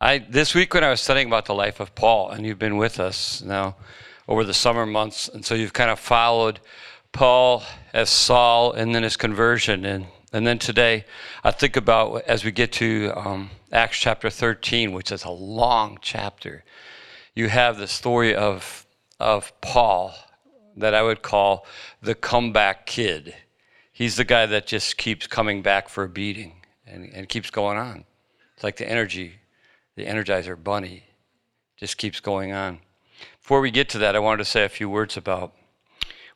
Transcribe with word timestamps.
I 0.00 0.18
this 0.18 0.54
week 0.54 0.74
when 0.74 0.84
I 0.84 0.90
was 0.90 1.00
studying 1.00 1.26
about 1.26 1.46
the 1.46 1.54
life 1.54 1.80
of 1.80 1.92
Paul, 1.96 2.30
and 2.30 2.46
you've 2.46 2.58
been 2.58 2.76
with 2.76 3.00
us 3.00 3.42
now 3.42 3.74
over 4.28 4.44
the 4.44 4.54
summer 4.54 4.86
months, 4.86 5.28
and 5.28 5.44
so 5.44 5.56
you've 5.56 5.72
kind 5.72 5.90
of 5.90 5.98
followed 5.98 6.60
Paul 7.10 7.64
as 7.92 8.08
Saul, 8.08 8.72
and 8.72 8.94
then 8.94 9.02
his 9.02 9.16
conversion, 9.16 9.84
and 9.84 10.06
and 10.32 10.46
then 10.46 10.60
today 10.60 11.04
I 11.42 11.50
think 11.50 11.76
about 11.76 12.22
as 12.28 12.44
we 12.44 12.52
get 12.52 12.70
to 12.74 13.12
um, 13.16 13.50
Acts 13.72 13.98
chapter 13.98 14.30
13, 14.30 14.92
which 14.92 15.10
is 15.10 15.24
a 15.24 15.30
long 15.30 15.98
chapter. 16.00 16.62
You 17.34 17.48
have 17.48 17.76
the 17.76 17.88
story 17.88 18.36
of 18.36 18.86
of 19.18 19.52
Paul 19.60 20.14
that 20.76 20.94
I 20.94 21.02
would 21.02 21.22
call 21.22 21.66
the 22.00 22.14
comeback 22.14 22.86
kid. 22.86 23.34
He's 23.92 24.14
the 24.14 24.24
guy 24.24 24.46
that 24.46 24.68
just 24.68 24.96
keeps 24.96 25.26
coming 25.26 25.60
back 25.60 25.88
for 25.88 26.04
a 26.04 26.08
beating 26.08 26.62
and, 26.86 27.10
and 27.12 27.28
keeps 27.28 27.50
going 27.50 27.78
on. 27.78 28.04
It's 28.54 28.62
like 28.62 28.76
the 28.76 28.88
energy 28.88 29.40
the 29.98 30.06
Energizer 30.06 30.56
Bunny 30.62 31.02
just 31.76 31.98
keeps 31.98 32.20
going 32.20 32.52
on. 32.52 32.78
Before 33.40 33.60
we 33.60 33.72
get 33.72 33.88
to 33.90 33.98
that, 33.98 34.14
I 34.14 34.20
wanted 34.20 34.38
to 34.38 34.44
say 34.44 34.64
a 34.64 34.68
few 34.68 34.88
words 34.88 35.16
about 35.16 35.54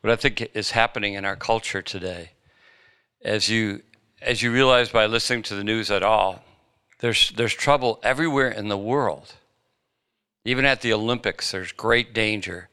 what 0.00 0.12
I 0.12 0.16
think 0.16 0.50
is 0.52 0.73
happening 0.73 1.14
in 1.14 1.24
our 1.24 1.37
culture 1.37 1.80
today. 1.80 2.32
As 3.24 3.48
you, 3.48 3.82
as 4.20 4.42
you 4.42 4.52
realize 4.52 4.88
by 4.88 5.06
listening 5.06 5.45
to 5.45 5.54
the 5.54 5.62
news 5.62 5.92
at 5.92 6.02
all, 6.02 6.42
there's, 6.98 7.30
there's 7.37 7.54
trouble 7.54 8.01
everywhere 8.02 8.51
in 8.51 8.66
the 8.66 8.77
world. 8.77 9.34
Even 10.45 10.65
at 10.65 10.80
the 10.80 10.92
Olympics, 10.92 11.52
there's 11.52 11.70
great 11.70 12.12
danger. 12.12 12.68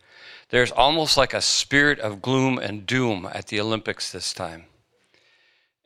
There's 0.50 0.72
almost 0.72 1.18
like 1.18 1.36
a 1.36 1.42
spirit 1.42 2.00
of 2.00 2.20
gloom 2.20 2.58
and 2.58 2.88
doom 2.88 3.30
at 3.32 3.46
the 3.48 3.62
Olympics 3.62 4.12
this 4.12 4.34
time. 4.34 4.66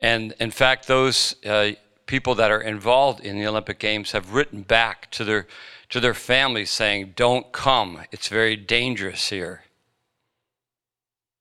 And 0.00 0.32
in 0.40 0.50
fact, 0.50 0.86
those 0.86 1.36
uh, 1.44 1.72
people 2.06 2.34
that 2.34 2.50
are 2.50 2.60
involved 2.60 3.20
in 3.20 3.38
the 3.38 3.46
Olympic 3.46 3.78
Games 3.78 4.12
have 4.12 4.34
written 4.34 4.62
back 4.62 5.10
to 5.12 5.24
their, 5.24 5.46
to 5.88 6.00
their 6.00 6.14
families 6.14 6.70
saying, 6.70 7.14
Don't 7.16 7.52
come. 7.52 8.00
It's 8.12 8.28
very 8.28 8.56
dangerous 8.56 9.30
here. 9.30 9.62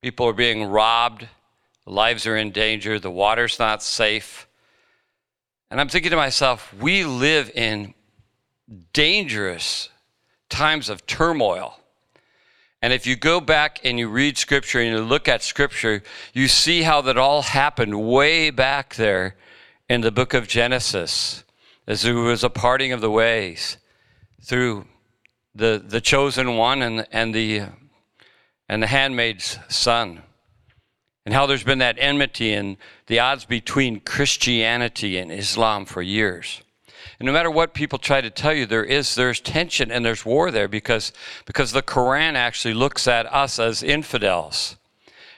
People 0.02 0.28
are 0.28 0.34
being 0.34 0.66
robbed, 0.66 1.28
lives 1.86 2.28
are 2.28 2.36
in 2.36 2.52
danger, 2.52 3.00
the 3.00 3.12
water's 3.12 3.60
not 3.60 3.82
safe. 3.82 4.48
And 5.72 5.80
I'm 5.80 5.90
thinking 5.90 6.12
to 6.12 6.18
myself, 6.18 6.74
we 6.74 7.04
live 7.04 7.50
in 7.56 7.94
dangerous 8.92 9.90
times 10.50 10.90
of 10.90 11.06
turmoil. 11.06 11.80
And 12.82 12.92
if 12.92 13.08
you 13.08 13.16
go 13.16 13.40
back 13.40 13.80
and 13.86 13.98
you 13.98 14.10
read 14.10 14.38
scripture 14.38 14.82
and 14.82 14.90
you 14.90 15.02
look 15.02 15.30
at 15.30 15.42
scripture, 15.42 16.04
you 16.34 16.50
see 16.50 16.82
how 16.82 17.02
that 17.02 17.18
all 17.18 17.42
happened 17.42 18.08
way 18.08 18.50
back 18.50 18.96
there 18.96 19.36
in 19.90 20.02
the 20.02 20.12
book 20.12 20.34
of 20.34 20.48
Genesis, 20.48 21.44
as 21.88 22.04
there 22.04 22.16
was 22.16 22.44
a 22.44 22.50
parting 22.50 22.92
of 22.92 23.02
the 23.02 23.12
ways 23.12 23.78
through 24.42 24.86
the, 25.54 25.84
the 25.86 26.02
chosen 26.02 26.58
one 26.58 26.82
and, 26.82 27.06
and, 27.12 27.34
the, 27.34 27.64
and 28.70 28.82
the 28.82 28.88
handmaid's 28.88 29.60
son. 29.70 30.22
And 31.26 31.34
how 31.34 31.46
there's 31.46 31.64
been 31.64 31.80
that 31.80 31.98
enmity 32.00 32.54
and 32.54 32.78
the 33.08 33.20
odds 33.20 33.46
between 33.46 34.02
Christianity 34.02 35.18
and 35.18 35.32
Islam 35.32 35.86
for 35.86 36.02
years. 36.02 36.62
And 37.20 37.26
no 37.26 37.34
matter 37.34 37.52
what 37.52 37.74
people 37.74 38.00
try 38.00 38.22
to 38.22 38.30
tell 38.30 38.54
you, 38.54 38.66
there 38.66 38.84
is 38.84 39.16
there's 39.16 39.40
tension 39.40 39.92
and 39.92 40.06
there's 40.06 40.26
war 40.26 40.52
there 40.52 40.68
because, 40.68 41.14
because 41.46 41.72
the 41.72 41.82
Quran 41.82 42.34
actually 42.34 42.74
looks 42.74 43.08
at 43.08 43.32
us 43.32 43.60
as 43.60 43.84
infidels 43.84 44.76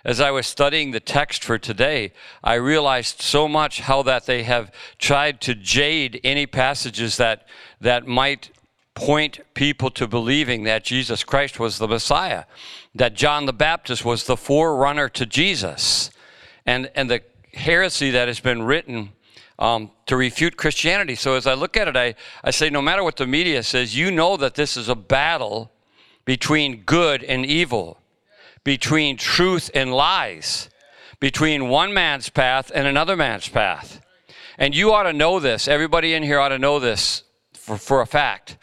as 0.05 0.21
I 0.21 0.29
was 0.29 0.45
studying 0.45 0.91
the 0.91 0.99
text 0.99 1.43
for 1.43 1.57
today, 1.57 2.13
I 2.43 2.53
realized 2.53 3.21
so 3.21 3.47
much 3.47 3.81
how 3.81 4.03
that 4.03 4.27
they 4.27 4.43
have 4.43 4.71
tried 4.99 5.41
to 5.41 5.55
jade 5.55 6.21
any 6.23 6.45
passages 6.45 7.17
that, 7.17 7.47
that 7.81 8.05
might 8.05 8.51
point 8.93 9.39
people 9.55 9.89
to 9.89 10.07
believing 10.07 10.63
that 10.63 10.83
Jesus 10.83 11.23
Christ 11.23 11.59
was 11.59 11.79
the 11.79 11.87
Messiah, 11.87 12.45
that 12.93 13.15
John 13.15 13.47
the 13.47 13.53
Baptist 13.53 14.05
was 14.05 14.25
the 14.25 14.37
forerunner 14.37 15.09
to 15.09 15.25
Jesus. 15.25 16.11
And, 16.67 16.91
and 16.93 17.09
the 17.09 17.21
heresy 17.53 18.11
that 18.11 18.27
has 18.27 18.39
been 18.39 18.61
written 18.61 19.11
um, 19.57 19.89
to 20.05 20.15
refute 20.15 20.55
Christianity. 20.55 21.15
So 21.15 21.33
as 21.33 21.47
I 21.47 21.55
look 21.55 21.75
at 21.77 21.87
it, 21.87 21.97
I, 21.97 22.13
I 22.43 22.51
say, 22.51 22.69
no 22.69 22.81
matter 22.81 23.03
what 23.03 23.17
the 23.17 23.25
media 23.25 23.63
says, 23.63 23.97
you 23.97 24.11
know 24.11 24.37
that 24.37 24.53
this 24.53 24.77
is 24.77 24.87
a 24.87 24.95
battle 24.95 25.71
between 26.25 26.83
good 26.83 27.23
and 27.23 27.43
evil 27.45 27.99
between 28.65 29.15
truth 29.15 29.71
and 29.73 29.93
lies, 29.93 30.69
between 31.21 31.69
one 31.69 31.93
man's 31.93 32.27
path 32.27 32.69
and 32.75 32.85
another 32.85 33.15
man's 33.15 33.47
path. 33.47 34.01
And 34.57 34.75
you 34.75 34.91
ought 34.91 35.03
to 35.03 35.13
know 35.13 35.39
this. 35.39 35.69
Everybody 35.69 36.13
in 36.13 36.23
here 36.23 36.39
ought 36.39 36.49
to 36.49 36.59
know 36.59 36.79
this 36.79 37.23
for, 37.53 37.77
for 37.77 38.01
a 38.01 38.07
fact. 38.07 38.57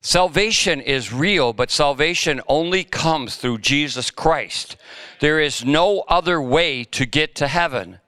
Salvation 0.00 0.80
is 0.80 1.12
real, 1.12 1.52
but 1.52 1.70
salvation 1.70 2.40
only 2.46 2.84
comes 2.84 3.36
through 3.36 3.58
Jesus 3.58 4.10
Christ. 4.10 4.76
There 5.20 5.40
is 5.40 5.64
no 5.64 6.04
other 6.08 6.40
way 6.40 6.84
to 6.84 7.04
get 7.04 7.34
to 7.36 7.48
heaven. 7.48 7.98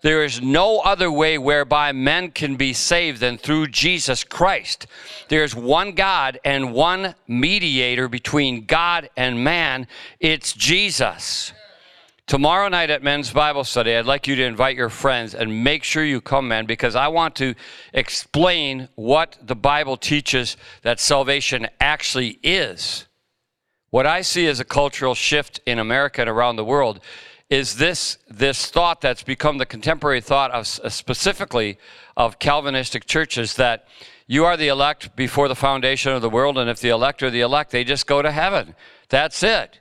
There 0.00 0.24
is 0.24 0.40
no 0.40 0.78
other 0.78 1.10
way 1.10 1.38
whereby 1.38 1.90
men 1.92 2.30
can 2.30 2.54
be 2.54 2.72
saved 2.72 3.20
than 3.20 3.36
through 3.36 3.68
Jesus 3.68 4.22
Christ. 4.22 4.86
There's 5.28 5.56
one 5.56 5.92
God 5.92 6.38
and 6.44 6.72
one 6.72 7.16
mediator 7.26 8.08
between 8.08 8.64
God 8.64 9.10
and 9.16 9.42
man. 9.42 9.88
It's 10.20 10.52
Jesus. 10.52 11.52
Tomorrow 12.28 12.68
night 12.68 12.90
at 12.90 13.02
Men's 13.02 13.32
Bible 13.32 13.64
Study, 13.64 13.96
I'd 13.96 14.04
like 14.04 14.26
you 14.28 14.36
to 14.36 14.44
invite 14.44 14.76
your 14.76 14.90
friends 14.90 15.34
and 15.34 15.64
make 15.64 15.82
sure 15.82 16.04
you 16.04 16.20
come, 16.20 16.46
man, 16.46 16.66
because 16.66 16.94
I 16.94 17.08
want 17.08 17.34
to 17.36 17.54
explain 17.92 18.88
what 18.96 19.38
the 19.42 19.56
Bible 19.56 19.96
teaches 19.96 20.56
that 20.82 21.00
salvation 21.00 21.66
actually 21.80 22.38
is. 22.42 23.06
What 23.90 24.06
I 24.06 24.20
see 24.20 24.46
as 24.46 24.60
a 24.60 24.64
cultural 24.64 25.14
shift 25.14 25.60
in 25.64 25.78
America 25.78 26.20
and 26.20 26.28
around 26.28 26.56
the 26.56 26.64
world 26.64 27.00
is 27.50 27.76
this, 27.76 28.18
this 28.28 28.66
thought 28.66 29.00
that's 29.00 29.22
become 29.22 29.58
the 29.58 29.66
contemporary 29.66 30.20
thought 30.20 30.50
of 30.50 30.66
specifically 30.66 31.78
of 32.16 32.38
Calvinistic 32.38 33.06
churches 33.06 33.54
that 33.54 33.86
you 34.26 34.44
are 34.44 34.58
the 34.58 34.68
elect 34.68 35.16
before 35.16 35.48
the 35.48 35.54
foundation 35.54 36.12
of 36.12 36.20
the 36.20 36.28
world, 36.28 36.58
and 36.58 36.68
if 36.68 36.80
the 36.80 36.90
elect 36.90 37.22
are 37.22 37.30
the 37.30 37.40
elect, 37.40 37.70
they 37.70 37.84
just 37.84 38.06
go 38.06 38.20
to 38.20 38.30
heaven. 38.30 38.74
That's 39.08 39.42
it. 39.42 39.80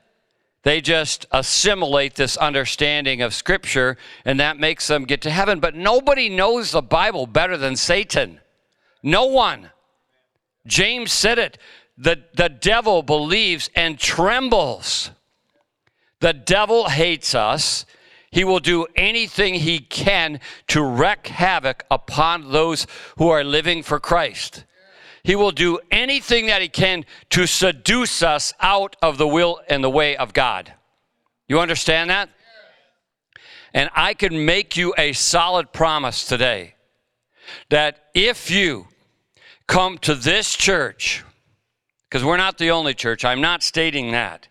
They 0.64 0.80
just 0.80 1.26
assimilate 1.32 2.16
this 2.16 2.38
understanding 2.38 3.22
of 3.22 3.34
Scripture, 3.34 3.98
and 4.24 4.40
that 4.40 4.58
makes 4.58 4.88
them 4.88 5.04
get 5.04 5.22
to 5.22 5.30
heaven. 5.30 5.60
But 5.60 5.76
nobody 5.76 6.30
knows 6.30 6.72
the 6.72 6.82
Bible 6.82 7.28
better 7.28 7.58
than 7.58 7.76
Satan. 7.76 8.40
No 9.04 9.26
one. 9.26 9.72
James 10.66 11.12
said 11.12 11.40
it. 11.40 11.58
The, 11.98 12.24
the 12.34 12.50
devil 12.50 13.04
believes 13.04 13.70
and 13.76 14.00
trembles. 14.00 15.12
The 16.20 16.34
devil 16.34 16.90
hates 16.90 17.36
us. 17.36 17.86
He 18.32 18.44
will 18.44 18.60
do 18.60 18.88
anything 18.96 19.56
he 19.56 19.80
can 19.80 20.40
to 20.68 20.84
wreak 20.84 21.28
havoc 21.28 21.86
upon 21.90 22.52
those 22.52 22.86
who 23.18 23.30
are 23.30 23.44
living 23.44 23.84
for 23.84 24.00
Christ. 24.00 24.66
He 25.24 25.36
will 25.36 25.52
do 25.52 25.80
anything 25.92 26.48
that 26.48 26.62
he 26.62 26.70
can 26.70 27.06
to 27.32 27.48
seduce 27.48 28.24
us 28.24 28.54
out 28.60 28.96
of 29.02 29.18
the 29.18 29.28
will 29.28 29.60
and 29.70 29.84
the 29.84 29.90
way 29.90 30.16
of 30.16 30.34
God. 30.34 30.74
You 31.48 31.60
understand 31.60 32.10
that? 32.10 32.30
And 33.74 33.90
I 33.96 34.14
can 34.14 34.46
make 34.46 34.78
you 34.78 34.94
a 34.98 35.14
solid 35.14 35.72
promise 35.72 36.26
today 36.26 36.76
that 37.70 38.06
if 38.14 38.50
you 38.50 38.88
come 39.68 39.98
to 40.00 40.16
this 40.16 40.56
church, 40.56 41.24
because 42.10 42.24
we're 42.24 42.38
not 42.38 42.58
the 42.58 42.72
only 42.72 42.94
church, 42.94 43.26
I'm 43.26 43.42
not 43.42 43.64
stating 43.64 44.12
that. 44.12 44.48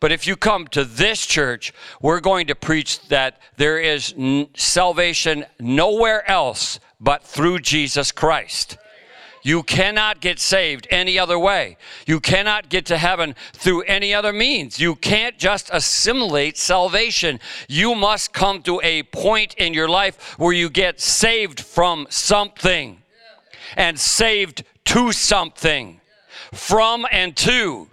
But 0.00 0.12
if 0.12 0.26
you 0.26 0.36
come 0.36 0.68
to 0.68 0.84
this 0.84 1.26
church, 1.26 1.72
we're 2.00 2.20
going 2.20 2.46
to 2.48 2.54
preach 2.54 3.08
that 3.08 3.40
there 3.56 3.78
is 3.78 4.14
n- 4.16 4.48
salvation 4.54 5.44
nowhere 5.58 6.28
else 6.30 6.78
but 7.00 7.22
through 7.24 7.60
Jesus 7.60 8.12
Christ. 8.12 8.78
You 9.42 9.62
cannot 9.62 10.20
get 10.20 10.38
saved 10.38 10.86
any 10.90 11.18
other 11.18 11.38
way. 11.38 11.76
You 12.06 12.20
cannot 12.20 12.68
get 12.68 12.86
to 12.86 12.98
heaven 12.98 13.34
through 13.52 13.82
any 13.82 14.12
other 14.12 14.32
means. 14.32 14.78
You 14.78 14.94
can't 14.94 15.38
just 15.38 15.70
assimilate 15.72 16.58
salvation. 16.58 17.40
You 17.68 17.94
must 17.94 18.32
come 18.32 18.62
to 18.62 18.80
a 18.82 19.04
point 19.04 19.54
in 19.54 19.74
your 19.74 19.88
life 19.88 20.38
where 20.38 20.52
you 20.52 20.68
get 20.68 21.00
saved 21.00 21.60
from 21.60 22.06
something 22.10 23.02
and 23.76 23.98
saved 23.98 24.64
to 24.86 25.12
something. 25.12 26.00
From 26.52 27.06
and 27.10 27.36
to. 27.38 27.88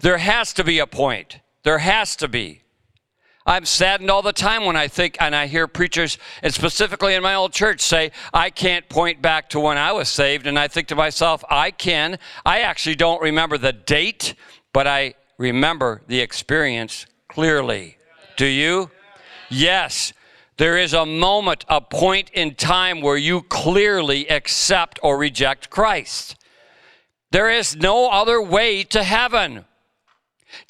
There 0.00 0.18
has 0.18 0.52
to 0.54 0.64
be 0.64 0.78
a 0.78 0.86
point. 0.86 1.40
There 1.62 1.78
has 1.78 2.16
to 2.16 2.28
be. 2.28 2.62
I'm 3.44 3.64
saddened 3.64 4.10
all 4.10 4.22
the 4.22 4.32
time 4.32 4.64
when 4.64 4.76
I 4.76 4.86
think 4.86 5.16
and 5.20 5.34
I 5.34 5.46
hear 5.46 5.66
preachers, 5.66 6.16
and 6.42 6.54
specifically 6.54 7.14
in 7.14 7.22
my 7.22 7.34
old 7.34 7.52
church, 7.52 7.80
say, 7.80 8.12
I 8.32 8.50
can't 8.50 8.88
point 8.88 9.20
back 9.20 9.50
to 9.50 9.60
when 9.60 9.78
I 9.78 9.92
was 9.92 10.08
saved. 10.08 10.46
And 10.46 10.58
I 10.58 10.68
think 10.68 10.88
to 10.88 10.94
myself, 10.94 11.44
I 11.50 11.72
can. 11.72 12.18
I 12.46 12.60
actually 12.60 12.94
don't 12.94 13.20
remember 13.20 13.58
the 13.58 13.72
date, 13.72 14.34
but 14.72 14.86
I 14.86 15.14
remember 15.38 16.02
the 16.06 16.20
experience 16.20 17.06
clearly. 17.28 17.96
Do 18.36 18.46
you? 18.46 18.90
Yes. 19.50 20.12
There 20.56 20.78
is 20.78 20.92
a 20.92 21.06
moment, 21.06 21.64
a 21.68 21.80
point 21.80 22.30
in 22.30 22.54
time 22.54 23.00
where 23.00 23.16
you 23.16 23.42
clearly 23.42 24.30
accept 24.30 25.00
or 25.02 25.18
reject 25.18 25.70
Christ. 25.70 26.36
There 27.32 27.50
is 27.50 27.74
no 27.74 28.10
other 28.10 28.40
way 28.40 28.84
to 28.84 29.02
heaven 29.02 29.64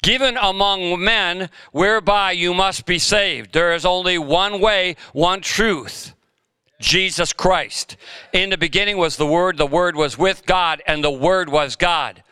given 0.01 0.37
among 0.37 1.03
men 1.03 1.49
whereby 1.71 2.31
you 2.31 2.53
must 2.53 2.85
be 2.85 2.99
saved. 2.99 3.53
There 3.53 3.73
is 3.73 3.85
only 3.85 4.17
one 4.17 4.59
way, 4.59 4.95
one 5.13 5.41
truth. 5.41 6.13
Jesus 6.79 7.33
Christ. 7.33 7.95
In 8.33 8.49
the 8.49 8.57
beginning 8.57 8.97
was 8.97 9.15
the 9.17 9.25
Word, 9.25 9.57
the 9.57 9.65
Word 9.65 9.95
was 9.95 10.17
with 10.17 10.45
God, 10.45 10.81
and 10.85 11.03
the 11.03 11.11
Word 11.11 11.49
was 11.49 11.75
God. 11.75 12.23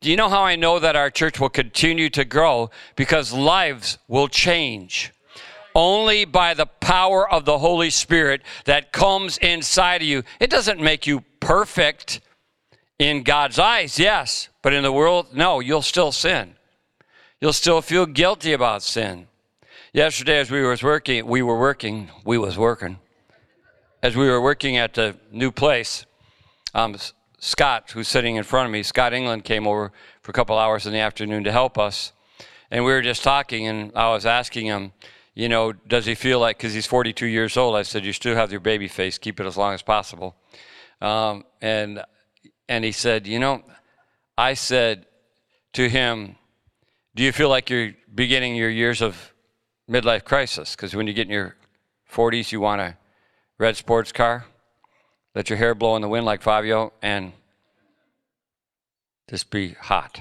Do 0.00 0.10
you 0.10 0.16
know 0.16 0.28
how 0.28 0.42
I 0.42 0.56
know 0.56 0.78
that 0.78 0.96
our 0.96 1.10
church 1.10 1.40
will 1.40 1.50
continue 1.50 2.08
to 2.10 2.24
grow? 2.24 2.70
Because 2.96 3.32
lives 3.32 3.98
will 4.08 4.28
change. 4.28 5.12
Only 5.74 6.24
by 6.24 6.54
the 6.54 6.66
power 6.66 7.30
of 7.30 7.44
the 7.44 7.58
Holy 7.58 7.90
Spirit 7.90 8.42
that 8.64 8.92
comes 8.92 9.38
inside 9.38 10.02
of 10.02 10.08
you. 10.08 10.24
It 10.40 10.50
doesn't 10.50 10.80
make 10.80 11.06
you 11.06 11.22
perfect 11.40 12.20
in 12.98 13.22
God's 13.22 13.58
eyes, 13.58 13.98
yes, 13.98 14.48
but 14.62 14.74
in 14.74 14.82
the 14.82 14.92
world, 14.92 15.28
no, 15.32 15.60
you'll 15.60 15.80
still 15.80 16.12
sin. 16.12 16.54
You'll 17.40 17.54
still 17.54 17.80
feel 17.80 18.04
guilty 18.04 18.52
about 18.52 18.82
sin. 18.82 19.26
Yesterday, 19.94 20.38
as 20.40 20.50
we 20.50 20.62
was 20.62 20.82
working, 20.82 21.26
we 21.26 21.40
were 21.40 21.58
working, 21.58 22.10
we 22.22 22.36
was 22.36 22.58
working. 22.58 22.98
As 24.02 24.14
we 24.14 24.28
were 24.28 24.42
working 24.42 24.76
at 24.76 24.92
the 24.92 25.16
new 25.32 25.50
place, 25.50 26.04
um, 26.74 26.96
Scott, 27.38 27.92
who's 27.92 28.08
sitting 28.08 28.36
in 28.36 28.44
front 28.44 28.66
of 28.66 28.72
me, 28.72 28.82
Scott 28.82 29.14
England 29.14 29.44
came 29.44 29.66
over 29.66 29.90
for 30.20 30.30
a 30.30 30.34
couple 30.34 30.58
hours 30.58 30.86
in 30.86 30.92
the 30.92 30.98
afternoon 30.98 31.44
to 31.44 31.50
help 31.50 31.78
us. 31.78 32.12
And 32.70 32.84
we 32.84 32.92
were 32.92 33.00
just 33.00 33.24
talking, 33.24 33.66
and 33.66 33.90
I 33.96 34.10
was 34.10 34.26
asking 34.26 34.66
him, 34.66 34.92
you 35.34 35.48
know, 35.48 35.72
does 35.72 36.04
he 36.04 36.14
feel 36.14 36.40
like, 36.40 36.58
because 36.58 36.74
he's 36.74 36.86
42 36.86 37.24
years 37.24 37.56
old, 37.56 37.74
I 37.74 37.82
said, 37.82 38.04
you 38.04 38.12
still 38.12 38.36
have 38.36 38.50
your 38.50 38.60
baby 38.60 38.86
face, 38.86 39.16
keep 39.16 39.40
it 39.40 39.46
as 39.46 39.56
long 39.56 39.72
as 39.72 39.80
possible. 39.80 40.36
Um, 41.00 41.44
and, 41.62 42.04
and 42.68 42.84
he 42.84 42.92
said, 42.92 43.26
you 43.26 43.38
know, 43.38 43.62
I 44.36 44.52
said 44.52 45.06
to 45.72 45.88
him, 45.88 46.36
do 47.14 47.22
you 47.22 47.32
feel 47.32 47.48
like 47.48 47.70
you're 47.70 47.94
beginning 48.14 48.54
your 48.54 48.70
years 48.70 49.02
of 49.02 49.32
midlife 49.90 50.24
crisis? 50.24 50.76
Because 50.76 50.94
when 50.94 51.06
you 51.06 51.12
get 51.12 51.26
in 51.26 51.32
your 51.32 51.56
40s, 52.10 52.52
you 52.52 52.60
want 52.60 52.80
a 52.80 52.96
red 53.58 53.76
sports 53.76 54.12
car, 54.12 54.44
let 55.34 55.50
your 55.50 55.56
hair 55.56 55.74
blow 55.74 55.96
in 55.96 56.02
the 56.02 56.08
wind 56.08 56.24
like 56.24 56.42
Fabio, 56.42 56.92
and 57.02 57.32
just 59.28 59.50
be 59.50 59.72
hot. 59.72 60.20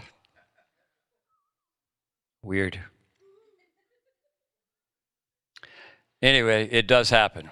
Weird. 2.41 2.79
Anyway, 6.21 6.67
it 6.71 6.87
does 6.87 7.09
happen. 7.09 7.49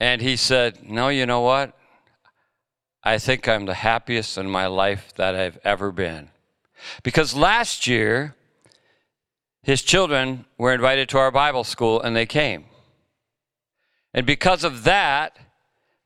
And 0.00 0.20
he 0.20 0.36
said, 0.36 0.88
No, 0.88 1.08
you 1.08 1.26
know 1.26 1.40
what? 1.40 1.76
I 3.02 3.18
think 3.18 3.46
I'm 3.48 3.66
the 3.66 3.74
happiest 3.74 4.38
in 4.38 4.48
my 4.48 4.66
life 4.66 5.12
that 5.16 5.34
I've 5.34 5.58
ever 5.62 5.92
been. 5.92 6.30
Because 7.02 7.34
last 7.34 7.86
year, 7.86 8.34
his 9.62 9.82
children 9.82 10.44
were 10.58 10.72
invited 10.72 11.08
to 11.10 11.18
our 11.18 11.30
Bible 11.30 11.64
school 11.64 12.00
and 12.00 12.14
they 12.14 12.26
came. 12.26 12.66
And 14.12 14.26
because 14.26 14.62
of 14.62 14.84
that, 14.84 15.36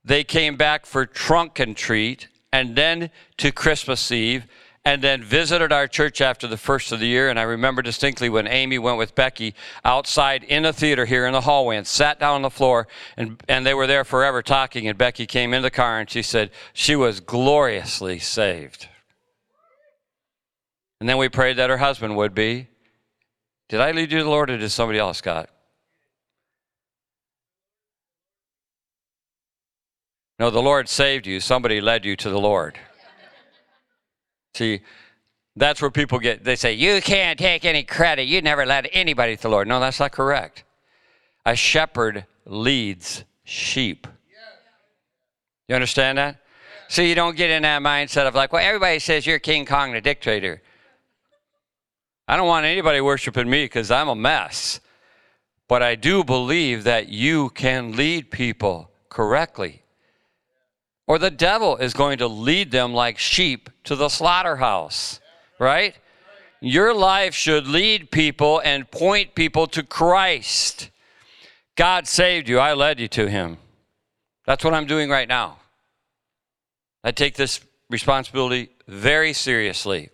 they 0.05 0.25
came 0.25 0.57
back 0.57 0.87
for 0.87 1.05
trunk 1.05 1.59
and 1.59 1.77
treat 1.77 2.29
and 2.53 2.77
then 2.77 3.11
to 3.37 3.53
Christmas 3.53 4.11
Eve 4.11 4.47
and 4.85 5.03
then 5.03 5.23
visited 5.23 5.71
our 5.71 5.87
church 5.87 6.23
after 6.23 6.47
the 6.47 6.57
first 6.57 6.93
of 6.93 7.01
the 7.01 7.07
year. 7.07 7.29
And 7.29 7.39
I 7.39 7.43
remember 7.43 7.83
distinctly 7.83 8.31
when 8.31 8.47
Amy 8.47 8.79
went 8.79 8.97
with 8.97 9.15
Becky 9.15 9.55
outside 9.85 10.45
in 10.45 10.63
the 10.63 10.73
theater 10.73 11.05
here 11.05 11.27
in 11.27 11.33
the 11.33 11.43
hallway 11.43 11.77
and 11.77 11.87
sat 11.87 12.19
down 12.19 12.37
on 12.37 12.43
the 12.43 12.49
floor, 12.49 12.89
and, 13.17 13.43
and 13.49 13.67
they 13.67 13.75
were 13.75 13.87
there 13.87 14.05
forever 14.05 14.41
talking. 14.41 14.89
And 14.89 14.97
Becky 14.97 15.27
came 15.27 15.53
in 15.53 15.61
the 15.61 15.71
car 15.71 15.99
and 15.99 16.09
she 16.09 16.23
said 16.23 16.51
she 16.73 16.97
was 16.97 17.21
gloriously 17.21 18.19
saved. 18.19 18.89
And 21.01 21.09
then 21.09 21.17
we 21.17 21.29
prayed 21.29 21.59
that 21.59 21.71
her 21.71 21.79
husband 21.79 22.17
would 22.17 22.35
be. 22.35 22.69
Did 23.69 23.81
I 23.81 23.93
lead 23.93 24.11
you 24.11 24.19
to 24.19 24.25
the 24.25 24.31
Lord 24.31 24.51
or 24.51 24.59
did 24.59 24.71
somebody 24.71 24.99
else, 24.99 25.19
Scott? 25.19 25.51
No, 30.39 30.51
the 30.51 30.63
Lord 30.63 30.89
saved 30.89 31.27
you. 31.27 31.41
Somebody 31.41 31.81
led 31.81 32.05
you 32.05 32.17
to 32.17 32.31
the 32.31 32.39
Lord. 32.39 32.79
See, 34.55 34.81
that's 35.57 35.83
where 35.83 35.91
people 35.91 36.19
get, 36.19 36.45
they 36.45 36.57
say, 36.57 36.73
You 36.73 37.01
can't 37.03 37.39
take 37.39 37.65
any 37.65 37.83
credit. 37.83 38.25
You 38.25 38.41
never 38.41 38.65
led 38.65 38.89
anybody 38.93 39.37
to 39.37 39.43
the 39.43 39.49
Lord. 39.49 39.67
No, 39.69 39.81
that's 39.81 40.01
not 40.01 40.13
correct. 40.13 40.65
A 41.45 41.57
shepherd 41.57 42.27
leads 42.47 43.25
sheep. 43.45 44.07
You 45.69 45.75
understand 45.75 46.19
that? 46.19 46.41
So 46.89 47.03
you 47.03 47.15
don't 47.15 47.37
get 47.37 47.51
in 47.51 47.63
that 47.63 47.83
mindset 47.83 48.27
of 48.27 48.35
like, 48.35 48.53
well, 48.53 48.65
everybody 48.65 48.99
says 48.99 49.27
you're 49.27 49.39
King 49.39 49.67
Kong, 49.67 49.93
the 49.93 50.01
dictator. 50.01 50.63
I 52.29 52.37
don't 52.37 52.47
want 52.47 52.67
anybody 52.67 53.01
worshiping 53.01 53.49
me 53.49 53.65
because 53.65 53.91
I'm 53.91 54.09
a 54.09 54.15
mess. 54.15 54.81
But 55.67 55.83
I 55.83 55.95
do 55.95 56.23
believe 56.23 56.85
that 56.85 57.09
you 57.09 57.49
can 57.51 57.93
lead 57.93 58.31
people 58.31 58.91
correctly. 59.09 59.83
Or 61.07 61.19
the 61.19 61.31
devil 61.31 61.77
is 61.79 61.95
going 61.95 62.19
to 62.19 62.29
lead 62.29 62.71
them 62.71 62.93
like 62.93 63.19
sheep 63.19 63.71
to 63.85 63.97
the 63.97 64.11
slaughterhouse, 64.11 65.21
right? 65.59 65.95
Your 66.61 66.93
life 66.93 67.35
should 67.35 67.67
lead 67.67 68.11
people 68.11 68.61
and 68.63 68.91
point 68.91 69.35
people 69.35 69.67
to 69.69 69.83
Christ. 69.83 70.91
God 71.77 72.07
saved 72.07 72.49
you, 72.49 72.59
I 72.59 72.75
led 72.75 73.01
you 73.01 73.09
to 73.09 73.29
him. 73.29 73.57
That's 74.45 74.65
what 74.65 74.75
I'm 74.75 74.87
doing 74.87 75.09
right 75.09 75.29
now. 75.29 75.59
I 77.03 77.11
take 77.11 77.37
this 77.37 77.61
responsibility 77.89 78.71
very 78.87 79.33
seriously. 79.33 80.11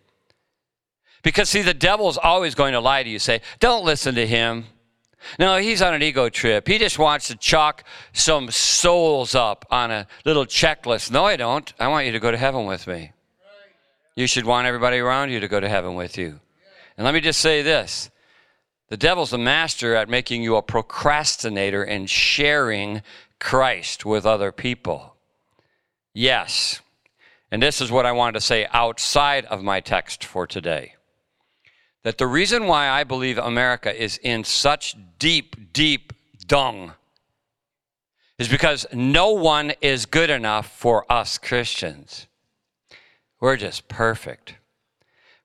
Because, 1.24 1.48
see, 1.48 1.62
the 1.62 1.74
devil's 1.74 2.18
always 2.18 2.54
going 2.54 2.74
to 2.74 2.80
lie 2.80 3.02
to 3.02 3.08
you, 3.08 3.18
say, 3.18 3.40
don't 3.58 3.84
listen 3.84 4.14
to 4.14 4.26
him. 4.26 4.66
No, 5.38 5.56
he's 5.56 5.80
on 5.80 5.94
an 5.94 6.02
ego 6.02 6.28
trip. 6.28 6.68
He 6.68 6.78
just 6.78 6.98
wants 6.98 7.28
to 7.28 7.36
chalk 7.36 7.82
some 8.12 8.50
souls 8.50 9.34
up 9.34 9.64
on 9.70 9.90
a 9.90 10.06
little 10.26 10.44
checklist. 10.44 11.10
No, 11.10 11.24
I 11.24 11.36
don't. 11.36 11.72
I 11.80 11.88
want 11.88 12.04
you 12.04 12.12
to 12.12 12.20
go 12.20 12.30
to 12.30 12.36
heaven 12.36 12.66
with 12.66 12.86
me. 12.86 13.12
You 14.14 14.26
should 14.26 14.44
want 14.44 14.66
everybody 14.66 14.98
around 14.98 15.30
you 15.30 15.40
to 15.40 15.48
go 15.48 15.58
to 15.58 15.68
heaven 15.68 15.94
with 15.94 16.18
you. 16.18 16.40
And 16.98 17.06
let 17.06 17.14
me 17.14 17.20
just 17.20 17.40
say 17.40 17.62
this 17.62 18.10
the 18.90 18.98
devil's 18.98 19.32
a 19.32 19.38
master 19.38 19.96
at 19.96 20.10
making 20.10 20.42
you 20.42 20.56
a 20.56 20.62
procrastinator 20.62 21.82
and 21.82 22.08
sharing 22.08 23.00
Christ 23.40 24.04
with 24.04 24.26
other 24.26 24.52
people. 24.52 25.16
Yes. 26.12 26.80
And 27.50 27.62
this 27.62 27.80
is 27.80 27.90
what 27.90 28.04
I 28.04 28.12
wanted 28.12 28.34
to 28.34 28.40
say 28.42 28.66
outside 28.72 29.46
of 29.46 29.62
my 29.62 29.80
text 29.80 30.22
for 30.22 30.46
today 30.46 30.94
that 32.04 32.18
the 32.18 32.26
reason 32.26 32.66
why 32.66 32.88
I 32.88 33.02
believe 33.02 33.38
America 33.38 34.02
is 34.02 34.18
in 34.18 34.44
such 34.44 34.94
deep, 35.18 35.72
deep 35.72 36.12
dung 36.46 36.92
is 38.38 38.48
because 38.48 38.86
no 38.92 39.30
one 39.30 39.72
is 39.80 40.06
good 40.06 40.30
enough 40.30 40.70
for 40.70 41.10
us 41.10 41.38
Christians. 41.38 42.26
We're 43.40 43.56
just 43.56 43.88
perfect. 43.88 44.54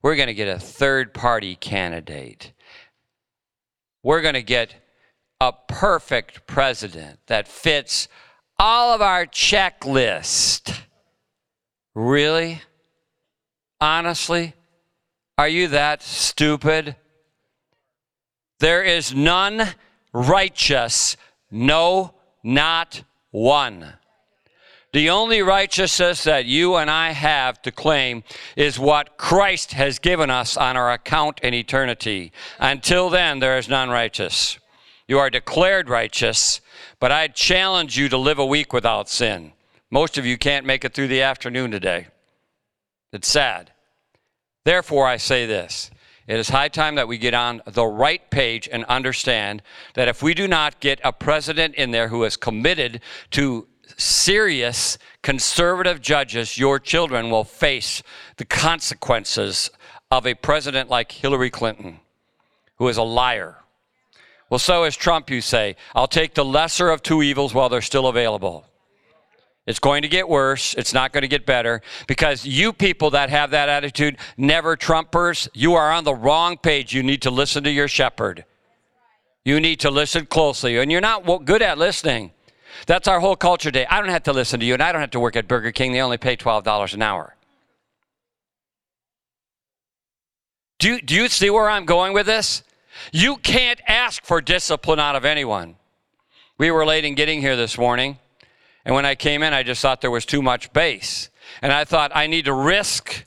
We're 0.01 0.16
going 0.16 0.28
to 0.28 0.34
get 0.34 0.48
a 0.48 0.60
third 0.60 1.13
party 1.13 1.56
candidate. 1.56 2.51
We're 4.04 4.22
going 4.22 4.36
to 4.36 4.44
get 4.44 4.75
a 5.42 5.54
perfect 5.54 6.46
president 6.46 7.20
that 7.28 7.48
fits 7.48 8.08
all 8.58 8.94
of 8.94 9.01
our 9.01 9.25
checklist. 9.25 10.82
Really? 11.96 12.62
Honestly? 13.80 14.54
Are 15.39 15.48
you 15.48 15.69
that 15.69 16.03
stupid? 16.03 16.98
There 18.60 18.84
is 18.84 19.15
none 19.15 19.69
righteous, 20.12 21.15
no, 21.50 22.13
not 22.43 23.03
one. 23.31 23.93
The 24.91 25.10
only 25.10 25.41
righteousness 25.41 26.25
that 26.25 26.43
you 26.43 26.75
and 26.75 26.91
I 26.91 27.12
have 27.12 27.62
to 27.62 27.72
claim 27.72 28.25
is 28.58 28.77
what 28.77 29.17
Christ 29.17 29.72
has 29.72 29.98
given 29.98 30.29
us 30.29 30.58
on 30.58 30.75
our 30.75 30.91
account 30.91 31.39
in 31.41 31.53
eternity. 31.53 32.34
Until 32.60 33.10
then, 33.10 33.39
there 33.39 33.58
is 33.58 33.69
none 33.69 33.89
righteous. 33.89 34.60
You 35.08 35.19
are 35.19 35.29
declared 35.29 35.88
righteous, 35.88 36.60
but 37.00 37.13
I 37.13 37.29
challenge 37.29 37.98
you 37.98 38.10
to 38.10 38.17
live 38.17 38.39
a 38.39 38.46
week 38.46 38.74
without 38.74 39.08
sin. 39.08 39.53
Most 39.89 40.17
of 40.17 40.25
you 40.25 40.38
can't 40.38 40.65
make 40.65 40.84
it 40.84 40.93
through 40.93 41.08
the 41.08 41.22
afternoon 41.22 41.72
today. 41.72 42.08
It's 43.13 43.29
sad. 43.29 43.72
Therefore, 44.69 45.07
I 45.07 45.17
say 45.17 45.47
this 45.47 45.89
it 46.27 46.38
is 46.38 46.49
high 46.49 46.67
time 46.67 46.93
that 46.93 47.07
we 47.07 47.17
get 47.17 47.33
on 47.33 47.63
the 47.65 47.88
right 47.88 48.29
page 48.29 48.69
and 48.71 48.85
understand 48.85 49.63
that 49.95 50.07
if 50.07 50.21
we 50.21 50.35
do 50.35 50.47
not 50.47 50.79
get 50.79 50.99
a 51.03 51.11
president 51.11 51.73
in 51.73 51.89
there 51.89 52.09
who 52.09 52.23
is 52.23 52.38
committed 52.38 53.01
to 53.31 53.67
serious 53.97 54.99
conservative 55.23 56.01
judges, 56.01 56.59
your 56.59 56.77
children 56.77 57.31
will 57.31 57.43
face 57.43 58.03
the 58.38 58.45
consequences 58.45 59.71
of 60.11 60.27
a 60.27 60.35
president 60.35 60.88
like 60.88 61.13
Hillary 61.13 61.49
Clinton, 61.49 61.99
who 62.75 62.89
is 62.89 62.97
a 62.97 63.01
liar. 63.01 63.55
Well, 64.51 64.59
so 64.59 64.83
is 64.83 64.95
Trump, 64.95 65.31
you 65.31 65.41
say. 65.41 65.77
I'll 65.95 66.05
take 66.07 66.35
the 66.35 66.45
lesser 66.45 66.91
of 66.91 67.01
two 67.01 67.23
evils 67.23 67.55
while 67.55 67.69
they're 67.69 67.81
still 67.81 68.05
available. 68.05 68.67
It's 69.69 69.77
going 69.77 70.01
to 70.01 70.07
get 70.07 70.27
worse. 70.27 70.73
It's 70.73 70.95
not 70.95 71.13
going 71.13 71.21
to 71.21 71.27
get 71.27 71.45
better 71.45 71.83
because 72.07 72.43
you 72.43 72.73
people 72.73 73.11
that 73.11 73.29
have 73.29 73.51
that 73.51 73.69
attitude, 73.69 74.17
never 74.35 74.75
Trumpers, 74.75 75.47
you 75.53 75.75
are 75.75 75.91
on 75.91 76.05
the 76.05 76.15
wrong 76.15 76.57
page. 76.57 76.91
You 76.91 77.03
need 77.03 77.21
to 77.21 77.29
listen 77.29 77.63
to 77.65 77.69
your 77.69 77.88
shepherd. 77.88 78.45
You 79.45 79.59
need 79.59 79.79
to 79.81 79.91
listen 79.91 80.25
closely, 80.25 80.79
and 80.79 80.91
you're 80.91 81.01
not 81.01 81.45
good 81.45 81.61
at 81.61 81.77
listening. 81.77 82.31
That's 82.88 83.07
our 83.07 83.19
whole 83.19 83.35
culture 83.35 83.69
day. 83.69 83.85
I 83.85 83.99
don't 84.01 84.09
have 84.09 84.23
to 84.23 84.33
listen 84.33 84.59
to 84.59 84.65
you, 84.65 84.73
and 84.73 84.81
I 84.81 84.91
don't 84.91 85.01
have 85.01 85.11
to 85.11 85.19
work 85.19 85.35
at 85.35 85.47
Burger 85.47 85.71
King. 85.71 85.91
They 85.91 86.01
only 86.01 86.17
pay 86.17 86.35
$12 86.35 86.93
an 86.95 87.03
hour. 87.03 87.35
Do 90.79 90.95
you, 90.95 90.99
do 90.99 91.13
you 91.13 91.27
see 91.27 91.51
where 91.51 91.69
I'm 91.69 91.85
going 91.85 92.13
with 92.13 92.25
this? 92.25 92.63
You 93.11 93.38
can't 93.38 93.79
ask 93.88 94.25
for 94.25 94.41
discipline 94.41 94.99
out 94.99 95.15
of 95.15 95.25
anyone. 95.25 95.75
We 96.57 96.71
were 96.71 96.88
late 96.88 97.05
in 97.05 97.13
getting 97.13 97.39
here 97.39 97.55
this 97.55 97.77
morning, 97.77 98.17
and 98.86 98.95
when 98.95 99.05
I 99.05 99.15
came 99.15 99.43
in, 99.43 99.53
I 99.53 99.63
just 99.63 99.81
thought 99.81 100.01
there 100.01 100.12
was 100.12 100.25
too 100.25 100.41
much 100.41 100.71
bass. 100.74 101.29
And 101.62 101.71
I 101.71 101.86
thought, 101.86 102.12
I 102.13 102.27
need 102.27 102.45
to 102.45 102.53
risk 102.53 103.25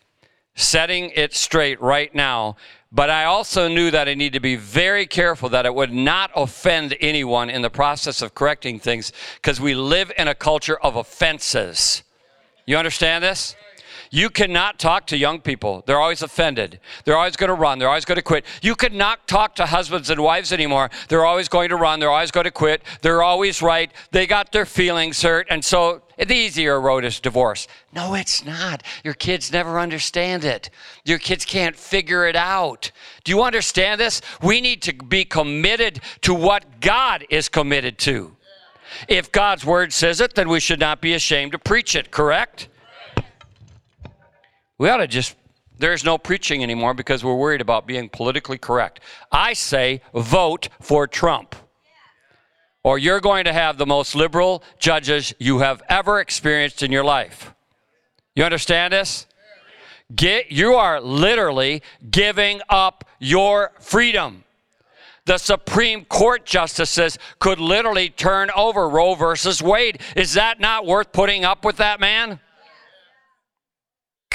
setting 0.54 1.10
it 1.14 1.34
straight 1.34 1.80
right 1.80 2.14
now. 2.14 2.56
But 2.90 3.08
I 3.08 3.24
also 3.24 3.68
knew 3.68 3.90
that 3.90 4.06
I 4.06 4.14
need 4.14 4.34
to 4.34 4.40
be 4.40 4.56
very 4.56 5.06
careful 5.06 5.48
that 5.50 5.64
it 5.64 5.74
would 5.74 5.92
not 5.92 6.30
offend 6.36 6.94
anyone 7.00 7.48
in 7.48 7.62
the 7.62 7.70
process 7.70 8.20
of 8.20 8.34
correcting 8.34 8.78
things 8.78 9.12
because 9.36 9.60
we 9.60 9.74
live 9.74 10.12
in 10.18 10.28
a 10.28 10.34
culture 10.34 10.78
of 10.78 10.96
offenses. 10.96 12.02
You 12.66 12.76
understand 12.76 13.24
this? 13.24 13.56
You 14.14 14.28
cannot 14.28 14.78
talk 14.78 15.06
to 15.06 15.16
young 15.16 15.40
people. 15.40 15.82
They're 15.86 15.98
always 15.98 16.20
offended. 16.20 16.80
They're 17.04 17.16
always 17.16 17.34
going 17.34 17.48
to 17.48 17.54
run. 17.54 17.78
They're 17.78 17.88
always 17.88 18.04
going 18.04 18.16
to 18.16 18.22
quit. 18.22 18.44
You 18.60 18.74
cannot 18.74 19.26
talk 19.26 19.54
to 19.54 19.64
husbands 19.64 20.10
and 20.10 20.22
wives 20.22 20.52
anymore. 20.52 20.90
They're 21.08 21.24
always 21.24 21.48
going 21.48 21.70
to 21.70 21.76
run. 21.76 21.98
They're 21.98 22.10
always 22.10 22.30
going 22.30 22.44
to 22.44 22.50
quit. 22.50 22.82
They're 23.00 23.22
always 23.22 23.62
right. 23.62 23.90
They 24.10 24.26
got 24.26 24.52
their 24.52 24.66
feelings 24.66 25.22
hurt. 25.22 25.46
And 25.48 25.64
so 25.64 26.02
the 26.18 26.34
easier 26.34 26.78
road 26.78 27.06
is 27.06 27.20
divorce. 27.20 27.66
No, 27.94 28.12
it's 28.12 28.44
not. 28.44 28.82
Your 29.02 29.14
kids 29.14 29.50
never 29.50 29.80
understand 29.80 30.44
it. 30.44 30.68
Your 31.06 31.18
kids 31.18 31.46
can't 31.46 31.74
figure 31.74 32.26
it 32.26 32.36
out. 32.36 32.92
Do 33.24 33.32
you 33.32 33.42
understand 33.42 33.98
this? 33.98 34.20
We 34.42 34.60
need 34.60 34.82
to 34.82 34.92
be 34.92 35.24
committed 35.24 36.00
to 36.20 36.34
what 36.34 36.82
God 36.82 37.24
is 37.30 37.48
committed 37.48 37.96
to. 38.00 38.36
If 39.08 39.32
God's 39.32 39.64
word 39.64 39.90
says 39.94 40.20
it, 40.20 40.34
then 40.34 40.50
we 40.50 40.60
should 40.60 40.80
not 40.80 41.00
be 41.00 41.14
ashamed 41.14 41.52
to 41.52 41.58
preach 41.58 41.96
it, 41.96 42.10
correct? 42.10 42.68
We 44.82 44.88
ought 44.88 44.96
to 44.96 45.06
just, 45.06 45.36
there's 45.78 46.02
no 46.02 46.18
preaching 46.18 46.60
anymore 46.64 46.92
because 46.92 47.22
we're 47.22 47.36
worried 47.36 47.60
about 47.60 47.86
being 47.86 48.08
politically 48.08 48.58
correct. 48.58 48.98
I 49.30 49.52
say 49.52 50.00
vote 50.12 50.70
for 50.80 51.06
Trump. 51.06 51.54
Or 52.82 52.98
you're 52.98 53.20
going 53.20 53.44
to 53.44 53.52
have 53.52 53.78
the 53.78 53.86
most 53.86 54.16
liberal 54.16 54.64
judges 54.80 55.34
you 55.38 55.60
have 55.60 55.84
ever 55.88 56.18
experienced 56.18 56.82
in 56.82 56.90
your 56.90 57.04
life. 57.04 57.54
You 58.34 58.42
understand 58.42 58.92
this? 58.92 59.28
Get, 60.16 60.50
you 60.50 60.74
are 60.74 61.00
literally 61.00 61.80
giving 62.10 62.60
up 62.68 63.04
your 63.20 63.70
freedom. 63.78 64.42
The 65.26 65.38
Supreme 65.38 66.06
Court 66.06 66.44
justices 66.44 67.20
could 67.38 67.60
literally 67.60 68.08
turn 68.08 68.50
over 68.56 68.88
Roe 68.88 69.14
versus 69.14 69.62
Wade. 69.62 70.00
Is 70.16 70.34
that 70.34 70.58
not 70.58 70.86
worth 70.86 71.12
putting 71.12 71.44
up 71.44 71.64
with 71.64 71.76
that 71.76 72.00
man? 72.00 72.40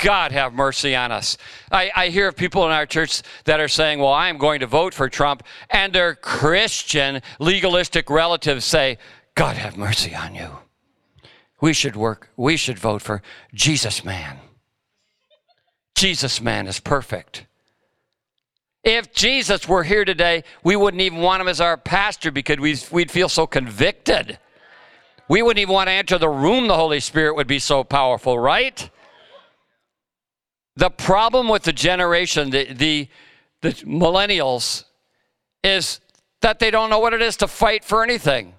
God 0.02 0.32
have 0.32 0.54
mercy 0.54 0.96
on 0.96 1.12
us. 1.12 1.38
I, 1.72 1.92
I, 1.96 2.08
hear 2.10 2.28
of 2.28 2.36
people 2.36 2.66
in 2.66 2.72
our 2.72 2.86
church 2.86 3.22
that 3.46 3.60
are 3.60 3.68
saying, 3.68 4.00
Well, 4.00 4.14
I 4.14 4.30
am 4.30 4.38
going 4.38 4.60
to 4.62 4.68
vote 4.68 4.94
for 4.94 5.10
Trump, 5.10 5.44
and 5.70 5.94
their 5.94 6.16
Christian 6.16 7.22
legalistic 7.40 8.10
relatives 8.10 8.66
say, 8.66 8.98
God 9.36 9.56
have 9.56 9.78
mercy 9.78 10.16
on 10.16 10.36
you. 10.36 10.50
We 11.62 11.74
should 11.74 11.96
work, 11.96 12.30
we 12.38 12.58
should 12.58 12.80
vote 12.80 13.02
for 13.02 13.22
Jesus 13.54 14.04
man. 14.04 14.40
Jesus 15.96 16.42
man 16.42 16.68
is 16.68 16.80
perfect. 16.80 17.46
If 18.84 19.14
Jesus 19.14 19.68
were 19.68 19.84
here 19.84 20.06
today, 20.06 20.44
we 20.64 20.76
wouldn't 20.76 21.02
even 21.02 21.20
want 21.20 21.42
him 21.42 21.48
as 21.48 21.60
our 21.60 21.76
pastor 21.76 22.32
because 22.32 22.90
we'd 22.92 23.12
feel 23.12 23.28
so 23.28 23.46
convicted. 23.46 24.40
We 25.28 25.42
wouldn't 25.42 25.62
even 25.62 25.74
want 25.74 25.88
to 25.88 25.92
enter 25.94 26.18
the 26.18 26.30
room, 26.30 26.68
the 26.68 26.76
Holy 26.76 27.00
Spirit 27.00 27.36
would 27.36 27.48
be 27.48 27.60
so 27.60 27.84
powerful, 27.84 28.40
right? 28.40 28.90
The 30.78 30.92
problem 30.92 31.50
with 31.50 31.64
the 31.64 31.74
generation, 31.74 32.52
the, 32.52 32.72
the, 32.72 33.10
the 33.62 33.72
millennials, 33.84 34.84
is 35.64 36.00
that 36.42 36.60
they 36.60 36.70
don't 36.70 36.92
know 36.92 37.00
what 37.00 37.14
it 37.14 37.22
is 37.22 37.36
to 37.38 37.48
fight 37.48 37.84
for 37.84 38.04
anything. 38.04 38.54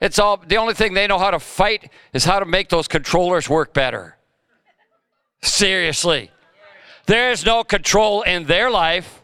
It's 0.00 0.18
all 0.18 0.38
the 0.38 0.56
only 0.56 0.72
thing 0.72 0.94
they 0.94 1.06
know 1.06 1.18
how 1.18 1.30
to 1.30 1.38
fight 1.38 1.92
is 2.14 2.24
how 2.24 2.38
to 2.38 2.46
make 2.46 2.70
those 2.70 2.88
controllers 2.88 3.50
work 3.50 3.74
better. 3.74 4.16
Seriously. 5.42 6.30
There's 7.04 7.44
no 7.44 7.64
control 7.64 8.22
in 8.22 8.46
their 8.46 8.70
life. 8.70 9.22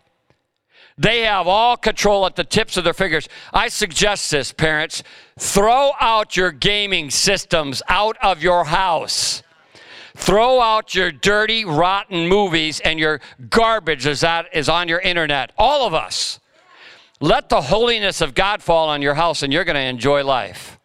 They 0.99 1.23
have 1.23 1.47
all 1.47 1.79
control 1.79 2.27
at 2.27 2.37
the 2.37 2.45
tips 2.45 2.77
of 2.77 2.85
their 2.85 2.93
fingers. 2.93 3.27
I 3.55 3.69
suggest 3.69 4.31
this, 4.31 4.53
parents 4.53 5.03
throw 5.39 5.93
out 5.99 6.37
your 6.37 6.53
gaming 6.53 7.11
systems 7.11 7.83
out 7.89 8.19
of 8.23 8.43
your 8.43 8.65
house. 8.65 9.43
Throw 10.19 10.61
out 10.61 10.97
your 10.97 11.13
dirty, 11.13 11.65
rotten 11.65 12.27
movies 12.29 12.81
and 12.81 12.99
your 12.99 13.21
garbage 13.49 14.05
as 14.05 14.21
that 14.21 14.47
is 14.53 14.69
on 14.69 14.89
your 14.89 14.99
internet. 14.99 15.53
All 15.57 15.87
of 15.87 15.95
us. 15.95 16.41
Let 17.21 17.49
the 17.49 17.63
holiness 17.63 18.21
of 18.21 18.35
God 18.35 18.61
fall 18.61 18.89
on 18.89 19.01
your 19.01 19.15
house 19.15 19.43
and 19.43 19.53
you're 19.53 19.65
going 19.65 19.77
to 19.77 19.81
enjoy 19.81 20.25
life. 20.25 20.79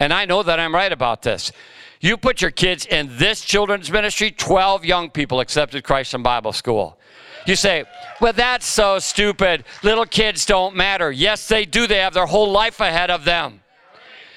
And 0.00 0.12
I 0.12 0.24
know 0.24 0.42
that 0.42 0.58
I'm 0.60 0.74
right 0.74 0.92
about 0.92 1.22
this. 1.22 1.52
You 2.00 2.16
put 2.16 2.42
your 2.42 2.50
kids 2.50 2.84
in 2.84 3.16
this 3.16 3.40
children's 3.40 3.90
ministry, 3.90 4.32
12 4.32 4.84
young 4.84 5.10
people 5.10 5.38
accepted 5.38 5.84
Christ 5.84 6.12
in 6.12 6.22
Bible 6.24 6.52
school. 6.52 6.98
You 7.46 7.54
say, 7.56 7.84
well, 8.20 8.32
that's 8.32 8.66
so 8.66 8.98
stupid. 8.98 9.64
Little 9.84 10.06
kids 10.06 10.44
don't 10.44 10.74
matter. 10.74 11.10
Yes, 11.10 11.46
they 11.46 11.64
do. 11.64 11.86
They 11.86 11.98
have 11.98 12.14
their 12.14 12.26
whole 12.26 12.50
life 12.50 12.80
ahead 12.80 13.10
of 13.10 13.24
them. 13.24 13.61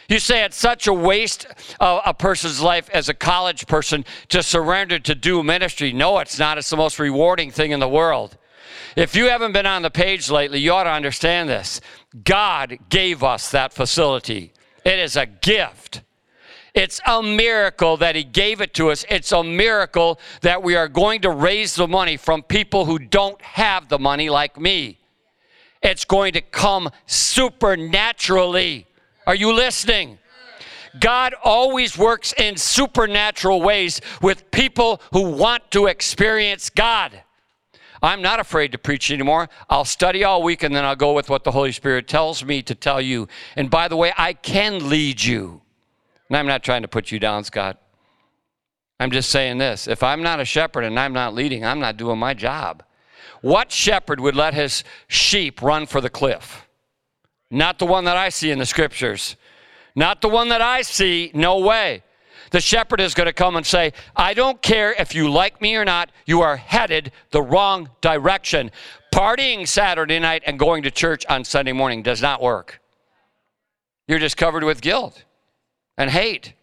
You 0.07 0.19
say 0.19 0.43
it's 0.43 0.57
such 0.57 0.87
a 0.87 0.93
waste 0.93 1.47
of 1.79 2.01
a 2.05 2.13
person's 2.13 2.61
life 2.61 2.89
as 2.91 3.09
a 3.09 3.13
college 3.13 3.65
person 3.67 4.05
to 4.29 4.43
surrender 4.43 4.99
to 4.99 5.15
do 5.15 5.41
ministry. 5.41 5.93
No, 5.93 6.19
it's 6.19 6.37
not. 6.37 6.57
It's 6.57 6.69
the 6.69 6.77
most 6.77 6.99
rewarding 6.99 7.51
thing 7.51 7.71
in 7.71 7.79
the 7.79 7.89
world. 7.89 8.37
If 8.95 9.15
you 9.15 9.29
haven't 9.29 9.51
been 9.51 9.65
on 9.65 9.81
the 9.81 9.89
page 9.89 10.29
lately, 10.29 10.59
you 10.59 10.71
ought 10.71 10.83
to 10.83 10.91
understand 10.91 11.49
this. 11.49 11.81
God 12.23 12.77
gave 12.89 13.23
us 13.23 13.51
that 13.51 13.73
facility, 13.73 14.53
it 14.83 14.99
is 14.99 15.17
a 15.17 15.25
gift. 15.25 16.01
It's 16.73 16.99
a 17.07 17.23
miracle 17.23 17.95
that 17.97 18.17
He 18.17 18.25
gave 18.25 18.59
it 18.59 18.73
to 18.73 18.91
us. 18.91 19.05
It's 19.09 19.31
a 19.31 19.41
miracle 19.41 20.19
that 20.41 20.61
we 20.61 20.75
are 20.75 20.89
going 20.89 21.21
to 21.21 21.29
raise 21.29 21.73
the 21.73 21.87
money 21.87 22.17
from 22.17 22.43
people 22.43 22.83
who 22.83 22.99
don't 22.99 23.41
have 23.41 23.87
the 23.87 23.97
money 23.97 24.29
like 24.29 24.59
me. 24.59 24.99
It's 25.81 26.03
going 26.03 26.33
to 26.33 26.41
come 26.41 26.89
supernaturally. 27.05 28.87
Are 29.27 29.35
you 29.35 29.53
listening? 29.53 30.19
God 30.99 31.33
always 31.43 31.97
works 31.97 32.33
in 32.37 32.57
supernatural 32.57 33.61
ways 33.61 33.99
with 34.21 34.49
people 34.51 35.01
who 35.11 35.31
want 35.31 35.69
to 35.71 35.87
experience 35.87 36.69
God. 36.69 37.21
I'm 38.01 38.21
not 38.21 38.39
afraid 38.39 38.71
to 38.71 38.77
preach 38.77 39.11
anymore. 39.11 39.49
I'll 39.69 39.85
study 39.85 40.23
all 40.23 40.43
week 40.43 40.63
and 40.63 40.75
then 40.75 40.85
I'll 40.85 40.95
go 40.95 41.13
with 41.13 41.29
what 41.29 41.43
the 41.43 41.51
Holy 41.51 41.71
Spirit 41.71 42.07
tells 42.07 42.45
me 42.45 42.61
to 42.63 42.75
tell 42.75 43.01
you. 43.01 43.27
And 43.55 43.69
by 43.69 43.87
the 43.87 43.95
way, 43.95 44.13
I 44.17 44.33
can 44.33 44.89
lead 44.89 45.23
you. 45.23 45.61
And 46.29 46.37
I'm 46.37 46.47
not 46.47 46.63
trying 46.63 46.83
to 46.83 46.87
put 46.87 47.11
you 47.11 47.19
down, 47.19 47.43
Scott. 47.43 47.81
I'm 48.99 49.11
just 49.11 49.29
saying 49.29 49.57
this 49.57 49.87
if 49.87 50.03
I'm 50.03 50.23
not 50.23 50.39
a 50.39 50.45
shepherd 50.45 50.83
and 50.83 50.99
I'm 50.99 51.13
not 51.13 51.33
leading, 51.33 51.65
I'm 51.65 51.79
not 51.79 51.97
doing 51.97 52.17
my 52.17 52.33
job. 52.33 52.83
What 53.41 53.71
shepherd 53.71 54.19
would 54.19 54.35
let 54.35 54.53
his 54.53 54.83
sheep 55.07 55.61
run 55.61 55.85
for 55.85 55.99
the 55.99 56.09
cliff? 56.09 56.64
Not 57.55 57.79
the 57.79 57.85
one 57.85 58.03
that 58.03 58.17
I 58.17 58.27
see 58.27 58.51
in 58.51 58.59
the 58.59 58.65
scriptures. 58.65 59.37
Not 59.95 60.19
the 60.19 60.27
one 60.27 60.49
that 60.49 60.61
I 60.61 60.81
see, 60.81 61.31
no 61.33 61.59
way. 61.59 62.03
The 62.51 62.59
shepherd 62.59 62.99
is 62.99 63.13
going 63.13 63.27
to 63.27 63.33
come 63.33 63.55
and 63.55 63.65
say, 63.65 63.93
I 64.13 64.33
don't 64.33 64.61
care 64.61 64.91
if 64.91 65.15
you 65.15 65.31
like 65.31 65.61
me 65.61 65.77
or 65.77 65.85
not, 65.85 66.11
you 66.25 66.41
are 66.41 66.57
headed 66.57 67.13
the 67.31 67.41
wrong 67.41 67.89
direction. 68.01 68.71
Partying 69.13 69.65
Saturday 69.65 70.19
night 70.19 70.43
and 70.45 70.59
going 70.59 70.83
to 70.83 70.91
church 70.91 71.25
on 71.27 71.45
Sunday 71.45 71.71
morning 71.71 72.03
does 72.03 72.21
not 72.21 72.41
work. 72.41 72.81
You're 74.05 74.19
just 74.19 74.35
covered 74.35 74.65
with 74.65 74.81
guilt 74.81 75.23
and 75.97 76.09
hate. 76.09 76.55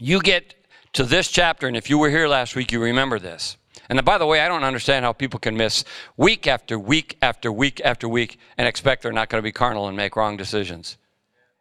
You 0.00 0.20
get 0.20 0.56
to 0.94 1.04
this 1.04 1.30
chapter, 1.30 1.68
and 1.68 1.76
if 1.76 1.88
you 1.88 1.96
were 1.96 2.10
here 2.10 2.26
last 2.26 2.56
week, 2.56 2.72
you 2.72 2.82
remember 2.82 3.20
this. 3.20 3.56
And 3.98 4.02
by 4.06 4.16
the 4.16 4.24
way, 4.24 4.40
I 4.40 4.48
don't 4.48 4.64
understand 4.64 5.04
how 5.04 5.12
people 5.12 5.38
can 5.38 5.54
miss 5.54 5.84
week 6.16 6.46
after 6.46 6.78
week 6.78 7.18
after 7.20 7.52
week 7.52 7.78
after 7.84 8.08
week 8.08 8.38
and 8.56 8.66
expect 8.66 9.02
they're 9.02 9.12
not 9.12 9.28
going 9.28 9.38
to 9.38 9.42
be 9.42 9.52
carnal 9.52 9.86
and 9.86 9.94
make 9.94 10.16
wrong 10.16 10.38
decisions. 10.38 10.96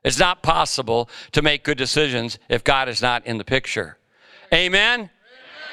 It's 0.06 0.18
not 0.18 0.42
possible 0.42 1.10
to 1.34 1.42
make 1.42 1.66
good 1.66 1.78
decisions 1.78 2.40
if 2.48 2.64
God 2.64 2.88
is 2.88 3.02
not 3.02 3.26
in 3.28 3.38
the 3.38 3.44
picture. 3.44 3.98
Amen? 4.54 5.10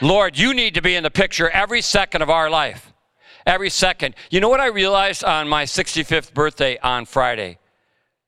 Lord, 0.01 0.37
you 0.37 0.53
need 0.53 0.75
to 0.75 0.83
be 0.83 0.97
in 0.97 1.05
the 1.05 1.13
picture 1.13 1.49
every 1.49 1.81
second 1.81 2.23
of 2.23 2.29
our 2.29 2.51
life. 2.51 2.93
Every 3.47 3.71
second. 3.71 4.17
You 4.29 4.41
know 4.41 4.49
what 4.49 4.61
I 4.61 4.67
realized 4.67 5.23
on 5.23 5.49
my 5.49 5.63
65th 5.63 6.35
birthday 6.35 6.77
on 6.79 7.07
Friday? 7.07 7.59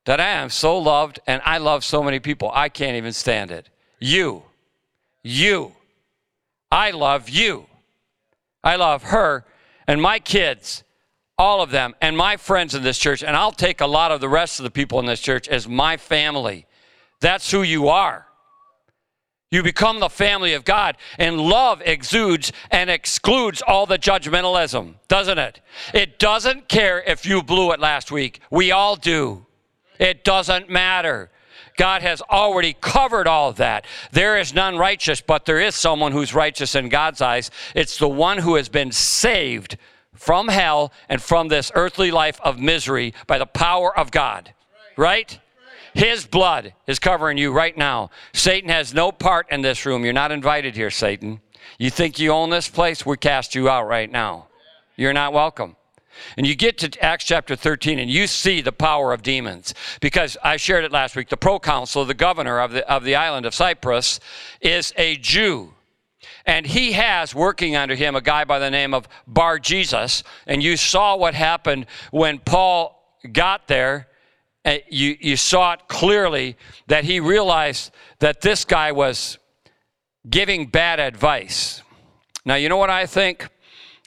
That 0.05 0.21
I 0.21 0.29
am 0.29 0.51
so 0.51 0.79
loved 0.79 1.19
and 1.27 1.43
I 1.45 1.59
love 1.59 1.85
so 1.85 2.01
many 2.01 2.21
people. 2.21 2.53
I 2.55 2.69
can't 2.69 2.97
even 2.97 3.13
stand 3.13 3.51
it. 3.51 3.69
You. 3.99 4.45
you. 5.25 5.73
I 6.71 6.93
love 6.93 7.29
you. 7.29 7.67
I 8.63 8.77
love 8.77 9.05
her 9.05 9.45
and 9.87 10.01
my 10.01 10.21
kids, 10.21 10.85
all 11.37 11.63
of 11.63 11.71
them, 11.71 11.95
and 12.01 12.17
my 12.17 12.37
friends 12.37 12.77
in 12.77 12.85
this 12.85 12.97
church. 12.97 13.25
And 13.25 13.37
I'll 13.37 13.51
take 13.51 13.81
a 13.81 13.87
lot 13.87 14.13
of 14.13 14.21
the 14.21 14.29
rest 14.29 14.61
of 14.61 14.63
the 14.63 14.71
people 14.71 15.01
in 15.01 15.07
this 15.07 15.21
church 15.21 15.49
as 15.49 15.67
my 15.67 15.97
family. 15.97 16.67
That's 17.21 17.51
who 17.51 17.63
you 17.63 17.89
are. 17.89 18.27
You 19.51 19.65
become 19.65 19.99
the 19.99 20.09
family 20.09 20.53
of 20.53 20.65
God, 20.65 20.97
and 21.19 21.41
love 21.41 21.83
exudes 21.85 22.53
and 22.71 22.89
excludes 22.89 23.63
all 23.63 23.85
the 23.85 23.99
judgmentalism, 23.99 24.95
doesn't 25.09 25.39
it? 25.39 25.61
It 25.93 26.21
doesn't 26.21 26.69
care 26.69 27.03
if 27.03 27.27
you 27.27 27.43
blew 27.43 27.73
it 27.73 27.81
last 27.81 28.13
week. 28.13 28.41
We 28.49 28.71
all 28.71 28.95
do. 28.95 29.45
It 29.99 30.23
doesn't 30.23 30.71
matter. 30.71 31.33
God 31.81 32.03
has 32.03 32.21
already 32.21 32.77
covered 32.79 33.27
all 33.27 33.55
that. 33.55 33.87
There 34.13 34.39
is 34.39 34.53
none 34.53 34.77
righteous, 34.77 35.23
but 35.23 35.47
there 35.47 35.59
is 35.59 35.75
someone 35.75 36.13
who's 36.13 36.35
righteous 36.35 36.75
in 36.75 36.91
God's 36.91 37.23
eyes. 37.23 37.51
It's 37.75 37.97
the 37.97 38.07
one 38.07 38.37
who 38.37 38.57
has 38.57 38.69
been 38.69 38.93
saved 38.93 39.79
from 40.13 40.49
hell 40.49 40.93
and 41.09 41.23
from 41.23 41.49
this 41.49 41.73
earthly 41.75 42.11
life 42.11 42.39
of 42.43 42.59
misery 42.59 43.15
by 43.27 43.39
the 43.39 43.47
power 43.47 43.99
of 43.99 44.11
God. 44.11 44.53
Right? 44.99 45.39
His 45.95 46.27
blood 46.27 46.75
is 46.87 46.99
covering 46.99 47.39
you 47.39 47.51
right 47.51 47.75
now. 47.75 48.11
Satan 48.35 48.69
has 48.69 48.93
no 48.93 49.11
part 49.11 49.47
in 49.51 49.63
this 49.63 49.87
room. 49.87 50.05
You're 50.05 50.13
not 50.13 50.33
invited 50.33 50.77
here, 50.77 50.91
Satan. 50.91 51.41
You 51.79 51.89
think 51.89 52.19
you 52.19 52.31
own 52.31 52.51
this 52.51 52.69
place? 52.69 53.07
We 53.07 53.17
cast 53.17 53.55
you 53.55 53.71
out 53.71 53.89
right 53.89 54.13
now. 54.13 54.49
You're 54.97 55.15
not 55.15 55.33
welcome. 55.33 55.77
And 56.37 56.47
you 56.47 56.55
get 56.55 56.79
to 56.79 57.05
Acts 57.05 57.25
chapter 57.25 57.57
13 57.57 57.99
and 57.99 58.11
you 58.11 58.27
see 58.27 58.61
the 58.61 58.73
power 58.73 59.13
of 59.13 59.23
demons. 59.23 59.75
Because 60.01 60.37
I 60.43 60.57
shared 60.57 60.85
it 60.85 60.93
last 60.93 61.17
week. 61.17 61.29
The 61.29 61.37
proconsul, 61.37 62.05
the 62.05 62.15
governor 62.15 62.61
of 62.61 62.73
the, 62.73 62.89
of 62.91 63.05
the 63.05 63.17
island 63.17 63.47
of 63.47 63.55
Cyprus, 63.55 64.21
is 64.61 64.93
a 64.97 65.17
Jew. 65.17 65.75
And 66.47 66.67
he 66.67 66.93
has 66.93 67.35
working 67.35 67.77
under 67.77 67.95
him 67.95 68.17
a 68.17 68.21
guy 68.21 68.45
by 68.45 68.59
the 68.59 68.71
name 68.71 68.95
of 68.95 69.09
Bar 69.27 69.59
Jesus. 69.59 70.23
And 70.47 70.63
you 70.63 70.77
saw 70.77 71.17
what 71.17 71.35
happened 71.35 71.87
when 72.11 72.39
Paul 72.39 72.97
got 73.33 73.69
there 73.69 74.09
uh, 74.65 74.77
you, 74.89 75.17
you 75.21 75.37
saw 75.37 75.73
it 75.73 75.81
clearly 75.89 76.57
that 76.87 77.05
he 77.05 77.19
realized 77.19 77.93
that 78.19 78.43
this 78.43 78.65
guy 78.65 78.93
was 78.93 79.39
giving 80.29 80.67
bad 80.67 81.01
advice. 81.01 81.83
Now, 82.45 82.57
you 82.57 82.69
know 82.69 82.77
what 82.77 82.91
I 82.91 83.07
think? 83.07 83.49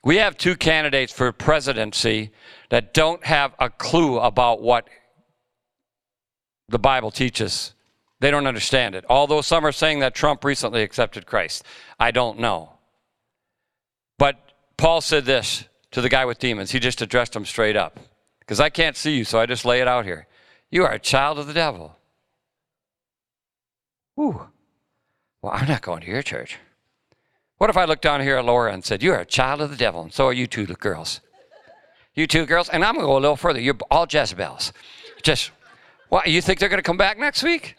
We 0.04 0.18
have 0.18 0.38
two 0.38 0.56
candidates 0.56 1.14
for 1.14 1.32
presidency 1.32 2.32
that 2.70 2.94
don't 2.94 3.24
have 3.26 3.54
a 3.60 3.70
clue 3.70 4.20
about 4.20 4.62
what 4.62 4.90
the 6.68 6.80
Bible 6.80 7.10
teaches. 7.10 7.74
They 8.20 8.30
don't 8.30 8.48
understand 8.48 8.96
it. 8.96 9.06
Although 9.10 9.42
some 9.42 9.66
are 9.66 9.72
saying 9.72 10.00
that 10.00 10.14
Trump 10.14 10.44
recently 10.44 10.84
accepted 10.84 11.26
Christ. 11.26 11.64
I 12.00 12.12
don't 12.12 12.40
know. 12.40 12.74
But 14.20 14.54
Paul 14.78 15.02
said 15.02 15.26
this 15.26 15.66
to 15.92 16.02
the 16.02 16.10
guy 16.10 16.26
with 16.26 16.40
demons. 16.40 16.72
He 16.72 16.80
just 16.80 17.02
addressed 17.02 17.36
him 17.36 17.46
straight 17.46 17.78
up. 17.78 18.00
Because 18.40 18.60
I 18.60 18.70
can't 18.70 18.98
see 18.98 19.18
you, 19.18 19.24
so 19.24 19.40
I 19.40 19.46
just 19.46 19.64
lay 19.64 19.80
it 19.80 19.88
out 19.88 20.04
here. 20.04 20.28
You 20.70 20.84
are 20.84 20.92
a 20.92 21.00
child 21.00 21.40
of 21.40 21.48
the 21.48 21.54
devil. 21.54 21.96
Ooh. 24.20 24.48
Well, 25.42 25.54
I'm 25.54 25.68
not 25.68 25.82
going 25.82 26.02
to 26.02 26.08
your 26.08 26.22
church. 26.22 26.58
What 27.64 27.70
if 27.70 27.78
I 27.78 27.86
looked 27.86 28.02
down 28.02 28.20
here 28.20 28.36
at 28.36 28.44
Laura 28.44 28.74
and 28.74 28.84
said, 28.84 29.02
You're 29.02 29.16
a 29.16 29.26
child 29.26 29.62
of 29.62 29.70
the 29.70 29.78
devil, 29.78 30.02
and 30.02 30.14
so 30.14 30.28
are 30.28 30.34
you 30.34 30.48
two 30.48 30.66
girls. 30.66 31.22
You 32.14 32.28
two 32.28 32.46
girls, 32.46 32.68
and 32.68 32.84
I'm 32.84 32.96
going 32.96 33.06
to 33.06 33.08
go 33.08 33.16
a 33.16 33.24
little 33.24 33.38
further. 33.38 33.62
You're 33.62 33.78
all 33.90 34.06
Jezebels. 34.06 34.74
Just, 35.22 35.52
what, 36.10 36.28
you 36.28 36.42
think 36.42 36.60
they're 36.60 36.68
going 36.68 36.80
to 36.80 36.84
come 36.84 36.98
back 36.98 37.18
next 37.18 37.42
week? 37.42 37.78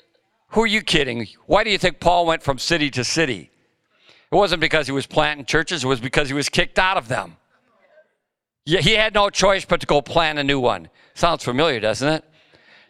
Who 0.53 0.63
are 0.63 0.67
you 0.67 0.81
kidding? 0.81 1.29
Why 1.45 1.65
do 1.65 1.71
you 1.71 1.77
think 1.77 2.01
Paul 2.01 2.25
went 2.25 2.43
from 2.43 2.57
city 2.57 2.89
to 2.93 3.05
city? 3.05 3.51
It 4.33 4.35
wasn't 4.35 4.63
because 4.63 4.87
he 4.87 4.93
was 4.93 5.05
planting 5.05 5.45
churches, 5.45 5.85
it 5.85 5.87
was 5.87 6.01
because 6.01 6.29
he 6.29 6.35
was 6.35 6.49
kicked 6.49 6.79
out 6.79 6.97
of 6.97 7.09
them. 7.09 7.37
Yeah, 8.65 8.81
he 8.81 8.93
had 8.93 9.13
no 9.13 9.29
choice 9.29 9.67
but 9.67 9.83
to 9.83 9.87
go 9.87 10.01
plant 10.01 10.39
a 10.39 10.45
new 10.45 10.61
one. 10.61 10.89
Sounds 11.13 11.45
familiar, 11.45 11.79
doesn't 11.79 12.09
it? 12.09 12.25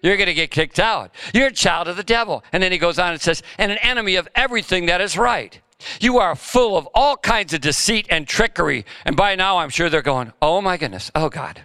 You're 0.00 0.16
going 0.16 0.28
to 0.28 0.34
get 0.34 0.52
kicked 0.52 0.78
out. 0.78 1.12
You're 1.32 1.48
a 1.48 1.52
child 1.52 1.88
of 1.88 1.96
the 1.96 2.04
devil. 2.04 2.44
And 2.52 2.62
then 2.62 2.70
he 2.70 2.78
goes 2.78 3.00
on 3.00 3.10
and 3.10 3.20
says, 3.20 3.42
and 3.58 3.72
an 3.72 3.78
enemy 3.78 4.14
of 4.14 4.28
everything 4.36 4.86
that 4.86 5.00
is 5.00 5.18
right. 5.18 5.60
You 6.00 6.18
are 6.18 6.34
full 6.34 6.76
of 6.76 6.88
all 6.94 7.16
kinds 7.16 7.52
of 7.54 7.60
deceit 7.60 8.06
and 8.10 8.26
trickery. 8.26 8.84
And 9.04 9.16
by 9.16 9.34
now, 9.34 9.58
I'm 9.58 9.70
sure 9.70 9.88
they're 9.88 10.02
going, 10.02 10.32
oh 10.40 10.60
my 10.60 10.76
goodness, 10.76 11.10
oh 11.14 11.28
God, 11.28 11.62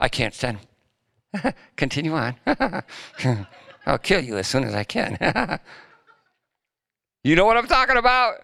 I 0.00 0.08
can't 0.08 0.34
stand. 0.34 0.58
Continue 1.76 2.14
on. 2.14 2.36
I'll 3.86 3.98
kill 3.98 4.20
you 4.20 4.36
as 4.36 4.46
soon 4.46 4.64
as 4.64 4.74
I 4.74 4.84
can. 4.84 5.16
you 7.24 7.36
know 7.36 7.44
what 7.44 7.56
I'm 7.56 7.66
talking 7.66 7.96
about? 7.96 8.36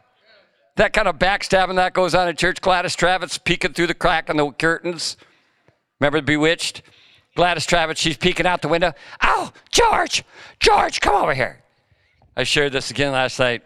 That 0.77 0.92
kind 0.92 1.07
of 1.07 1.18
backstabbing 1.18 1.77
that 1.77 1.92
goes 1.92 2.14
on 2.14 2.29
in 2.29 2.37
church. 2.37 2.61
Gladys 2.61 2.97
Kravitz 2.97 3.42
peeking 3.42 3.75
through 3.75 3.87
the 3.87 3.94
crack 3.94 4.29
in 4.29 4.37
the 4.37 4.51
curtains. 4.51 5.16
Remember 6.01 6.20
Bewitched? 6.20 6.83
Gladys 7.37 7.66
Kravitz, 7.66 7.97
she's 7.97 8.16
peeking 8.16 8.47
out 8.47 8.62
the 8.62 8.68
window. 8.68 8.92
Oh, 9.23 9.53
George, 9.70 10.25
George, 10.61 11.01
come 11.01 11.14
over 11.14 11.35
here. 11.35 11.62
I 12.37 12.44
shared 12.44 12.73
this 12.73 12.90
again 12.90 13.12
last 13.12 13.38
night 13.38 13.62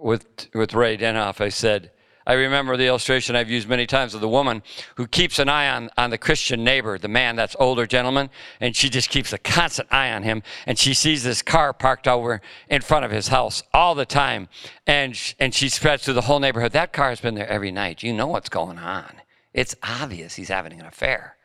with, 0.00 0.48
with 0.54 0.74
Ray 0.74 0.96
Denhoff. 0.96 1.40
I 1.40 1.48
said, 1.48 1.90
I 2.26 2.34
remember 2.34 2.76
the 2.76 2.86
illustration 2.86 3.36
I've 3.36 3.50
used 3.50 3.68
many 3.68 3.86
times 3.86 4.14
of 4.14 4.22
the 4.22 4.28
woman 4.28 4.62
who 4.94 5.06
keeps 5.06 5.38
an 5.38 5.50
eye 5.50 5.68
on, 5.68 5.90
on 5.98 6.08
the 6.08 6.16
Christian 6.16 6.64
neighbor, 6.64 6.96
the 6.96 7.08
man 7.08 7.36
that's 7.36 7.54
older 7.58 7.86
gentleman, 7.86 8.30
and 8.60 8.74
she 8.74 8.88
just 8.88 9.10
keeps 9.10 9.34
a 9.34 9.38
constant 9.38 9.92
eye 9.92 10.10
on 10.10 10.22
him. 10.22 10.42
And 10.66 10.78
she 10.78 10.94
sees 10.94 11.22
this 11.22 11.42
car 11.42 11.74
parked 11.74 12.08
over 12.08 12.40
in 12.70 12.80
front 12.80 13.04
of 13.04 13.10
his 13.10 13.28
house 13.28 13.62
all 13.74 13.94
the 13.94 14.06
time. 14.06 14.48
And, 14.86 15.20
and 15.38 15.54
she 15.54 15.68
spreads 15.68 16.04
through 16.04 16.14
the 16.14 16.22
whole 16.22 16.40
neighborhood. 16.40 16.72
That 16.72 16.94
car 16.94 17.10
has 17.10 17.20
been 17.20 17.34
there 17.34 17.48
every 17.48 17.70
night. 17.70 18.02
You 18.02 18.14
know 18.14 18.28
what's 18.28 18.48
going 18.48 18.78
on. 18.78 19.20
It's 19.52 19.76
obvious 19.82 20.34
he's 20.34 20.48
having 20.48 20.80
an 20.80 20.86
affair. 20.86 21.36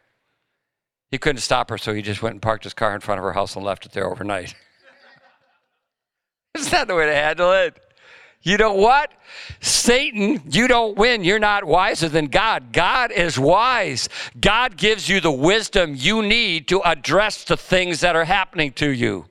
He 1.12 1.18
couldn't 1.18 1.42
stop 1.42 1.70
her, 1.72 1.78
so 1.78 1.94
he 1.94 2.02
just 2.02 2.22
went 2.22 2.36
and 2.36 2.42
parked 2.42 2.64
his 2.64 2.74
car 2.74 2.96
in 2.96 3.02
front 3.02 3.20
of 3.20 3.26
her 3.26 3.34
house 3.34 3.56
and 3.56 3.66
left 3.66 3.86
it 3.86 3.92
there 3.92 4.10
overnight. 4.10 4.56
Is 6.56 6.70
that 6.70 6.88
the 6.88 6.96
way 6.96 7.06
to 7.06 7.14
handle 7.14 7.52
it? 7.52 7.78
You 8.42 8.58
know 8.58 8.74
what? 8.74 9.12
Satan, 9.60 10.42
you 10.50 10.68
don't 10.68 10.98
win. 10.98 11.24
You're 11.24 11.40
not 11.40 11.66
wiser 11.66 12.10
than 12.10 12.26
God. 12.28 12.72
God 12.72 13.12
is 13.12 13.38
wise. 13.38 14.08
God 14.40 14.78
gives 14.78 15.10
you 15.10 15.20
the 15.20 15.32
wisdom 15.32 15.94
you 15.96 16.22
need 16.22 16.68
to 16.70 16.82
address 16.82 17.44
the 17.44 17.58
things 17.58 18.00
that 18.00 18.16
are 18.16 18.26
happening 18.26 18.72
to 18.74 18.90
you. 18.90 19.29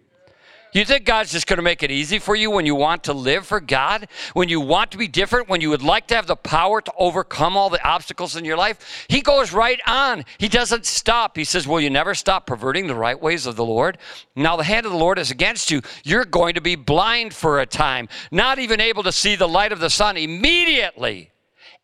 You 0.72 0.84
think 0.84 1.06
God's 1.06 1.32
just 1.32 1.46
going 1.46 1.56
to 1.56 1.62
make 1.62 1.82
it 1.82 1.90
easy 1.90 2.18
for 2.18 2.36
you 2.36 2.50
when 2.50 2.66
you 2.66 2.74
want 2.74 3.04
to 3.04 3.14
live 3.14 3.46
for 3.46 3.60
God? 3.60 4.08
When 4.34 4.48
you 4.48 4.60
want 4.60 4.90
to 4.90 4.98
be 4.98 5.08
different? 5.08 5.48
When 5.48 5.60
you 5.60 5.70
would 5.70 5.82
like 5.82 6.06
to 6.08 6.14
have 6.14 6.26
the 6.26 6.36
power 6.36 6.80
to 6.82 6.92
overcome 6.98 7.56
all 7.56 7.70
the 7.70 7.82
obstacles 7.86 8.36
in 8.36 8.44
your 8.44 8.56
life? 8.56 9.06
He 9.08 9.22
goes 9.22 9.52
right 9.52 9.80
on. 9.86 10.24
He 10.36 10.48
doesn't 10.48 10.84
stop. 10.84 11.36
He 11.36 11.44
says, 11.44 11.66
Will 11.66 11.80
you 11.80 11.90
never 11.90 12.14
stop 12.14 12.46
perverting 12.46 12.86
the 12.86 12.94
right 12.94 13.20
ways 13.20 13.46
of 13.46 13.56
the 13.56 13.64
Lord? 13.64 13.96
Now, 14.36 14.56
the 14.56 14.64
hand 14.64 14.84
of 14.84 14.92
the 14.92 14.98
Lord 14.98 15.18
is 15.18 15.30
against 15.30 15.70
you. 15.70 15.80
You're 16.04 16.24
going 16.24 16.54
to 16.54 16.60
be 16.60 16.76
blind 16.76 17.32
for 17.32 17.60
a 17.60 17.66
time, 17.66 18.08
not 18.30 18.58
even 18.58 18.80
able 18.80 19.02
to 19.04 19.12
see 19.12 19.36
the 19.36 19.48
light 19.48 19.72
of 19.72 19.80
the 19.80 19.90
sun 19.90 20.16
immediately 20.16 21.32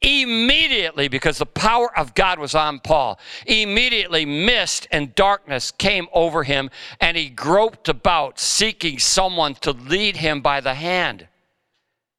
immediately 0.04 1.08
because 1.08 1.38
the 1.38 1.46
power 1.46 1.96
of 1.98 2.14
God 2.14 2.38
was 2.38 2.54
on 2.54 2.78
Paul. 2.80 3.18
Immediately, 3.46 4.26
mist 4.26 4.86
and 4.90 5.14
darkness 5.14 5.70
came 5.70 6.06
over 6.12 6.44
him, 6.44 6.70
and 7.00 7.16
he 7.16 7.28
groped 7.28 7.88
about, 7.88 8.38
seeking 8.38 8.98
someone 8.98 9.54
to 9.56 9.72
lead 9.72 10.16
him 10.16 10.40
by 10.40 10.60
the 10.60 10.74
hand. 10.74 11.28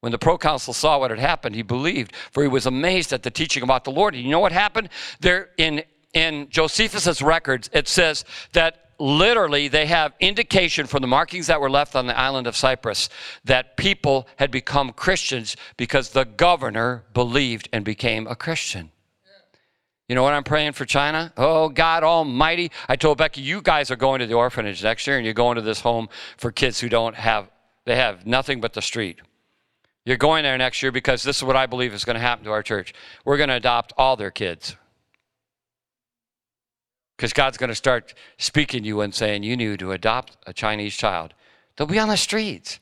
When 0.00 0.12
the 0.12 0.18
proconsul 0.18 0.74
saw 0.74 0.98
what 0.98 1.10
had 1.10 1.20
happened, 1.20 1.54
he 1.54 1.62
believed, 1.62 2.14
for 2.30 2.42
he 2.42 2.48
was 2.48 2.66
amazed 2.66 3.12
at 3.12 3.22
the 3.22 3.30
teaching 3.30 3.62
about 3.62 3.84
the 3.84 3.90
Lord. 3.90 4.14
And 4.14 4.22
you 4.22 4.30
know 4.30 4.40
what 4.40 4.52
happened? 4.52 4.88
There 5.20 5.50
in 5.56 5.82
in 6.12 6.48
Josephus's 6.48 7.20
records, 7.20 7.68
it 7.74 7.88
says 7.88 8.24
that 8.52 8.85
literally 8.98 9.68
they 9.68 9.86
have 9.86 10.12
indication 10.20 10.86
from 10.86 11.00
the 11.02 11.06
markings 11.06 11.46
that 11.48 11.60
were 11.60 11.70
left 11.70 11.94
on 11.94 12.06
the 12.06 12.18
island 12.18 12.46
of 12.46 12.56
Cyprus 12.56 13.08
that 13.44 13.76
people 13.76 14.26
had 14.36 14.50
become 14.50 14.92
Christians 14.92 15.56
because 15.76 16.10
the 16.10 16.24
governor 16.24 17.04
believed 17.12 17.68
and 17.72 17.84
became 17.84 18.26
a 18.26 18.36
Christian. 18.36 18.90
You 20.08 20.14
know 20.14 20.22
what 20.22 20.34
I'm 20.34 20.44
praying 20.44 20.72
for 20.72 20.84
China? 20.84 21.32
Oh, 21.36 21.68
God 21.68 22.04
Almighty. 22.04 22.70
I 22.88 22.94
told 22.94 23.18
Becky, 23.18 23.40
you 23.40 23.60
guys 23.60 23.90
are 23.90 23.96
going 23.96 24.20
to 24.20 24.26
the 24.26 24.34
orphanage 24.34 24.82
next 24.82 25.06
year 25.06 25.16
and 25.16 25.24
you're 25.24 25.34
going 25.34 25.56
to 25.56 25.62
this 25.62 25.80
home 25.80 26.08
for 26.36 26.52
kids 26.52 26.78
who 26.78 26.88
don't 26.88 27.16
have, 27.16 27.50
they 27.84 27.96
have 27.96 28.24
nothing 28.24 28.60
but 28.60 28.72
the 28.72 28.82
street. 28.82 29.20
You're 30.04 30.16
going 30.16 30.44
there 30.44 30.56
next 30.56 30.80
year 30.82 30.92
because 30.92 31.24
this 31.24 31.38
is 31.38 31.42
what 31.42 31.56
I 31.56 31.66
believe 31.66 31.92
is 31.92 32.04
going 32.04 32.14
to 32.14 32.20
happen 32.20 32.44
to 32.44 32.52
our 32.52 32.62
church. 32.62 32.94
We're 33.24 33.36
going 33.36 33.48
to 33.48 33.56
adopt 33.56 33.92
all 33.98 34.14
their 34.14 34.30
kids. 34.30 34.76
Because 37.16 37.32
God's 37.32 37.56
going 37.56 37.68
to 37.68 37.74
start 37.74 38.14
speaking 38.36 38.82
to 38.82 38.88
you 38.88 39.00
and 39.00 39.14
saying, 39.14 39.42
You 39.42 39.56
need 39.56 39.78
to 39.78 39.92
adopt 39.92 40.36
a 40.46 40.52
Chinese 40.52 40.94
child. 40.94 41.32
They'll 41.76 41.86
be 41.86 41.98
on 41.98 42.08
the 42.08 42.16
streets. 42.16 42.78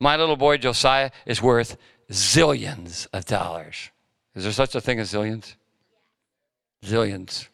My 0.00 0.16
little 0.16 0.36
boy 0.36 0.58
Josiah 0.58 1.10
is 1.26 1.42
worth 1.42 1.76
zillions 2.10 3.06
of 3.12 3.24
dollars. 3.24 3.90
Is 4.34 4.44
there 4.44 4.52
such 4.52 4.74
a 4.74 4.80
thing 4.80 5.00
as 5.00 5.12
zillions? 5.12 5.54
Zillions. 6.84 7.48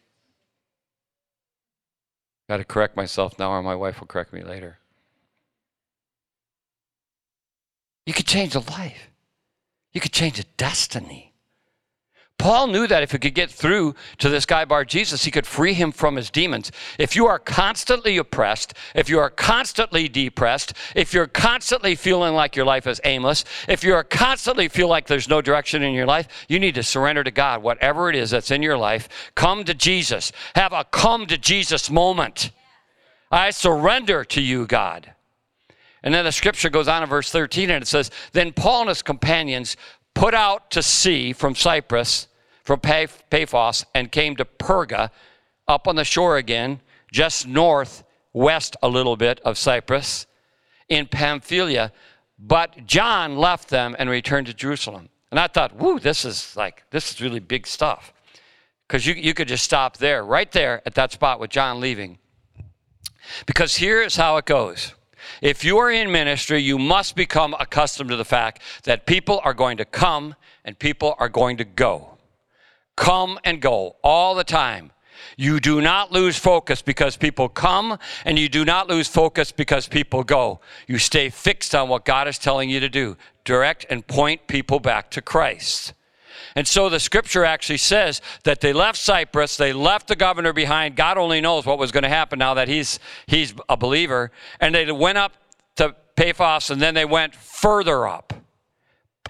Got 2.49 2.59
to 2.59 2.65
correct 2.65 2.97
myself 2.97 3.39
now, 3.39 3.51
or 3.51 3.63
my 3.63 3.75
wife 3.75 4.01
will 4.01 4.07
correct 4.07 4.33
me 4.33 4.43
later. 4.43 4.79
You 8.05 8.13
could 8.13 8.27
change 8.27 8.55
a 8.55 8.61
life. 8.61 9.11
You 9.93 10.01
could 10.01 10.13
change 10.13 10.39
a 10.39 10.45
destiny. 10.59 11.34
Paul 12.39 12.67
knew 12.67 12.87
that 12.87 13.03
if 13.03 13.13
he 13.13 13.19
could 13.19 13.35
get 13.35 13.51
through 13.51 13.95
to 14.19 14.29
this 14.29 14.45
guy 14.45 14.65
Bar 14.65 14.85
Jesus, 14.85 15.25
he 15.25 15.31
could 15.31 15.47
free 15.47 15.73
him 15.73 15.93
from 15.93 16.17
his 16.17 16.31
demons. 16.31 16.73
If 16.99 17.17
you 17.17 17.27
are 17.27 17.39
constantly 17.39 18.19
oppressed, 18.19 18.75
if 18.95 19.09
you 19.09 19.19
are 19.19 19.31
constantly 19.31 20.09
depressed, 20.09 20.75
if 20.95 21.15
you're 21.15 21.27
constantly 21.27 21.95
feeling 21.95 22.35
like 22.35 22.57
your 22.57 22.67
life 22.67 22.87
is 22.87 23.01
aimless, 23.05 23.45
if 23.69 23.85
you 23.85 23.95
are 23.95 24.05
constantly 24.05 24.69
feel 24.69 24.89
like 24.89 25.07
there's 25.07 25.29
no 25.29 25.41
direction 25.41 25.83
in 25.83 25.95
your 25.95 26.07
life, 26.07 26.29
you 26.49 26.59
need 26.59 26.75
to 26.75 26.83
surrender 26.83 27.25
to 27.25 27.31
God. 27.31 27.63
Whatever 27.63 28.11
it 28.11 28.17
is 28.17 28.31
that's 28.31 28.51
in 28.51 28.63
your 28.63 28.77
life, 28.77 29.09
come 29.35 29.65
to 29.65 29.75
Jesus. 29.75 30.33
Have 30.55 30.73
a 30.73 30.85
come 30.85 31.27
to 31.27 31.39
Jesus 31.39 31.89
moment. 31.89 32.51
I 33.31 33.51
surrender 33.51 34.25
to 34.25 34.43
you, 34.43 34.67
God. 34.67 35.15
And 36.03 36.13
then 36.13 36.27
the 36.27 36.33
scripture 36.33 36.69
goes 36.69 36.87
on 36.87 37.03
in 37.03 37.09
verse 37.09 37.31
13 37.31 37.71
and 37.71 37.83
it 37.83 37.87
says, 37.87 38.11
Then 38.33 38.53
Paul 38.53 38.83
and 38.83 38.89
his 38.91 39.03
companions 39.03 39.77
put 40.15 40.35
out 40.35 40.71
to 40.71 40.83
sea 40.83 41.33
from 41.33 41.55
Cyprus, 41.55 42.29
from 42.63 42.81
Paphos, 42.81 43.85
and 43.95 44.11
came 44.11 44.37
to 44.37 44.45
Perga, 44.45 45.11
up 45.67 45.89
on 45.89 45.97
the 45.97 46.05
shore 46.05 46.37
again, 46.37 46.81
just 47.13 47.47
northwest 47.47 48.77
a 48.83 48.89
little 48.89 49.17
bit 49.17 49.41
of 49.41 49.59
Cyprus, 49.59 50.27
in 50.89 51.07
Pamphylia. 51.07 51.93
But 52.39 52.87
John 52.87 53.37
left 53.37 53.69
them 53.69 53.97
and 53.99 54.11
returned 54.11 54.47
to 54.49 54.55
Jerusalem. 54.55 55.09
And 55.31 55.41
I 55.41 55.47
thought, 55.47 55.77
whoo, 55.77 55.99
this 55.99 56.25
is 56.25 56.57
like, 56.57 56.85
this 56.91 57.13
is 57.13 57.21
really 57.21 57.41
big 57.41 57.67
stuff. 57.67 58.13
Because 58.87 59.07
you, 59.07 59.15
you 59.15 59.35
could 59.35 59.49
just 59.49 59.65
stop 59.65 59.97
there, 59.97 60.25
right 60.25 60.51
there 60.53 60.83
at 60.87 60.95
that 60.95 61.13
spot 61.13 61.41
with 61.41 61.51
John 61.51 61.81
leaving. 61.81 62.19
Because 63.47 63.77
here's 63.77 64.17
how 64.17 64.37
it 64.37 64.45
goes 64.45 64.95
if 65.41 65.65
you 65.65 65.79
are 65.79 65.91
in 65.91 66.11
ministry, 66.11 66.61
you 66.61 66.79
must 66.79 67.17
become 67.17 67.55
accustomed 67.59 68.11
to 68.11 68.17
the 68.17 68.25
fact 68.25 68.61
that 68.85 69.07
people 69.07 69.41
are 69.45 69.55
going 69.55 69.77
to 69.79 69.85
come 69.85 70.35
and 70.65 70.79
people 70.79 71.15
are 71.19 71.29
going 71.29 71.57
to 71.59 71.65
go. 71.65 72.19
Come 72.97 73.39
and 73.45 73.61
go 73.61 73.97
all 74.03 74.35
the 74.35 74.45
time. 74.45 74.93
You 75.37 75.59
do 75.59 75.81
not 75.81 76.13
lose 76.13 76.39
focus 76.39 76.83
because 76.83 77.17
people 77.17 77.49
come, 77.49 77.99
and 78.25 78.39
you 78.39 78.49
do 78.49 78.65
not 78.65 78.89
lose 78.89 79.09
focus 79.09 79.53
because 79.53 79.89
people 79.89 80.23
go. 80.23 80.61
You 80.87 80.99
stay 80.99 81.29
fixed 81.31 81.75
on 81.75 81.89
what 81.89 82.05
God 82.05 82.29
is 82.29 82.39
telling 82.39 82.71
you 82.71 82.81
to 82.81 82.89
do. 82.89 83.17
Direct 83.45 83.87
and 83.91 84.07
point 84.07 84.47
people 84.47 84.81
back 84.81 85.11
to 85.13 85.23
Christ. 85.23 85.93
And 86.55 86.67
so 86.67 86.89
the 86.89 87.01
scripture 87.01 87.45
actually 87.45 87.79
says 87.79 88.21
that 88.45 88.61
they 88.61 88.73
left 88.73 88.99
Cyprus, 88.99 89.57
they 89.57 89.73
left 89.73 90.09
the 90.09 90.17
governor 90.17 90.53
behind. 90.53 90.97
God 90.97 91.19
only 91.19 91.41
knows 91.41 91.67
what 91.67 91.79
was 91.79 91.93
going 91.93 92.03
to 92.03 92.09
happen 92.09 92.39
now 92.39 92.55
that 92.55 92.69
he's 92.69 92.99
he's 93.27 93.55
a 93.69 93.77
believer. 93.77 94.31
And 94.61 94.75
they 94.75 94.91
went 94.91 95.19
up 95.19 95.33
to 95.77 95.95
Paphos 96.17 96.71
and 96.71 96.81
then 96.81 96.95
they 96.95 97.05
went 97.05 97.35
further 97.35 98.07
up. 98.07 98.33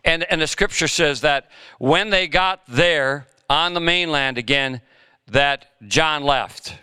And 0.05 0.25
and 0.25 0.41
the 0.41 0.47
scripture 0.47 0.89
says 0.89 1.23
that 1.23 1.51
when 1.79 2.11
they 2.11 2.29
got 2.29 2.63
there 2.69 3.27
on 3.49 3.75
the 3.75 3.81
mainland 3.81 4.39
again, 4.39 4.81
that 5.29 5.67
John 5.87 6.23
left. 6.25 6.77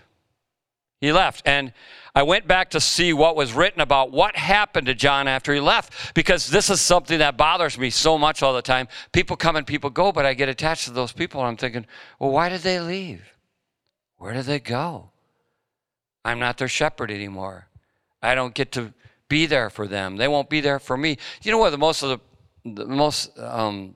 He 0.99 1.11
left. 1.11 1.41
And 1.45 1.73
I 2.13 2.23
went 2.23 2.47
back 2.47 2.71
to 2.71 2.81
see 2.81 3.13
what 3.13 3.35
was 3.35 3.53
written 3.53 3.79
about 3.79 4.11
what 4.11 4.35
happened 4.35 4.87
to 4.87 4.93
John 4.93 5.27
after 5.27 5.53
he 5.53 5.61
left 5.61 6.13
because 6.13 6.47
this 6.47 6.69
is 6.69 6.81
something 6.81 7.19
that 7.19 7.37
bothers 7.37 7.77
me 7.77 7.89
so 7.89 8.17
much 8.17 8.43
all 8.43 8.53
the 8.53 8.61
time. 8.61 8.89
People 9.13 9.37
come 9.37 9.55
and 9.55 9.65
people 9.65 9.89
go, 9.89 10.11
but 10.11 10.25
I 10.25 10.33
get 10.33 10.49
attached 10.49 10.85
to 10.85 10.91
those 10.91 11.13
people 11.13 11.39
and 11.39 11.47
I'm 11.47 11.57
thinking, 11.57 11.85
well, 12.19 12.31
why 12.31 12.49
did 12.49 12.61
they 12.61 12.79
leave? 12.81 13.23
Where 14.17 14.33
did 14.33 14.45
they 14.45 14.59
go? 14.59 15.11
I'm 16.25 16.37
not 16.37 16.57
their 16.57 16.67
shepherd 16.67 17.11
anymore. 17.11 17.67
I 18.21 18.35
don't 18.35 18.53
get 18.53 18.73
to 18.73 18.93
be 19.29 19.45
there 19.45 19.69
for 19.69 19.87
them. 19.87 20.17
They 20.17 20.27
won't 20.27 20.49
be 20.49 20.59
there 20.59 20.79
for 20.79 20.97
me. 20.97 21.17
You 21.41 21.51
know 21.51 21.57
what? 21.57 21.69
The 21.71 21.77
most 21.77 22.03
of 22.03 22.19
the, 22.65 22.83
the 22.83 22.85
most 22.85 23.39
um, 23.39 23.95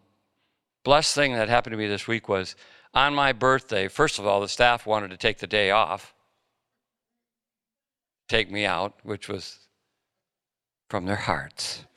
blessed 0.84 1.14
thing 1.14 1.34
that 1.34 1.50
happened 1.50 1.74
to 1.74 1.78
me 1.78 1.88
this 1.88 2.08
week 2.08 2.30
was 2.30 2.56
on 2.94 3.14
my 3.14 3.34
birthday. 3.34 3.90
First 3.90 4.18
of 4.18 4.26
all, 4.26 4.40
the 4.40 4.48
staff 4.48 4.88
wanted 4.88 5.10
to 5.12 5.18
take 5.18 5.40
the 5.40 5.48
day 5.48 5.70
off 5.70 6.15
take 8.28 8.52
me 8.52 8.66
out, 8.66 8.94
which 9.04 9.28
was 9.28 9.60
from 10.90 11.06
their 11.06 11.16
hearts. 11.16 11.86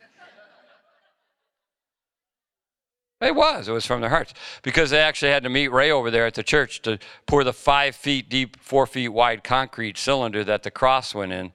It 3.21 3.35
was. 3.35 3.67
It 3.67 3.73
was 3.73 3.85
from 3.85 4.01
their 4.01 4.11
hearts. 4.11 4.33
Because 4.63 4.91
they 4.91 5.01
actually 5.01 5.33
had 5.33 5.43
to 5.43 5.49
meet 5.49 5.73
Ray 5.73 5.91
over 5.91 6.09
there 6.09 6.25
at 6.25 6.35
the 6.35 6.45
church 6.45 6.83
to 6.83 7.01
pour 7.27 7.43
the 7.43 7.53
five 7.53 7.97
feet 7.97 8.29
deep, 8.29 8.57
four 8.61 8.87
feet 8.87 9.09
wide 9.09 9.43
concrete 9.43 9.99
cylinder 9.99 10.45
that 10.45 10.63
the 10.63 10.71
cross 10.71 11.17
went 11.17 11.33
in. 11.33 11.53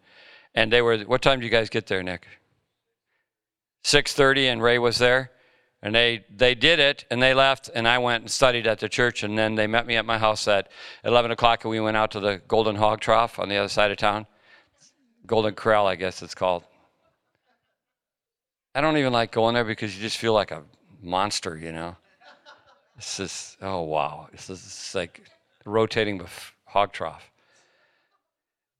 And 0.53 0.73
they 0.73 0.81
were, 0.81 0.97
what 0.99 1.21
time 1.21 1.39
did 1.39 1.45
you 1.45 1.51
guys 1.51 1.69
get 1.69 1.87
there, 1.87 2.03
Nick? 2.03 2.27
6.30 3.85 4.51
and 4.51 4.61
Ray 4.61 4.77
was 4.77 4.97
there. 4.97 5.31
And 5.81 5.95
they, 5.95 6.25
they 6.33 6.55
did 6.55 6.79
it 6.79 7.05
and 7.09 7.21
they 7.21 7.33
left 7.33 7.69
and 7.73 7.87
I 7.87 7.97
went 7.97 8.23
and 8.23 8.31
studied 8.31 8.67
at 8.67 8.79
the 8.79 8.87
church 8.87 9.23
and 9.23 9.37
then 9.37 9.55
they 9.55 9.67
met 9.67 9.85
me 9.85 9.95
at 9.97 10.05
my 10.05 10.17
house 10.17 10.47
at 10.47 10.69
11 11.03 11.31
o'clock 11.31 11.63
and 11.63 11.71
we 11.71 11.79
went 11.79 11.97
out 11.97 12.11
to 12.11 12.19
the 12.19 12.41
Golden 12.47 12.75
Hog 12.75 13.01
Trough 13.01 13.39
on 13.39 13.49
the 13.49 13.57
other 13.57 13.69
side 13.69 13.91
of 13.91 13.97
town. 13.97 14.25
Golden 15.25 15.53
Corral, 15.53 15.87
I 15.87 15.95
guess 15.95 16.21
it's 16.21 16.35
called. 16.35 16.63
I 18.75 18.81
don't 18.81 18.97
even 18.97 19.13
like 19.13 19.31
going 19.31 19.53
there 19.53 19.63
because 19.63 19.95
you 19.95 20.01
just 20.01 20.17
feel 20.17 20.33
like 20.33 20.51
a 20.51 20.63
monster, 21.01 21.57
you 21.57 21.71
know. 21.71 21.95
It's 22.97 23.17
just, 23.17 23.57
oh 23.61 23.81
wow, 23.81 24.27
this 24.31 24.49
is 24.49 24.91
like 24.95 25.23
rotating 25.65 26.21
hog 26.65 26.91
trough. 26.91 27.29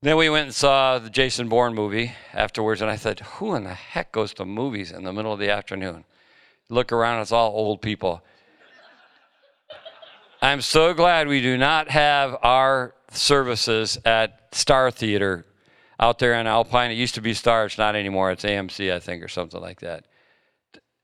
Then 0.01 0.17
we 0.17 0.29
went 0.29 0.47
and 0.47 0.55
saw 0.55 0.99
the 0.99 1.09
Jason 1.09 1.47
Bourne 1.47 1.73
movie 1.73 2.11
afterwards, 2.33 2.81
and 2.81 2.91
I 2.91 2.97
said, 2.97 3.21
who 3.21 3.55
in 3.55 3.63
the 3.63 3.73
heck 3.73 4.11
goes 4.11 4.33
to 4.33 4.45
movies 4.45 4.91
in 4.91 5.03
the 5.03 5.13
middle 5.13 5.31
of 5.31 5.39
the 5.39 5.49
afternoon? 5.49 6.03
Look 6.69 6.91
around, 6.91 7.21
it's 7.21 7.31
all 7.31 7.51
old 7.51 7.81
people. 7.81 8.21
I'm 10.41 10.59
so 10.59 10.93
glad 10.93 11.29
we 11.29 11.41
do 11.41 11.57
not 11.57 11.89
have 11.89 12.35
our 12.43 12.95
services 13.11 13.97
at 14.03 14.49
Star 14.51 14.91
Theater 14.91 15.45
out 16.03 16.19
there 16.19 16.33
in 16.33 16.47
Alpine. 16.47 16.91
It 16.91 16.95
used 16.95 17.15
to 17.15 17.21
be 17.21 17.33
Star, 17.33 17.65
it's 17.65 17.77
not 17.77 17.95
anymore. 17.95 18.31
It's 18.31 18.43
AMC, 18.43 18.93
I 18.93 18.99
think, 18.99 19.23
or 19.23 19.29
something 19.29 19.61
like 19.61 19.79
that. 19.79 20.03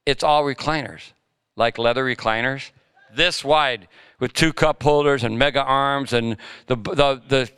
It's 0.06 0.24
all 0.24 0.44
recliners, 0.44 1.14
like 1.56 1.78
leather 1.78 2.04
recliners, 2.04 2.72
this 3.16 3.44
wide 3.44 3.88
with 4.20 4.34
two 4.34 4.52
cup 4.52 4.84
holders 4.84 5.24
and 5.24 5.40
mega 5.40 5.64
arms, 5.64 6.12
and 6.12 6.36
the 6.68 6.76
the 6.76 7.22
the 7.28 7.50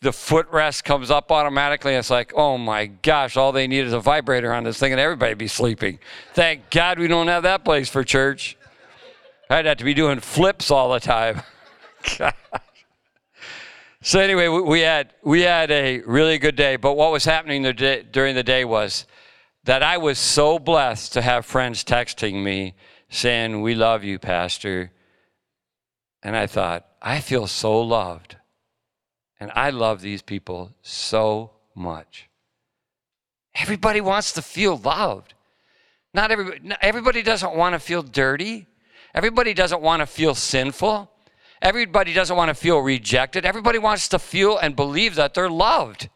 the 0.00 0.10
footrest 0.10 0.82
comes 0.82 1.10
up 1.10 1.30
automatically. 1.30 1.94
It's 1.94 2.10
like, 2.10 2.32
oh 2.34 2.58
my 2.58 2.86
gosh, 2.86 3.36
all 3.36 3.52
they 3.52 3.68
need 3.68 3.84
is 3.84 3.92
a 3.92 4.00
vibrator 4.00 4.52
on 4.52 4.64
this 4.64 4.78
thing, 4.78 4.92
and 4.92 5.00
everybody 5.00 5.34
be 5.34 5.46
sleeping. 5.46 6.00
Thank 6.32 6.70
God 6.70 6.98
we 6.98 7.06
don't 7.06 7.28
have 7.28 7.44
that 7.44 7.64
place 7.64 7.88
for 7.88 8.02
church. 8.02 8.56
I'd 9.48 9.66
have 9.66 9.78
to 9.78 9.84
be 9.84 9.94
doing 9.94 10.18
flips 10.18 10.72
all 10.72 10.92
the 10.92 11.00
time. 11.00 11.42
So 14.02 14.18
anyway, 14.18 14.48
we 14.48 14.80
had 14.80 15.12
we 15.22 15.42
had 15.42 15.70
a 15.70 16.00
really 16.00 16.38
good 16.38 16.56
day. 16.56 16.76
But 16.76 16.94
what 16.94 17.12
was 17.12 17.24
happening 17.24 17.62
day, 17.74 18.02
during 18.02 18.34
the 18.34 18.42
day 18.42 18.64
was 18.64 19.06
that 19.64 19.82
I 19.82 19.98
was 19.98 20.18
so 20.18 20.58
blessed 20.58 21.12
to 21.14 21.22
have 21.22 21.44
friends 21.44 21.84
texting 21.84 22.42
me 22.42 22.74
saying, 23.10 23.60
"We 23.60 23.74
love 23.74 24.02
you, 24.02 24.18
Pastor," 24.18 24.90
and 26.22 26.34
I 26.34 26.46
thought, 26.46 26.86
I 27.02 27.20
feel 27.20 27.46
so 27.46 27.78
loved, 27.80 28.36
and 29.38 29.50
I 29.54 29.68
love 29.68 30.00
these 30.00 30.22
people 30.22 30.72
so 30.80 31.50
much. 31.74 32.28
Everybody 33.54 34.00
wants 34.00 34.32
to 34.32 34.42
feel 34.42 34.78
loved. 34.78 35.34
Not 36.14 36.30
everybody. 36.30 36.60
Everybody 36.80 37.22
doesn't 37.22 37.54
want 37.54 37.74
to 37.74 37.78
feel 37.78 38.02
dirty. 38.02 38.66
Everybody 39.12 39.52
doesn't 39.52 39.82
want 39.82 40.00
to 40.00 40.06
feel 40.06 40.34
sinful. 40.34 41.10
Everybody 41.62 42.12
doesn't 42.12 42.36
want 42.36 42.48
to 42.48 42.54
feel 42.54 42.78
rejected. 42.78 43.44
Everybody 43.44 43.78
wants 43.78 44.08
to 44.08 44.18
feel 44.18 44.56
and 44.56 44.74
believe 44.74 45.14
that 45.16 45.34
they're 45.34 45.50
loved. 45.50 46.08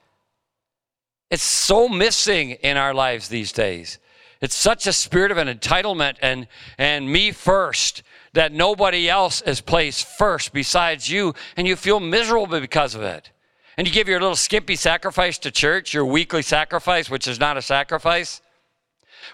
It's 1.30 1.42
so 1.42 1.88
missing 1.88 2.52
in 2.52 2.76
our 2.76 2.94
lives 2.94 3.28
these 3.28 3.52
days. 3.52 3.98
It's 4.40 4.54
such 4.54 4.86
a 4.86 4.92
spirit 4.92 5.30
of 5.30 5.38
an 5.38 5.48
entitlement 5.48 6.16
and, 6.20 6.46
and 6.78 7.10
me 7.10 7.30
first 7.32 8.02
that 8.34 8.52
nobody 8.52 9.08
else 9.08 9.40
is 9.42 9.60
placed 9.60 10.06
first 10.06 10.52
besides 10.52 11.08
you, 11.08 11.34
and 11.56 11.66
you 11.66 11.76
feel 11.76 12.00
miserable 12.00 12.60
because 12.60 12.94
of 12.94 13.02
it. 13.02 13.30
And 13.76 13.86
you 13.86 13.92
give 13.92 14.08
your 14.08 14.20
little 14.20 14.36
skimpy 14.36 14.76
sacrifice 14.76 15.38
to 15.38 15.50
church, 15.50 15.94
your 15.94 16.04
weekly 16.04 16.42
sacrifice, 16.42 17.10
which 17.10 17.26
is 17.26 17.40
not 17.40 17.56
a 17.56 17.62
sacrifice. 17.62 18.40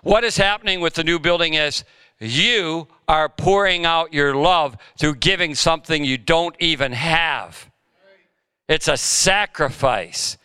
What 0.03 0.25
is 0.25 0.37
happening 0.37 0.81
with 0.81 0.95
the 0.95 1.05
new 1.05 1.19
building 1.19 1.55
is 1.55 1.85
you 2.21 2.87
are 3.09 3.29
pouring 3.29 3.87
out 3.87 4.13
your 4.13 4.35
love 4.35 4.77
through 4.99 5.17
giving 5.17 5.55
something 5.55 6.05
you 6.05 6.19
don't 6.19 6.55
even 6.59 6.93
have. 6.93 7.71
It's 8.69 8.89
a 8.89 8.97
sacrifice. 8.97 10.37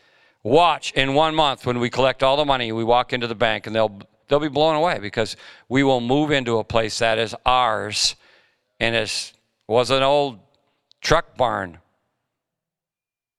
Watch 0.41 0.93
in 0.93 1.13
one 1.13 1.35
month 1.35 1.65
when 1.65 1.79
we 1.79 1.89
collect 1.89 2.23
all 2.23 2.37
the 2.37 2.45
money, 2.45 2.71
we 2.71 2.83
walk 2.83 3.13
into 3.13 3.27
the 3.27 3.35
bank 3.35 3.67
and 3.67 3.75
they'll 3.75 3.99
they'll 4.27 4.39
be 4.39 4.47
blown 4.47 4.75
away 4.75 4.97
because 4.99 5.35
we 5.69 5.83
will 5.83 6.01
move 6.01 6.31
into 6.31 6.57
a 6.57 6.63
place 6.63 6.97
that 6.99 7.19
is 7.19 7.35
ours 7.45 8.15
and 8.79 8.95
it 8.95 9.33
was 9.67 9.91
an 9.91 10.01
old 10.01 10.39
truck 11.01 11.37
barn. 11.37 11.77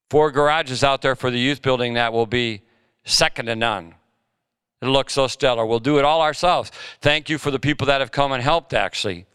Four 0.08 0.30
garages 0.30 0.84
out 0.84 1.02
there 1.02 1.16
for 1.16 1.30
the 1.30 1.38
youth 1.38 1.62
building 1.62 1.94
that 1.94 2.12
will 2.12 2.26
be 2.26 2.62
second 3.04 3.46
to 3.46 3.56
none. 3.56 3.95
It 4.86 4.90
looks 4.90 5.14
so 5.14 5.26
stellar. 5.26 5.66
We'll 5.66 5.80
do 5.80 5.98
it 5.98 6.04
all 6.04 6.22
ourselves. 6.22 6.70
Thank 7.00 7.28
you 7.28 7.38
for 7.38 7.50
the 7.50 7.58
people 7.58 7.86
that 7.88 8.00
have 8.00 8.12
come 8.12 8.32
and 8.32 8.42
helped, 8.42 8.72
actually. 8.72 9.26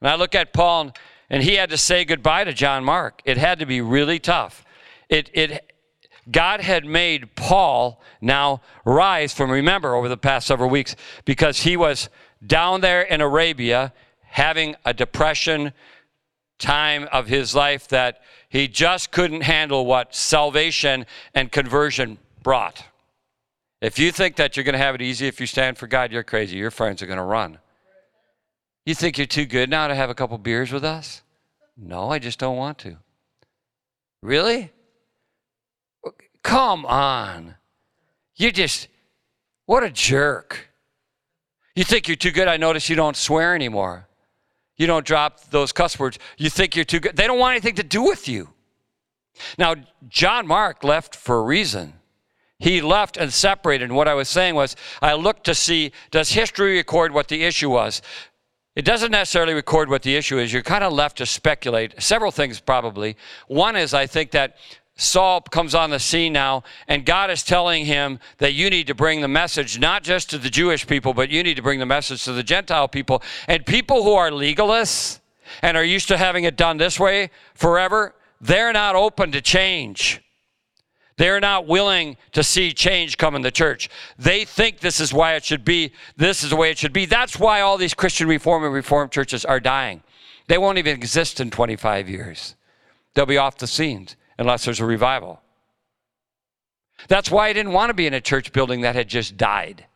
And 0.00 0.10
I 0.10 0.16
look 0.16 0.34
at 0.34 0.52
Paul, 0.52 0.92
and 1.30 1.42
he 1.42 1.54
had 1.54 1.70
to 1.70 1.78
say 1.78 2.04
goodbye 2.04 2.44
to 2.44 2.52
John 2.52 2.84
Mark. 2.84 3.22
It 3.24 3.36
had 3.36 3.58
to 3.60 3.66
be 3.66 3.80
really 3.80 4.18
tough. 4.18 4.64
It, 5.08 5.30
it, 5.32 5.72
God 6.30 6.60
had 6.60 6.84
made 6.84 7.36
Paul 7.36 8.00
now 8.20 8.60
rise 8.84 9.32
from, 9.32 9.50
remember, 9.50 9.94
over 9.94 10.08
the 10.08 10.16
past 10.16 10.46
several 10.46 10.70
weeks, 10.70 10.96
because 11.24 11.60
he 11.60 11.76
was 11.76 12.08
down 12.44 12.80
there 12.80 13.02
in 13.02 13.20
Arabia 13.20 13.92
having 14.22 14.74
a 14.84 14.92
depression 14.92 15.72
time 16.58 17.08
of 17.12 17.28
his 17.28 17.54
life 17.54 17.88
that 17.88 18.22
he 18.48 18.68
just 18.68 19.10
couldn't 19.10 19.42
handle 19.42 19.86
what 19.86 20.14
salvation 20.14 21.06
and 21.34 21.52
conversion 21.52 22.18
brought. 22.42 22.84
If 23.82 23.98
you 23.98 24.12
think 24.12 24.36
that 24.36 24.56
you're 24.56 24.62
going 24.62 24.74
to 24.74 24.78
have 24.78 24.94
it 24.94 25.02
easy 25.02 25.26
if 25.26 25.40
you 25.40 25.46
stand 25.46 25.76
for 25.76 25.88
God, 25.88 26.12
you're 26.12 26.22
crazy. 26.22 26.56
Your 26.56 26.70
friends 26.70 27.02
are 27.02 27.06
going 27.06 27.18
to 27.18 27.24
run. 27.24 27.58
You 28.86 28.94
think 28.94 29.18
you're 29.18 29.26
too 29.26 29.44
good 29.44 29.68
now 29.68 29.88
to 29.88 29.94
have 29.96 30.08
a 30.08 30.14
couple 30.14 30.38
beers 30.38 30.70
with 30.70 30.84
us? 30.84 31.22
No, 31.76 32.08
I 32.08 32.20
just 32.20 32.38
don't 32.38 32.56
want 32.56 32.78
to. 32.78 32.98
Really? 34.22 34.70
Come 36.44 36.86
on. 36.86 37.56
You 38.36 38.52
just, 38.52 38.86
what 39.66 39.82
a 39.82 39.90
jerk. 39.90 40.68
You 41.74 41.82
think 41.82 42.06
you're 42.06 42.16
too 42.16 42.30
good. 42.30 42.46
I 42.46 42.58
notice 42.58 42.88
you 42.88 42.94
don't 42.94 43.16
swear 43.16 43.52
anymore. 43.52 44.06
You 44.76 44.86
don't 44.86 45.04
drop 45.04 45.50
those 45.50 45.72
cuss 45.72 45.98
words. 45.98 46.20
You 46.38 46.50
think 46.50 46.76
you're 46.76 46.84
too 46.84 47.00
good. 47.00 47.16
They 47.16 47.26
don't 47.26 47.38
want 47.38 47.52
anything 47.52 47.74
to 47.76 47.82
do 47.82 48.04
with 48.04 48.28
you. 48.28 48.50
Now, 49.58 49.74
John 50.08 50.46
Mark 50.46 50.84
left 50.84 51.16
for 51.16 51.38
a 51.38 51.42
reason. 51.42 51.94
He 52.62 52.80
left 52.80 53.16
and 53.16 53.32
separated. 53.32 53.84
And 53.84 53.96
what 53.96 54.06
I 54.06 54.14
was 54.14 54.28
saying 54.28 54.54
was, 54.54 54.76
I 55.02 55.14
looked 55.14 55.44
to 55.44 55.54
see 55.54 55.90
does 56.12 56.30
history 56.30 56.76
record 56.76 57.12
what 57.12 57.26
the 57.26 57.42
issue 57.42 57.68
was? 57.68 58.00
It 58.76 58.84
doesn't 58.84 59.10
necessarily 59.10 59.52
record 59.52 59.90
what 59.90 60.02
the 60.02 60.14
issue 60.14 60.38
is. 60.38 60.52
You're 60.52 60.62
kind 60.62 60.84
of 60.84 60.92
left 60.92 61.18
to 61.18 61.26
speculate. 61.26 62.00
Several 62.00 62.30
things, 62.30 62.60
probably. 62.60 63.16
One 63.48 63.74
is, 63.74 63.92
I 63.92 64.06
think 64.06 64.30
that 64.30 64.56
Saul 64.94 65.40
comes 65.40 65.74
on 65.74 65.90
the 65.90 65.98
scene 65.98 66.32
now, 66.32 66.62
and 66.86 67.04
God 67.04 67.32
is 67.32 67.42
telling 67.42 67.84
him 67.84 68.20
that 68.38 68.52
you 68.52 68.70
need 68.70 68.86
to 68.86 68.94
bring 68.94 69.22
the 69.22 69.28
message 69.28 69.80
not 69.80 70.04
just 70.04 70.30
to 70.30 70.38
the 70.38 70.48
Jewish 70.48 70.86
people, 70.86 71.14
but 71.14 71.30
you 71.30 71.42
need 71.42 71.56
to 71.56 71.62
bring 71.62 71.80
the 71.80 71.86
message 71.86 72.22
to 72.24 72.32
the 72.32 72.44
Gentile 72.44 72.86
people. 72.86 73.24
And 73.48 73.66
people 73.66 74.04
who 74.04 74.12
are 74.12 74.30
legalists 74.30 75.18
and 75.62 75.76
are 75.76 75.84
used 75.84 76.06
to 76.08 76.16
having 76.16 76.44
it 76.44 76.56
done 76.56 76.76
this 76.76 77.00
way 77.00 77.30
forever, 77.54 78.14
they're 78.40 78.72
not 78.72 78.94
open 78.94 79.32
to 79.32 79.40
change. 79.40 80.22
They're 81.22 81.38
not 81.38 81.68
willing 81.68 82.16
to 82.32 82.42
see 82.42 82.72
change 82.72 83.16
come 83.16 83.36
in 83.36 83.42
the 83.42 83.52
church. 83.52 83.88
They 84.18 84.44
think 84.44 84.80
this 84.80 84.98
is 84.98 85.14
why 85.14 85.34
it 85.34 85.44
should 85.44 85.64
be, 85.64 85.92
this 86.16 86.42
is 86.42 86.50
the 86.50 86.56
way 86.56 86.72
it 86.72 86.78
should 86.78 86.92
be. 86.92 87.06
That's 87.06 87.38
why 87.38 87.60
all 87.60 87.78
these 87.78 87.94
Christian 87.94 88.26
Reform 88.26 88.64
and 88.64 88.74
Reformed 88.74 89.12
churches 89.12 89.44
are 89.44 89.60
dying. 89.60 90.02
They 90.48 90.58
won't 90.58 90.78
even 90.78 90.96
exist 90.96 91.38
in 91.38 91.52
25 91.52 92.08
years. 92.08 92.56
They'll 93.14 93.24
be 93.24 93.38
off 93.38 93.58
the 93.58 93.68
scenes 93.68 94.16
unless 94.36 94.64
there's 94.64 94.80
a 94.80 94.84
revival. 94.84 95.40
That's 97.06 97.30
why 97.30 97.46
I 97.46 97.52
didn't 97.52 97.70
want 97.70 97.90
to 97.90 97.94
be 97.94 98.08
in 98.08 98.14
a 98.14 98.20
church 98.20 98.52
building 98.52 98.80
that 98.80 98.96
had 98.96 99.06
just 99.06 99.36
died. 99.36 99.86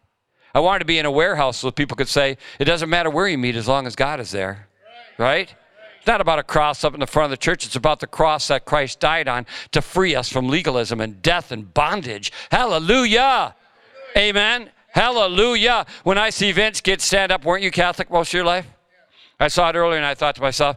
I 0.55 0.61
wanted 0.61 0.79
to 0.79 0.85
be 0.85 1.01
in 1.01 1.07
a 1.07 1.11
warehouse 1.11 1.57
so 1.57 1.73
people 1.73 1.97
could 1.97 2.07
say, 2.07 2.39
it 2.61 2.67
doesn't 2.67 2.89
matter 2.89 3.11
where 3.11 3.27
you 3.27 3.37
meet 3.37 3.57
as 3.57 3.67
long 3.67 3.89
as 3.89 3.97
God 3.97 4.21
is 4.21 4.31
there. 4.31 4.69
Right? 5.19 5.53
Not 6.07 6.21
about 6.21 6.39
a 6.39 6.45
cross 6.45 6.85
up 6.85 6.95
in 6.95 7.01
the 7.01 7.07
front 7.07 7.25
of 7.27 7.31
the 7.31 7.37
church. 7.37 7.67
It's 7.67 7.77
about 7.77 8.01
the 8.01 8.07
cross 8.07 8.49
that 8.49 8.65
Christ 8.65 9.01
died 9.01 9.27
on 9.29 9.47
to 9.73 9.83
free 9.83 10.15
us 10.15 10.29
from 10.31 10.49
legalism 10.49 11.01
and 11.01 11.21
death 11.21 11.51
and 11.51 11.73
bondage. 11.75 12.33
Hallelujah. 12.51 13.55
Amen. 14.17 14.71
Hallelujah. 14.89 15.85
When 16.05 16.17
I 16.17 16.31
see 16.31 16.53
Vince 16.53 16.81
get 16.81 17.01
stand 17.01 17.33
up, 17.33 17.45
weren't 17.45 17.63
you 17.63 17.71
Catholic 17.71 18.11
most 18.11 18.31
of 18.31 18.35
your 18.35 18.45
life? 18.45 18.67
I 19.39 19.49
saw 19.49 19.69
it 19.69 19.77
earlier 19.77 19.99
and 19.99 20.07
I 20.07 20.15
thought 20.15 20.37
to 20.37 20.41
myself, 20.41 20.77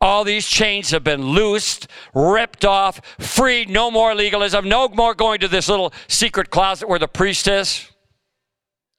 all 0.00 0.24
these 0.24 0.46
chains 0.46 0.90
have 0.92 1.04
been 1.04 1.22
loosed, 1.22 1.86
ripped 2.14 2.64
off, 2.64 3.02
freed, 3.18 3.68
no 3.68 3.90
more 3.90 4.14
legalism, 4.14 4.66
no 4.66 4.88
more 4.88 5.14
going 5.14 5.40
to 5.40 5.48
this 5.48 5.68
little 5.68 5.92
secret 6.08 6.48
closet 6.48 6.88
where 6.88 6.98
the 6.98 7.08
priest 7.08 7.46
is. 7.46 7.90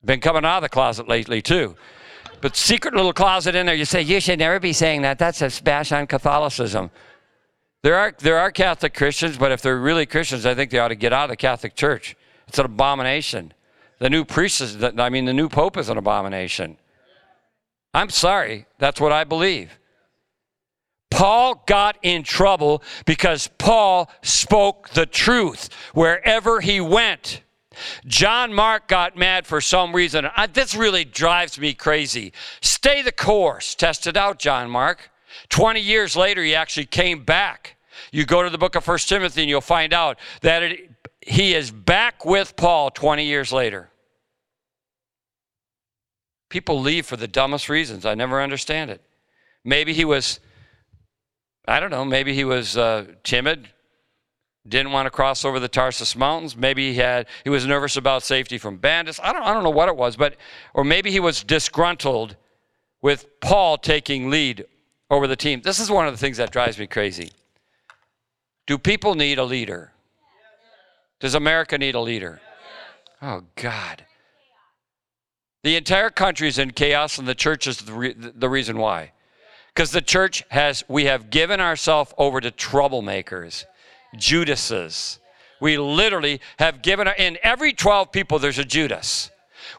Been 0.05 0.19
coming 0.19 0.45
out 0.45 0.57
of 0.57 0.63
the 0.63 0.69
closet 0.69 1.07
lately, 1.07 1.41
too. 1.41 1.75
But 2.41 2.55
secret 2.55 2.95
little 2.95 3.13
closet 3.13 3.55
in 3.55 3.67
there, 3.67 3.75
you 3.75 3.85
say, 3.85 4.01
you 4.01 4.19
should 4.19 4.39
never 4.39 4.59
be 4.59 4.73
saying 4.73 5.03
that. 5.03 5.19
That's 5.19 5.41
a 5.41 5.63
bash 5.63 5.91
on 5.91 6.07
Catholicism. 6.07 6.89
There 7.83 7.95
are, 7.95 8.13
there 8.19 8.37
are 8.37 8.51
Catholic 8.51 8.93
Christians, 8.93 9.37
but 9.37 9.51
if 9.51 9.61
they're 9.61 9.79
really 9.79 10.05
Christians, 10.05 10.45
I 10.45 10.55
think 10.55 10.71
they 10.71 10.79
ought 10.79 10.89
to 10.89 10.95
get 10.95 11.13
out 11.13 11.25
of 11.25 11.29
the 11.29 11.35
Catholic 11.37 11.75
Church. 11.75 12.15
It's 12.47 12.59
an 12.59 12.65
abomination. 12.65 13.53
The 13.99 14.09
new 14.09 14.25
priest 14.25 14.61
is, 14.61 14.83
I 14.83 15.09
mean, 15.09 15.25
the 15.25 15.33
new 15.33 15.49
pope 15.49 15.77
is 15.77 15.89
an 15.89 15.97
abomination. 15.97 16.77
I'm 17.93 18.09
sorry. 18.09 18.65
That's 18.79 18.99
what 18.99 19.11
I 19.11 19.23
believe. 19.23 19.77
Paul 21.11 21.63
got 21.67 21.97
in 22.01 22.23
trouble 22.23 22.81
because 23.05 23.47
Paul 23.57 24.09
spoke 24.21 24.89
the 24.89 25.05
truth 25.05 25.69
wherever 25.93 26.61
he 26.61 26.81
went. 26.81 27.41
John 28.05 28.53
Mark 28.53 28.87
got 28.87 29.15
mad 29.15 29.45
for 29.47 29.61
some 29.61 29.95
reason. 29.95 30.27
I, 30.35 30.47
this 30.47 30.75
really 30.75 31.05
drives 31.05 31.59
me 31.59 31.73
crazy. 31.73 32.33
Stay 32.61 33.01
the 33.01 33.11
course. 33.11 33.75
Test 33.75 34.07
it 34.07 34.17
out, 34.17 34.39
John 34.39 34.69
Mark. 34.69 35.11
20 35.49 35.79
years 35.79 36.15
later, 36.15 36.43
he 36.43 36.55
actually 36.55 36.85
came 36.85 37.23
back. 37.23 37.77
You 38.11 38.25
go 38.25 38.43
to 38.43 38.49
the 38.49 38.57
book 38.57 38.75
of 38.75 38.83
First 38.83 39.09
Timothy 39.09 39.41
and 39.41 39.49
you'll 39.49 39.61
find 39.61 39.93
out 39.93 40.17
that 40.41 40.63
it, 40.63 40.91
he 41.21 41.53
is 41.53 41.71
back 41.71 42.25
with 42.25 42.55
Paul 42.55 42.89
20 42.89 43.25
years 43.25 43.51
later. 43.51 43.89
People 46.49 46.81
leave 46.81 47.05
for 47.05 47.15
the 47.15 47.27
dumbest 47.27 47.69
reasons. 47.69 48.05
I 48.05 48.15
never 48.15 48.41
understand 48.41 48.91
it. 48.91 49.01
Maybe 49.63 49.93
he 49.93 50.03
was 50.03 50.39
I 51.67 51.79
don't 51.79 51.91
know, 51.91 52.03
maybe 52.03 52.33
he 52.33 52.43
was 52.43 52.75
uh, 52.75 53.05
timid, 53.23 53.69
didn't 54.67 54.91
want 54.91 55.07
to 55.07 55.09
cross 55.09 55.43
over 55.43 55.59
the 55.59 55.67
Tarsus 55.67 56.15
Mountains. 56.15 56.55
Maybe 56.55 56.91
he 56.91 56.97
had 56.97 57.27
he 57.43 57.49
was 57.49 57.65
nervous 57.65 57.97
about 57.97 58.23
safety 58.23 58.57
from 58.57 58.77
bandits. 58.77 59.19
I 59.23 59.33
don't 59.33 59.43
I 59.43 59.53
don't 59.53 59.63
know 59.63 59.69
what 59.69 59.89
it 59.89 59.95
was, 59.95 60.15
but 60.15 60.35
or 60.73 60.83
maybe 60.83 61.11
he 61.11 61.19
was 61.19 61.43
disgruntled 61.43 62.35
with 63.01 63.39
Paul 63.39 63.77
taking 63.77 64.29
lead 64.29 64.65
over 65.09 65.27
the 65.27 65.35
team. 65.35 65.61
This 65.61 65.79
is 65.79 65.89
one 65.89 66.07
of 66.07 66.13
the 66.13 66.17
things 66.17 66.37
that 66.37 66.51
drives 66.51 66.77
me 66.77 66.87
crazy. 66.87 67.31
Do 68.67 68.77
people 68.77 69.15
need 69.15 69.39
a 69.39 69.43
leader? 69.43 69.91
Does 71.19 71.35
America 71.35 71.77
need 71.77 71.95
a 71.95 71.99
leader? 71.99 72.39
Oh 73.21 73.43
God. 73.55 74.05
The 75.63 75.75
entire 75.75 76.09
country 76.09 76.47
is 76.47 76.57
in 76.57 76.71
chaos, 76.71 77.19
and 77.19 77.27
the 77.27 77.35
church 77.35 77.67
is 77.67 77.77
the, 77.77 77.93
re- 77.93 78.15
the 78.17 78.49
reason 78.49 78.77
why. 78.77 79.11
Because 79.73 79.91
the 79.91 80.01
church 80.01 80.43
has, 80.49 80.83
we 80.87 81.05
have 81.05 81.29
given 81.29 81.61
ourselves 81.61 82.13
over 82.17 82.41
to 82.41 82.49
troublemakers, 82.51 83.65
Judases. 84.15 85.19
We 85.59 85.77
literally 85.77 86.41
have 86.59 86.81
given, 86.81 87.07
in 87.17 87.37
every 87.43 87.73
12 87.73 88.11
people, 88.11 88.39
there's 88.39 88.57
a 88.57 88.65
Judas. 88.65 89.29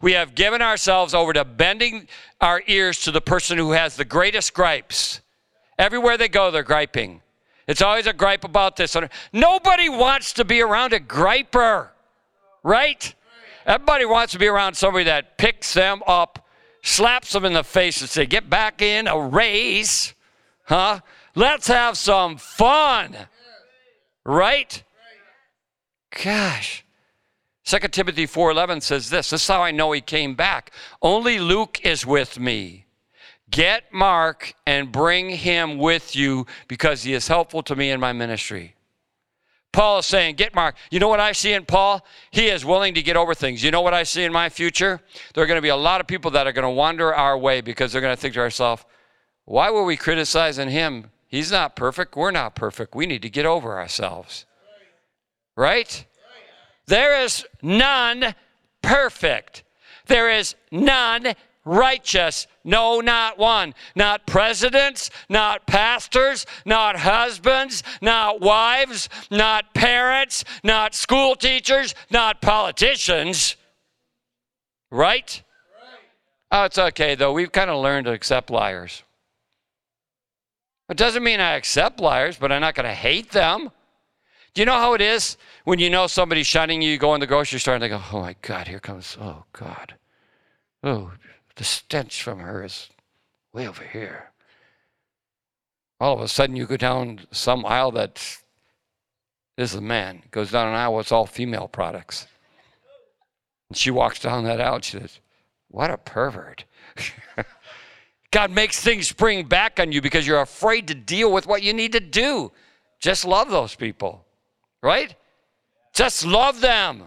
We 0.01 0.13
have 0.13 0.35
given 0.35 0.63
ourselves 0.63 1.15
over 1.15 1.33
to 1.33 1.45
bending 1.45 2.09
our 2.41 2.63
ears 2.67 3.01
to 3.01 3.11
the 3.11 3.21
person 3.21 3.59
who 3.59 3.73
has 3.73 3.97
the 3.97 4.05
greatest 4.05 4.55
gripes. 4.55 5.21
Everywhere 5.79 6.17
they 6.17 6.29
go, 6.29 6.51
they're 6.51 6.63
griping. 6.63 7.21
It's 7.67 7.83
always 7.83 8.07
a 8.07 8.13
gripe 8.13 8.45
about 8.45 8.77
this. 8.77 8.97
Nobody 9.33 9.89
wants 9.89 10.33
to 10.35 10.45
be 10.45 10.61
around 10.61 10.93
a 10.93 11.01
griper, 11.01 11.89
right? 12.63 13.15
Everybody 13.67 14.05
wants 14.05 14.33
to 14.33 14.39
be 14.39 14.47
around 14.47 14.75
somebody 14.75 15.05
that 15.05 15.39
picks 15.39 15.75
them 15.75 16.03
up 16.07 16.43
slaps 16.83 17.33
them 17.33 17.45
in 17.45 17.53
the 17.53 17.65
face 17.65 18.01
and 18.01 18.11
say, 18.11 18.27
Get 18.27 18.51
back 18.51 18.83
in 18.83 19.07
a 19.07 19.19
race. 19.19 20.15
Huh? 20.65 21.01
Let's 21.35 21.69
have 21.69 21.97
some 21.97 22.37
fun. 22.37 23.17
Right? 24.25 24.83
Gosh. 26.23 26.85
2 27.65 27.79
Timothy 27.89 28.27
4:11 28.27 28.83
says 28.83 29.11
this. 29.11 29.31
This 29.31 29.43
is 29.43 29.49
how 29.49 29.63
I 29.63 29.71
know 29.71 29.93
he 29.93 30.01
came 30.01 30.35
back. 30.35 30.73
Only 31.01 31.39
Luke 31.39 31.81
is 31.85 32.05
with 32.05 32.39
me. 32.39 32.87
Get 33.51 33.93
Mark 33.93 34.55
and 34.67 34.91
bring 34.91 35.31
him 35.31 35.79
with 35.79 36.17
you 36.17 36.47
because 36.69 37.03
he 37.03 37.13
is 37.13 37.29
helpful 37.29 37.63
to 37.65 37.77
me 37.77 37.91
in 37.91 38.01
my 38.01 38.13
ministry. 38.13 38.75
Paul 39.73 39.99
is 39.99 40.07
saying, 40.07 40.37
Get 40.37 40.55
Mark. 40.55 40.77
You 40.91 41.01
know 41.01 41.09
what 41.09 41.21
I 41.21 41.33
see 41.33 41.53
in 41.53 41.65
Paul? 41.65 42.05
He 42.31 42.49
is 42.49 42.65
willing 42.65 42.95
to 42.95 43.03
get 43.03 43.17
over 43.17 43.35
things. 43.35 43.63
You 43.63 43.71
know 43.71 43.81
what 43.81 43.95
I 43.95 44.03
see 44.03 44.25
in 44.25 44.33
my 44.33 44.49
future? 44.49 45.01
There 45.35 45.43
are 45.45 45.47
going 45.47 45.57
to 45.59 45.63
be 45.63 45.69
a 45.69 45.77
lot 45.77 46.01
of 46.01 46.07
people 46.07 46.31
that 46.33 46.47
are 46.47 46.53
going 46.53 46.65
to 46.65 46.71
wander 46.71 47.15
our 47.15 47.39
way 47.39 47.61
because 47.61 47.93
they're 47.93 48.03
going 48.03 48.15
to 48.15 48.21
think 48.21 48.35
to 48.35 48.41
ourselves, 48.41 48.85
Why 49.45 49.71
were 49.71 49.85
we 49.85 49.97
criticizing 49.97 50.69
him? 50.69 51.11
He's 51.33 51.51
not 51.51 51.75
perfect. 51.77 52.15
We're 52.15 52.31
not 52.31 52.55
perfect. 52.55 52.95
We 52.95 53.07
need 53.07 53.23
to 53.23 53.31
get 53.31 53.47
over 53.47 53.79
ourselves. 53.79 54.45
Right? 55.57 56.05
There 56.87 57.23
is 57.25 57.47
none 57.63 58.35
perfect. 58.83 59.65
There 60.09 60.29
is 60.29 60.55
none 60.71 61.35
righteous. 61.65 62.47
No, 62.65 63.01
not 63.01 63.39
one. 63.39 63.73
Not 63.97 64.27
presidents, 64.27 65.09
not 65.31 65.67
pastors, 65.67 66.45
not 66.67 66.99
husbands, 66.99 67.83
not 68.03 68.43
wives, 68.43 69.09
not 69.31 69.73
parents, 69.73 70.45
not 70.63 70.95
school 70.95 71.35
teachers, 71.35 71.95
not 72.11 72.43
politicians. 72.43 73.57
Right? 74.91 75.43
Oh, 76.51 76.65
it's 76.65 76.77
okay, 76.77 77.15
though. 77.15 77.33
We've 77.33 77.51
kind 77.51 77.71
of 77.71 77.81
learned 77.81 78.05
to 78.05 78.13
accept 78.13 78.51
liars. 78.51 79.03
It 80.93 80.99
doesn't 80.99 81.23
mean 81.23 81.41
I 81.41 81.53
accept 81.53 82.01
liars, 82.01 82.37
but 82.37 82.53
I'm 82.53 82.61
not 82.61 82.75
going 82.75 82.85
to 82.85 82.93
hate 82.93 83.31
them. 83.31 83.71
Do 84.53 84.61
you 84.61 84.67
know 84.67 84.75
how 84.75 84.93
it 84.93 85.01
is 85.01 85.39
when 85.65 85.79
you 85.79 85.89
know 85.89 86.07
somebody's 86.07 86.47
shunning 86.47 86.83
you? 86.83 86.91
You 86.91 86.99
go 86.99 87.15
in 87.15 87.21
the 87.21 87.27
grocery 87.27 87.61
store 87.61 87.73
and 87.73 87.83
they 87.83 87.89
go, 87.89 88.03
"Oh 88.13 88.21
my 88.21 88.37
God, 88.43 88.69
here 88.69 88.79
comes! 88.79 89.17
Oh 89.19 89.45
God, 89.55 89.95
oh 90.85 91.13
the 91.57 91.65
stench 91.65 92.23
from 92.23 92.41
her 92.41 92.63
is 92.63 92.91
way 93.55 93.67
over 93.67 93.83
here." 93.83 94.33
All 95.99 96.13
of 96.13 96.21
a 96.21 96.29
sudden, 96.29 96.57
you 96.57 96.67
go 96.67 96.77
down 96.77 97.21
some 97.31 97.65
aisle 97.65 97.93
that 97.93 98.37
is 99.57 99.75
a 99.75 99.81
man. 99.81 100.25
Goes 100.31 100.51
down 100.51 100.69
an 100.69 100.75
aisle, 100.75 101.01
it's 101.01 101.11
all 101.11 101.25
female 101.25 101.69
products. 101.69 102.27
And 103.71 103.79
she 103.79 103.91
walks 103.91 104.19
down 104.21 104.45
that 104.45 104.61
aisle. 104.61 104.83
She 104.83 104.99
says, 104.99 105.21
"What 105.69 105.91
a 105.91 105.97
pervert." 105.97 106.67
God 108.33 108.51
makes 108.51 108.81
things 108.81 109.09
spring 109.09 109.45
back 109.45 109.79
on 109.79 109.93
you 109.93 110.01
because 110.03 110.27
you're 110.27 110.41
afraid 110.41 110.89
to 110.89 110.95
deal 110.95 111.31
with 111.31 111.47
what 111.47 111.63
you 111.63 111.73
need 111.73 111.93
to 111.93 112.01
do. 112.01 112.51
Just 112.99 113.25
love 113.25 113.51
those 113.51 113.75
people 113.77 114.25
right? 114.83 115.15
Just 115.95 116.27
love 116.27 116.61
them. 116.61 117.05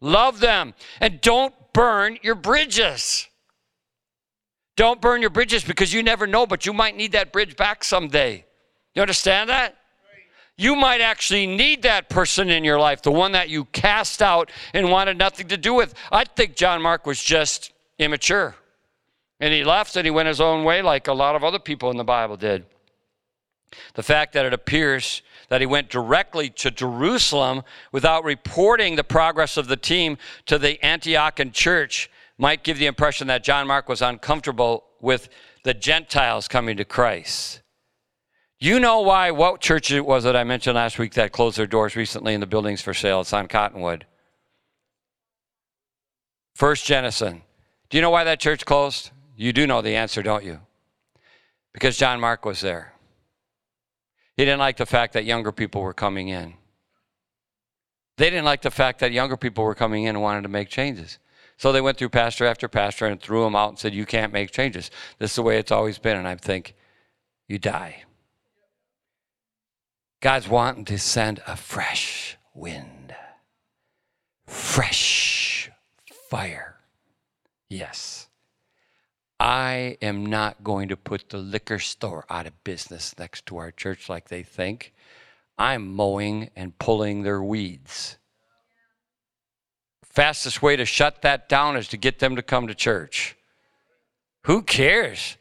Love 0.00 0.40
them. 0.40 0.74
And 1.00 1.20
don't 1.20 1.54
burn 1.72 2.18
your 2.22 2.34
bridges. 2.34 3.26
Don't 4.76 5.00
burn 5.00 5.20
your 5.20 5.30
bridges 5.30 5.64
because 5.64 5.92
you 5.92 6.02
never 6.02 6.26
know, 6.26 6.46
but 6.46 6.66
you 6.66 6.72
might 6.72 6.96
need 6.96 7.12
that 7.12 7.32
bridge 7.32 7.56
back 7.56 7.82
someday. 7.84 8.44
You 8.94 9.02
understand 9.02 9.50
that? 9.50 9.76
You 10.56 10.76
might 10.76 11.00
actually 11.00 11.46
need 11.46 11.82
that 11.82 12.10
person 12.10 12.50
in 12.50 12.64
your 12.64 12.78
life, 12.78 13.00
the 13.00 13.10
one 13.10 13.32
that 13.32 13.48
you 13.48 13.64
cast 13.66 14.20
out 14.20 14.50
and 14.74 14.90
wanted 14.90 15.16
nothing 15.16 15.48
to 15.48 15.56
do 15.56 15.72
with. 15.72 15.94
I 16.12 16.24
think 16.24 16.54
John 16.54 16.82
Mark 16.82 17.06
was 17.06 17.22
just 17.22 17.72
immature. 17.98 18.54
And 19.40 19.54
he 19.54 19.64
left 19.64 19.96
and 19.96 20.04
he 20.04 20.10
went 20.10 20.28
his 20.28 20.40
own 20.40 20.64
way, 20.64 20.82
like 20.82 21.08
a 21.08 21.14
lot 21.14 21.34
of 21.34 21.42
other 21.42 21.58
people 21.58 21.90
in 21.90 21.96
the 21.96 22.04
Bible 22.04 22.36
did. 22.36 22.66
The 23.94 24.02
fact 24.02 24.34
that 24.34 24.44
it 24.44 24.52
appears 24.52 25.22
that 25.48 25.60
he 25.60 25.66
went 25.66 25.88
directly 25.88 26.50
to 26.50 26.70
Jerusalem 26.70 27.62
without 27.90 28.24
reporting 28.24 28.96
the 28.96 29.04
progress 29.04 29.56
of 29.56 29.68
the 29.68 29.76
team 29.76 30.18
to 30.46 30.58
the 30.58 30.78
Antiochian 30.82 31.52
church 31.52 32.10
might 32.36 32.62
give 32.64 32.78
the 32.78 32.86
impression 32.86 33.26
that 33.28 33.44
John 33.44 33.66
Mark 33.66 33.88
was 33.88 34.02
uncomfortable 34.02 34.84
with 35.00 35.28
the 35.62 35.74
Gentiles 35.74 36.48
coming 36.48 36.76
to 36.76 36.84
Christ. 36.84 37.62
You 38.58 38.78
know 38.78 39.00
why, 39.00 39.30
what 39.30 39.60
church 39.60 39.90
it 39.90 40.04
was 40.04 40.24
that 40.24 40.36
I 40.36 40.44
mentioned 40.44 40.76
last 40.76 40.98
week 40.98 41.14
that 41.14 41.32
closed 41.32 41.56
their 41.56 41.66
doors 41.66 41.96
recently 41.96 42.34
in 42.34 42.40
the 42.40 42.46
buildings 42.46 42.82
for 42.82 42.92
sale? 42.92 43.22
It's 43.22 43.32
on 43.32 43.48
Cottonwood. 43.48 44.04
First 46.54 46.84
Jenison. 46.84 47.42
Do 47.88 47.96
you 47.96 48.02
know 48.02 48.10
why 48.10 48.24
that 48.24 48.38
church 48.38 48.66
closed? 48.66 49.10
You 49.40 49.54
do 49.54 49.66
know 49.66 49.80
the 49.80 49.96
answer, 49.96 50.22
don't 50.22 50.44
you? 50.44 50.60
Because 51.72 51.96
John 51.96 52.20
Mark 52.20 52.44
was 52.44 52.60
there. 52.60 52.92
He 54.36 54.44
didn't 54.44 54.58
like 54.58 54.76
the 54.76 54.84
fact 54.84 55.14
that 55.14 55.24
younger 55.24 55.50
people 55.50 55.80
were 55.80 55.94
coming 55.94 56.28
in. 56.28 56.52
They 58.18 58.28
didn't 58.28 58.44
like 58.44 58.60
the 58.60 58.70
fact 58.70 58.98
that 58.98 59.12
younger 59.12 59.38
people 59.38 59.64
were 59.64 59.74
coming 59.74 60.04
in 60.04 60.10
and 60.10 60.20
wanted 60.20 60.42
to 60.42 60.50
make 60.50 60.68
changes. 60.68 61.18
So 61.56 61.72
they 61.72 61.80
went 61.80 61.96
through 61.96 62.10
pastor 62.10 62.44
after 62.44 62.68
pastor 62.68 63.06
and 63.06 63.18
threw 63.18 63.42
them 63.42 63.56
out 63.56 63.70
and 63.70 63.78
said, 63.78 63.94
You 63.94 64.04
can't 64.04 64.30
make 64.30 64.50
changes. 64.50 64.90
This 65.18 65.30
is 65.30 65.36
the 65.36 65.42
way 65.42 65.56
it's 65.56 65.72
always 65.72 65.98
been. 65.98 66.18
And 66.18 66.28
I 66.28 66.34
think, 66.34 66.74
You 67.48 67.58
die. 67.58 68.04
God's 70.20 70.50
wanting 70.50 70.84
to 70.84 70.98
send 70.98 71.40
a 71.46 71.56
fresh 71.56 72.36
wind, 72.52 73.14
fresh 74.46 75.70
fire. 76.28 76.76
Yes. 77.70 78.19
I 79.40 79.96
am 80.02 80.26
not 80.26 80.62
going 80.62 80.88
to 80.88 80.98
put 80.98 81.30
the 81.30 81.38
liquor 81.38 81.78
store 81.78 82.26
out 82.28 82.46
of 82.46 82.62
business 82.62 83.14
next 83.18 83.46
to 83.46 83.56
our 83.56 83.70
church 83.70 84.10
like 84.10 84.28
they 84.28 84.42
think. 84.42 84.92
I'm 85.56 85.94
mowing 85.94 86.50
and 86.54 86.78
pulling 86.78 87.22
their 87.22 87.42
weeds. 87.42 88.18
Fastest 90.04 90.60
way 90.60 90.76
to 90.76 90.84
shut 90.84 91.22
that 91.22 91.48
down 91.48 91.78
is 91.78 91.88
to 91.88 91.96
get 91.96 92.18
them 92.18 92.36
to 92.36 92.42
come 92.42 92.66
to 92.66 92.74
church. 92.74 93.34
Who 94.44 94.60
cares? 94.60 95.38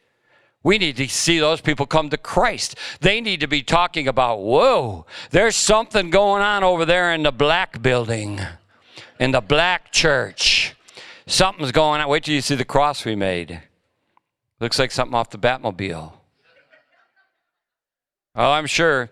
We 0.63 0.77
need 0.77 0.95
to 0.95 1.09
see 1.09 1.39
those 1.39 1.59
people 1.59 1.85
come 1.85 2.09
to 2.09 2.17
Christ. 2.17 2.75
They 3.01 3.19
need 3.19 3.41
to 3.41 3.47
be 3.47 3.63
talking 3.63 4.07
about, 4.07 4.39
whoa, 4.39 5.07
there's 5.31 5.57
something 5.57 6.09
going 6.09 6.41
on 6.41 6.63
over 6.63 6.85
there 6.85 7.13
in 7.13 7.23
the 7.23 7.31
black 7.33 7.81
building, 7.81 8.39
in 9.19 9.31
the 9.31 9.41
black 9.41 9.91
church. 9.91 10.73
Something's 11.27 11.73
going 11.73 11.99
on. 11.99 12.07
Wait 12.07 12.23
till 12.23 12.35
you 12.35 12.41
see 12.41 12.55
the 12.55 12.63
cross 12.63 13.03
we 13.03 13.15
made. 13.15 13.61
Looks 14.59 14.77
like 14.77 14.91
something 14.91 15.15
off 15.15 15.29
the 15.29 15.37
Batmobile. 15.37 16.13
Oh, 18.35 18.51
I'm 18.51 18.67
sure. 18.67 19.09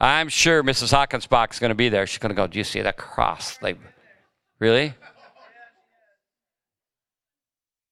I'm 0.00 0.28
sure 0.28 0.62
Mrs. 0.62 0.92
Hawkinsbach 0.92 1.52
is 1.52 1.58
going 1.58 1.70
to 1.70 1.74
be 1.74 1.88
there. 1.88 2.06
She's 2.06 2.18
going 2.18 2.30
to 2.30 2.36
go, 2.36 2.46
Do 2.46 2.58
you 2.58 2.64
see 2.64 2.80
that 2.82 2.96
cross? 2.96 3.60
Like, 3.60 3.78
really? 4.58 4.94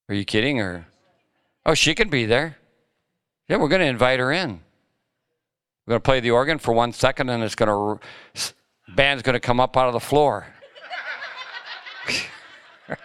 Are 0.09 0.15
you 0.15 0.25
kidding? 0.25 0.61
Or, 0.61 0.87
oh, 1.65 1.75
she 1.75 1.95
can 1.95 2.09
be 2.09 2.27
there. 2.27 2.57
Yeah, 3.49 3.57
we're 3.57 3.69
going 3.69 3.81
to 3.81 3.87
invite 3.87 4.21
her 4.21 4.33
in. 4.33 4.61
We're 5.87 5.93
going 5.93 6.01
to 6.01 6.05
play 6.05 6.21
the 6.21 6.31
organ 6.31 6.59
for 6.59 6.73
one 6.73 6.93
second, 6.93 7.29
and 7.29 7.43
it's 7.43 7.55
going 7.55 7.69
to, 7.69 8.01
band's 8.95 9.23
going 9.23 9.35
to 9.35 9.41
come 9.41 9.61
up 9.61 9.77
out 9.77 9.87
of 9.89 9.93
the 9.93 10.01
floor. 10.01 10.47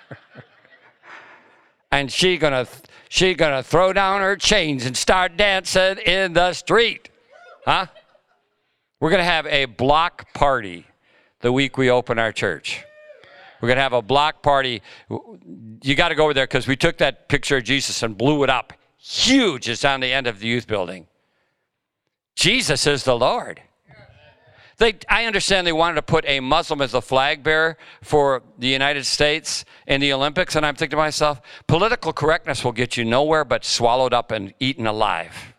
and 1.92 2.12
she's 2.12 2.40
going 2.40 2.54
to 2.54 2.72
she's 3.12 3.36
going 3.36 3.52
to 3.52 3.62
throw 3.62 3.92
down 3.92 4.22
her 4.22 4.38
chains 4.38 4.86
and 4.86 4.96
start 4.96 5.36
dancing 5.36 5.98
in 5.98 6.32
the 6.32 6.54
street. 6.54 7.10
Huh? 7.66 7.88
We're 9.02 9.10
going 9.10 9.20
to 9.20 9.26
have 9.26 9.46
a 9.48 9.66
block 9.66 10.34
party 10.34 10.86
the 11.42 11.52
week 11.52 11.78
we 11.78 11.90
open 11.90 12.18
our 12.18 12.32
church. 12.32 12.84
We're 13.60 13.68
going 13.68 13.78
to 13.78 13.84
have 13.84 13.94
a 13.94 14.02
block 14.02 14.42
party. 14.42 14.82
You 15.10 15.96
got 15.96 16.10
to 16.10 16.16
go 16.16 16.24
over 16.24 16.34
there 16.34 16.46
because 16.46 16.68
we 16.68 16.78
took 16.78 16.98
that 17.00 17.28
picture 17.28 17.58
of 17.58 17.66
Jesus 17.66 18.02
and 18.02 18.18
blew 18.18 18.44
it 18.44 18.50
up. 18.50 18.72
Huge. 18.98 19.68
It's 19.68 19.84
on 19.84 20.00
the 20.00 20.14
end 20.14 20.26
of 20.26 20.40
the 20.40 20.48
youth 20.48 20.66
building. 20.66 21.08
Jesus 22.36 22.88
is 22.88 23.04
the 23.04 23.18
Lord. 23.18 23.62
They, 24.82 24.96
I 25.08 25.26
understand 25.26 25.68
they 25.68 25.74
wanted 25.74 25.98
to 25.98 26.02
put 26.02 26.26
a 26.28 26.40
Muslim 26.40 26.82
as 26.82 26.94
the 26.94 27.04
flag 27.04 27.44
bearer 27.44 27.78
for 28.02 28.42
the 28.58 28.68
United 28.68 29.06
States 29.06 29.64
in 29.86 30.02
the 30.02 30.12
Olympics, 30.12 30.56
and 30.56 30.66
I'm 30.66 30.74
thinking 30.74 30.98
to 30.98 31.04
myself, 31.04 31.40
political 31.68 32.12
correctness 32.12 32.64
will 32.64 32.72
get 32.72 32.98
you 32.98 33.06
nowhere 33.06 33.46
but 33.46 33.64
swallowed 33.64 34.12
up 34.12 34.32
and 34.32 34.56
eaten 34.60 34.88
alive. 34.88 35.54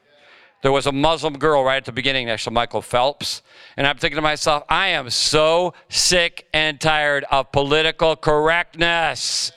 There 0.62 0.72
was 0.72 0.88
a 0.88 0.92
Muslim 0.92 1.38
girl 1.38 1.62
right 1.62 1.76
at 1.76 1.84
the 1.84 1.92
beginning 1.92 2.26
next 2.26 2.42
to 2.44 2.50
Michael 2.50 2.82
Phelps, 2.82 3.42
and 3.76 3.86
I'm 3.86 3.96
thinking 3.96 4.16
to 4.16 4.22
myself, 4.22 4.64
I 4.68 4.88
am 4.88 5.08
so 5.08 5.72
sick 5.88 6.48
and 6.52 6.80
tired 6.80 7.24
of 7.30 7.52
political 7.52 8.16
correctness. 8.16 9.52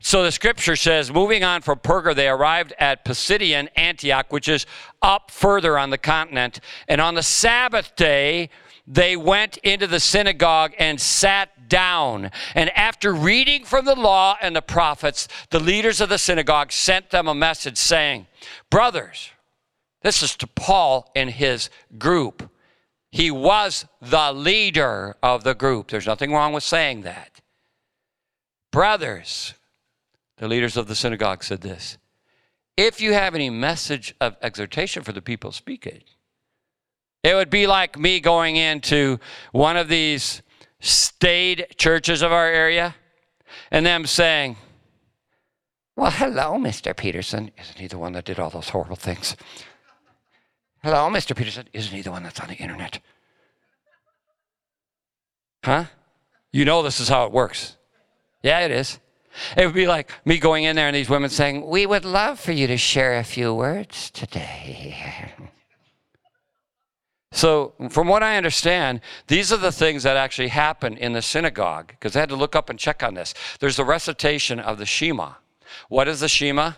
So 0.00 0.24
the 0.24 0.32
scripture 0.32 0.76
says, 0.76 1.12
moving 1.12 1.44
on 1.44 1.62
from 1.62 1.78
Perga, 1.78 2.16
they 2.16 2.28
arrived 2.28 2.74
at 2.80 3.04
Pisidian 3.06 3.68
Antioch, 3.76 4.32
which 4.32 4.48
is 4.48 4.66
up 5.00 5.30
further 5.30 5.78
on 5.78 5.90
the 5.90 5.98
continent. 5.98 6.60
And 6.88 7.00
on 7.00 7.14
the 7.14 7.22
Sabbath 7.22 7.96
day, 7.96 8.50
they 8.86 9.16
went 9.16 9.56
into 9.58 9.86
the 9.86 10.00
synagogue 10.00 10.74
and 10.78 11.00
sat 11.00 11.68
down. 11.68 12.30
And 12.54 12.70
after 12.70 13.12
reading 13.12 13.64
from 13.64 13.84
the 13.84 13.94
law 13.94 14.36
and 14.40 14.54
the 14.54 14.62
prophets, 14.62 15.26
the 15.50 15.60
leaders 15.60 16.00
of 16.00 16.08
the 16.08 16.18
synagogue 16.18 16.70
sent 16.70 17.10
them 17.10 17.26
a 17.26 17.34
message 17.34 17.78
saying, 17.78 18.26
Brothers, 18.70 19.30
this 20.02 20.22
is 20.22 20.36
to 20.36 20.46
Paul 20.46 21.10
and 21.16 21.30
his 21.30 21.70
group. 21.98 22.50
He 23.10 23.30
was 23.30 23.86
the 24.02 24.32
leader 24.32 25.16
of 25.22 25.44
the 25.44 25.54
group. 25.54 25.88
There's 25.88 26.06
nothing 26.06 26.32
wrong 26.32 26.52
with 26.52 26.64
saying 26.64 27.02
that. 27.02 27.40
Brothers, 28.70 29.54
the 30.36 30.48
leaders 30.48 30.76
of 30.76 30.88
the 30.88 30.96
synagogue 30.96 31.44
said 31.44 31.60
this 31.60 31.96
if 32.76 33.00
you 33.00 33.12
have 33.12 33.34
any 33.34 33.50
message 33.50 34.14
of 34.20 34.36
exhortation 34.42 35.04
for 35.04 35.12
the 35.12 35.22
people, 35.22 35.52
speak 35.52 35.86
it. 35.86 36.13
It 37.24 37.34
would 37.34 37.48
be 37.48 37.66
like 37.66 37.98
me 37.98 38.20
going 38.20 38.56
into 38.56 39.18
one 39.50 39.78
of 39.78 39.88
these 39.88 40.42
staid 40.78 41.66
churches 41.78 42.20
of 42.20 42.30
our 42.30 42.46
area 42.46 42.94
and 43.70 43.86
them 43.86 44.04
saying, 44.04 44.58
Well, 45.96 46.10
hello, 46.10 46.58
Mr. 46.58 46.94
Peterson. 46.94 47.50
Isn't 47.58 47.78
he 47.78 47.86
the 47.86 47.98
one 47.98 48.12
that 48.12 48.26
did 48.26 48.38
all 48.38 48.50
those 48.50 48.68
horrible 48.68 48.96
things? 48.96 49.36
Hello, 50.82 51.08
Mr. 51.08 51.34
Peterson. 51.34 51.66
Isn't 51.72 51.94
he 51.94 52.02
the 52.02 52.10
one 52.10 52.24
that's 52.24 52.40
on 52.40 52.48
the 52.48 52.56
internet? 52.56 53.00
Huh? 55.64 55.86
You 56.52 56.66
know 56.66 56.82
this 56.82 57.00
is 57.00 57.08
how 57.08 57.24
it 57.24 57.32
works. 57.32 57.78
Yeah, 58.42 58.60
it 58.60 58.70
is. 58.70 59.00
It 59.56 59.64
would 59.64 59.74
be 59.74 59.86
like 59.86 60.12
me 60.26 60.36
going 60.36 60.64
in 60.64 60.76
there 60.76 60.88
and 60.88 60.94
these 60.94 61.08
women 61.08 61.30
saying, 61.30 61.64
We 61.64 61.86
would 61.86 62.04
love 62.04 62.38
for 62.38 62.52
you 62.52 62.66
to 62.66 62.76
share 62.76 63.16
a 63.16 63.24
few 63.24 63.54
words 63.54 64.10
today. 64.10 64.94
So, 67.34 67.74
from 67.90 68.06
what 68.06 68.22
I 68.22 68.36
understand, 68.36 69.00
these 69.26 69.52
are 69.52 69.56
the 69.56 69.72
things 69.72 70.04
that 70.04 70.16
actually 70.16 70.48
happen 70.48 70.96
in 70.96 71.14
the 71.14 71.20
synagogue 71.20 71.88
because 71.88 72.14
I 72.14 72.20
had 72.20 72.28
to 72.28 72.36
look 72.36 72.54
up 72.54 72.70
and 72.70 72.78
check 72.78 73.02
on 73.02 73.14
this. 73.14 73.34
There's 73.58 73.76
the 73.76 73.84
recitation 73.84 74.60
of 74.60 74.78
the 74.78 74.86
Shema. 74.86 75.32
What 75.88 76.06
is 76.06 76.20
the 76.20 76.28
Shema? 76.28 76.74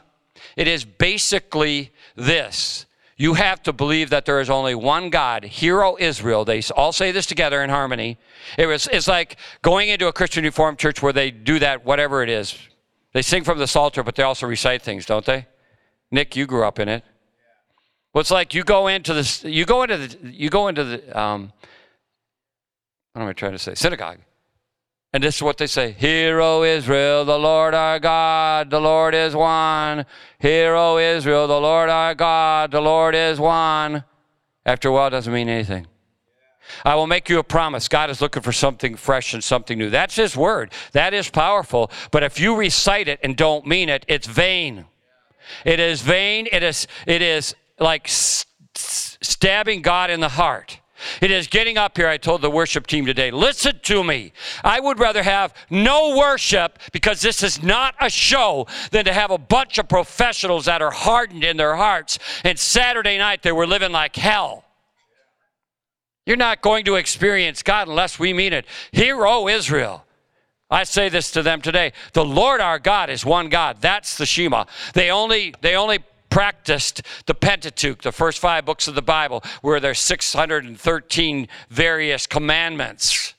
It 0.56 0.66
is 0.66 0.84
basically 0.86 1.92
this 2.14 2.86
you 3.18 3.34
have 3.34 3.62
to 3.62 3.72
believe 3.72 4.10
that 4.10 4.26
there 4.26 4.40
is 4.40 4.50
only 4.50 4.74
one 4.74 5.08
God. 5.08 5.44
Hear, 5.44 5.82
O 5.82 5.96
Israel. 5.98 6.44
They 6.44 6.62
all 6.74 6.92
say 6.92 7.12
this 7.12 7.26
together 7.26 7.62
in 7.62 7.70
harmony. 7.70 8.18
It 8.58 8.66
was, 8.66 8.88
it's 8.92 9.08
like 9.08 9.36
going 9.62 9.88
into 9.88 10.08
a 10.08 10.12
Christian 10.12 10.44
Reformed 10.44 10.78
church 10.78 11.02
where 11.02 11.14
they 11.14 11.30
do 11.30 11.58
that, 11.58 11.84
whatever 11.84 12.22
it 12.22 12.28
is. 12.28 12.58
They 13.12 13.22
sing 13.22 13.42
from 13.42 13.58
the 13.58 13.66
Psalter, 13.66 14.02
but 14.02 14.16
they 14.16 14.22
also 14.22 14.46
recite 14.46 14.82
things, 14.82 15.06
don't 15.06 15.24
they? 15.24 15.46
Nick, 16.10 16.36
you 16.36 16.46
grew 16.46 16.64
up 16.64 16.78
in 16.78 16.88
it. 16.88 17.04
Well, 18.16 18.22
it's 18.22 18.30
like 18.30 18.54
you 18.54 18.64
go 18.64 18.86
into 18.86 19.12
this, 19.12 19.44
you 19.44 19.66
go 19.66 19.82
into 19.82 19.98
the, 19.98 20.32
you 20.32 20.48
go 20.48 20.68
into 20.68 20.84
the, 20.84 21.20
um, 21.20 21.52
what 23.12 23.20
am 23.20 23.28
I 23.28 23.34
trying 23.34 23.52
to 23.52 23.58
say? 23.58 23.74
Synagogue. 23.74 24.20
And 25.12 25.22
this 25.22 25.36
is 25.36 25.42
what 25.42 25.58
they 25.58 25.66
say 25.66 25.92
Hear, 25.92 26.40
O 26.40 26.62
Israel, 26.62 27.26
the 27.26 27.38
Lord 27.38 27.74
our 27.74 27.98
God, 27.98 28.70
the 28.70 28.80
Lord 28.80 29.14
is 29.14 29.36
one. 29.36 30.06
Hear, 30.38 30.74
O 30.74 30.96
Israel, 30.96 31.46
the 31.46 31.60
Lord 31.60 31.90
our 31.90 32.14
God, 32.14 32.70
the 32.70 32.80
Lord 32.80 33.14
is 33.14 33.38
one. 33.38 34.02
After 34.64 34.88
a 34.88 34.92
while, 34.92 35.08
it 35.08 35.10
doesn't 35.10 35.34
mean 35.34 35.50
anything. 35.50 35.86
I 36.86 36.94
will 36.94 37.06
make 37.06 37.28
you 37.28 37.38
a 37.38 37.44
promise. 37.44 37.86
God 37.86 38.08
is 38.08 38.22
looking 38.22 38.42
for 38.42 38.52
something 38.52 38.96
fresh 38.96 39.34
and 39.34 39.44
something 39.44 39.76
new. 39.76 39.90
That's 39.90 40.16
His 40.16 40.34
word. 40.34 40.72
That 40.92 41.12
is 41.12 41.28
powerful. 41.28 41.90
But 42.10 42.22
if 42.22 42.40
you 42.40 42.56
recite 42.56 43.08
it 43.08 43.20
and 43.22 43.36
don't 43.36 43.66
mean 43.66 43.90
it, 43.90 44.06
it's 44.08 44.26
vain. 44.26 44.86
It 45.66 45.80
is 45.80 46.00
vain. 46.00 46.48
It 46.50 46.62
is, 46.62 46.86
it 47.06 47.20
is 47.20 47.54
like 47.78 48.08
stabbing 48.08 49.82
God 49.82 50.10
in 50.10 50.20
the 50.20 50.28
heart. 50.28 50.80
It 51.20 51.30
is 51.30 51.46
getting 51.46 51.76
up 51.76 51.96
here. 51.96 52.08
I 52.08 52.16
told 52.16 52.40
the 52.40 52.50
worship 52.50 52.86
team 52.86 53.04
today, 53.04 53.30
listen 53.30 53.80
to 53.82 54.02
me. 54.02 54.32
I 54.64 54.80
would 54.80 54.98
rather 54.98 55.22
have 55.22 55.54
no 55.68 56.16
worship 56.16 56.78
because 56.92 57.20
this 57.20 57.42
is 57.42 57.62
not 57.62 57.94
a 58.00 58.08
show 58.08 58.66
than 58.90 59.04
to 59.04 59.12
have 59.12 59.30
a 59.30 59.38
bunch 59.38 59.78
of 59.78 59.88
professionals 59.88 60.64
that 60.64 60.80
are 60.80 60.90
hardened 60.90 61.44
in 61.44 61.58
their 61.58 61.76
hearts. 61.76 62.18
And 62.44 62.58
Saturday 62.58 63.18
night, 63.18 63.42
they 63.42 63.52
were 63.52 63.66
living 63.66 63.92
like 63.92 64.16
hell. 64.16 64.64
You're 66.24 66.36
not 66.36 66.60
going 66.60 66.84
to 66.86 66.96
experience 66.96 67.62
God 67.62 67.88
unless 67.88 68.18
we 68.18 68.32
mean 68.32 68.52
it. 68.52 68.66
Hear, 68.90 69.26
O 69.26 69.48
Israel. 69.48 70.04
I 70.68 70.82
say 70.82 71.08
this 71.08 71.30
to 71.32 71.42
them 71.42 71.62
today. 71.62 71.92
The 72.12 72.24
Lord 72.24 72.60
our 72.60 72.80
God 72.80 73.10
is 73.10 73.24
one 73.24 73.48
God. 73.48 73.80
That's 73.80 74.16
the 74.16 74.26
Shema. 74.26 74.64
They 74.94 75.10
only, 75.10 75.54
they 75.60 75.76
only 75.76 76.00
practiced 76.36 77.00
the 77.24 77.34
Pentateuch, 77.34 78.02
the 78.02 78.12
first 78.12 78.40
five 78.40 78.66
books 78.66 78.86
of 78.88 78.94
the 78.94 79.00
Bible, 79.00 79.42
where 79.62 79.80
there's 79.80 80.00
613 80.00 81.48
various 81.70 82.26
commandments. 82.26 83.32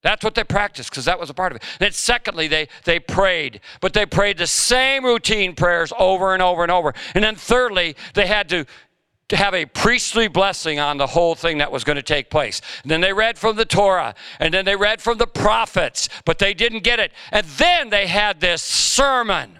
That's 0.00 0.24
what 0.24 0.34
they 0.34 0.42
practiced 0.42 0.88
because 0.88 1.04
that 1.04 1.20
was 1.20 1.28
a 1.28 1.34
part 1.34 1.52
of 1.52 1.56
it. 1.56 1.64
And 1.64 1.80
then, 1.80 1.92
secondly, 1.92 2.48
they, 2.48 2.66
they 2.84 2.98
prayed, 2.98 3.60
but 3.82 3.92
they 3.92 4.06
prayed 4.06 4.38
the 4.38 4.46
same 4.46 5.04
routine 5.04 5.54
prayers 5.54 5.92
over 5.98 6.32
and 6.32 6.42
over 6.42 6.62
and 6.62 6.72
over. 6.72 6.94
And 7.14 7.22
then, 7.22 7.36
thirdly, 7.36 7.94
they 8.14 8.26
had 8.26 8.48
to, 8.48 8.64
to 9.28 9.36
have 9.36 9.52
a 9.52 9.66
priestly 9.66 10.28
blessing 10.28 10.78
on 10.78 10.96
the 10.96 11.08
whole 11.08 11.34
thing 11.34 11.58
that 11.58 11.70
was 11.70 11.84
going 11.84 11.96
to 11.96 12.02
take 12.02 12.30
place. 12.30 12.62
And 12.84 12.90
then 12.90 13.02
they 13.02 13.12
read 13.12 13.36
from 13.36 13.56
the 13.56 13.66
Torah, 13.66 14.14
and 14.40 14.54
then 14.54 14.64
they 14.64 14.76
read 14.76 15.02
from 15.02 15.18
the 15.18 15.26
prophets, 15.26 16.08
but 16.24 16.38
they 16.38 16.54
didn't 16.54 16.84
get 16.84 16.98
it. 16.98 17.12
And 17.32 17.44
then 17.58 17.90
they 17.90 18.06
had 18.06 18.40
this 18.40 18.62
sermon 18.62 19.58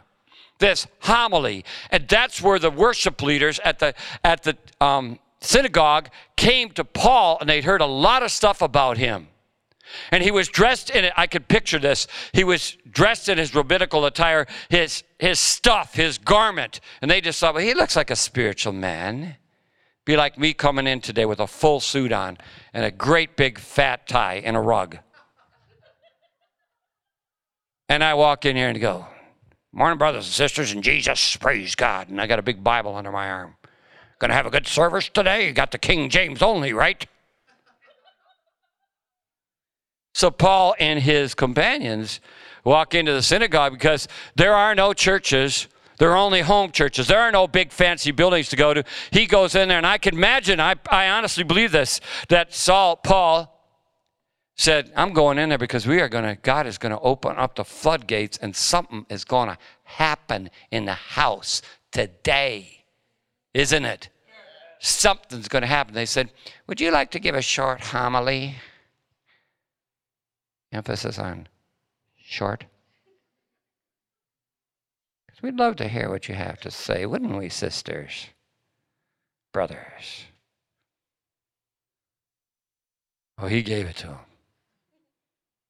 this 0.62 0.86
homily. 1.00 1.66
And 1.90 2.08
that's 2.08 2.40
where 2.40 2.58
the 2.58 2.70
worship 2.70 3.20
leaders 3.20 3.60
at 3.62 3.80
the, 3.80 3.94
at 4.24 4.44
the 4.44 4.56
um, 4.80 5.18
synagogue 5.40 6.08
came 6.36 6.70
to 6.70 6.84
Paul 6.84 7.36
and 7.40 7.50
they'd 7.50 7.64
heard 7.64 7.82
a 7.82 7.86
lot 7.86 8.22
of 8.22 8.30
stuff 8.30 8.62
about 8.62 8.96
him. 8.96 9.28
And 10.10 10.22
he 10.22 10.30
was 10.30 10.48
dressed 10.48 10.88
in 10.88 11.04
it. 11.04 11.12
I 11.16 11.26
could 11.26 11.48
picture 11.48 11.78
this. 11.78 12.06
He 12.32 12.44
was 12.44 12.78
dressed 12.90 13.28
in 13.28 13.36
his 13.36 13.54
rabbinical 13.54 14.06
attire, 14.06 14.46
his, 14.70 15.02
his 15.18 15.38
stuff, 15.38 15.94
his 15.94 16.16
garment. 16.16 16.80
And 17.02 17.10
they 17.10 17.20
just 17.20 17.38
thought, 17.38 17.54
well, 17.54 17.64
he 17.64 17.74
looks 17.74 17.96
like 17.96 18.10
a 18.10 18.16
spiritual 18.16 18.72
man. 18.72 19.36
Be 20.04 20.16
like 20.16 20.38
me 20.38 20.54
coming 20.54 20.86
in 20.86 21.00
today 21.00 21.26
with 21.26 21.40
a 21.40 21.46
full 21.46 21.80
suit 21.80 22.12
on 22.12 22.38
and 22.72 22.84
a 22.84 22.90
great 22.90 23.36
big 23.36 23.58
fat 23.58 24.06
tie 24.08 24.40
and 24.44 24.56
a 24.56 24.60
rug. 24.60 24.98
And 27.88 28.02
I 28.02 28.14
walk 28.14 28.46
in 28.46 28.56
here 28.56 28.68
and 28.68 28.80
go, 28.80 29.06
Morning, 29.74 29.96
brothers 29.96 30.26
and 30.26 30.34
sisters, 30.34 30.72
and 30.72 30.82
Jesus, 30.82 31.34
praise 31.36 31.74
God. 31.74 32.10
And 32.10 32.20
I 32.20 32.26
got 32.26 32.38
a 32.38 32.42
big 32.42 32.62
Bible 32.62 32.94
under 32.94 33.10
my 33.10 33.30
arm. 33.30 33.56
Gonna 34.18 34.34
have 34.34 34.44
a 34.44 34.50
good 34.50 34.66
service 34.66 35.08
today? 35.08 35.46
You 35.46 35.52
got 35.52 35.70
the 35.70 35.78
King 35.78 36.10
James 36.10 36.42
only, 36.42 36.74
right? 36.74 37.06
So 40.12 40.30
Paul 40.30 40.74
and 40.78 41.00
his 41.00 41.34
companions 41.34 42.20
walk 42.64 42.94
into 42.94 43.14
the 43.14 43.22
synagogue 43.22 43.72
because 43.72 44.08
there 44.36 44.54
are 44.54 44.74
no 44.74 44.92
churches. 44.92 45.68
There 45.96 46.10
are 46.10 46.18
only 46.18 46.42
home 46.42 46.70
churches. 46.70 47.08
There 47.08 47.20
are 47.20 47.32
no 47.32 47.48
big 47.48 47.72
fancy 47.72 48.10
buildings 48.10 48.50
to 48.50 48.56
go 48.56 48.74
to. 48.74 48.84
He 49.10 49.24
goes 49.24 49.54
in 49.54 49.68
there, 49.68 49.78
and 49.78 49.86
I 49.86 49.96
can 49.96 50.14
imagine, 50.14 50.60
I, 50.60 50.74
I 50.90 51.08
honestly 51.08 51.44
believe 51.44 51.72
this, 51.72 51.98
that 52.28 52.52
Saul, 52.52 52.96
Paul, 52.96 53.51
said, 54.56 54.92
I'm 54.96 55.12
going 55.12 55.38
in 55.38 55.48
there 55.48 55.58
because 55.58 55.86
we 55.86 56.00
are 56.00 56.08
going 56.08 56.24
to, 56.24 56.40
God 56.40 56.66
is 56.66 56.78
going 56.78 56.92
to 56.92 57.00
open 57.00 57.36
up 57.36 57.56
the 57.56 57.64
floodgates 57.64 58.38
and 58.38 58.54
something 58.54 59.06
is 59.08 59.24
going 59.24 59.48
to 59.48 59.58
happen 59.84 60.50
in 60.70 60.84
the 60.84 60.94
house 60.94 61.62
today, 61.90 62.84
isn't 63.54 63.84
it? 63.84 64.08
Something's 64.78 65.48
going 65.48 65.62
to 65.62 65.68
happen. 65.68 65.94
They 65.94 66.06
said, 66.06 66.30
Would 66.66 66.80
you 66.80 66.90
like 66.90 67.12
to 67.12 67.20
give 67.20 67.36
a 67.36 67.42
short 67.42 67.80
homily? 67.80 68.56
Emphasis 70.72 71.18
on 71.18 71.46
short. 72.16 72.64
Because 75.26 75.42
we'd 75.42 75.58
love 75.58 75.76
to 75.76 75.88
hear 75.88 76.08
what 76.08 76.28
you 76.28 76.34
have 76.34 76.60
to 76.62 76.70
say, 76.70 77.06
wouldn't 77.06 77.36
we, 77.36 77.48
sisters? 77.48 78.26
Brothers. 79.52 80.24
Oh, 83.38 83.46
he 83.46 83.62
gave 83.62 83.86
it 83.86 83.96
to 83.96 84.08
him. 84.08 84.18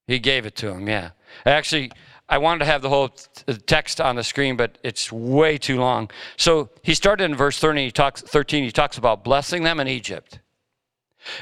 He 0.06 0.18
gave 0.18 0.46
it 0.46 0.54
to 0.56 0.68
him, 0.68 0.88
yeah. 0.88 1.10
Actually, 1.46 1.92
I 2.28 2.38
wanted 2.38 2.60
to 2.60 2.64
have 2.66 2.82
the 2.82 2.88
whole 2.88 3.10
uh, 3.46 3.54
text 3.66 4.00
on 4.00 4.16
the 4.16 4.24
screen, 4.24 4.56
but 4.56 4.78
it's 4.82 5.12
way 5.12 5.58
too 5.58 5.78
long. 5.78 6.10
So 6.36 6.70
he 6.82 6.94
started 6.94 7.24
in 7.24 7.34
verse 7.34 7.58
13. 7.58 7.84
He 7.84 7.90
talks, 7.90 8.22
13, 8.22 8.64
he 8.64 8.72
talks 8.72 8.98
about 8.98 9.22
blessing 9.22 9.64
them 9.64 9.80
in 9.80 9.88
Egypt. 9.88 10.40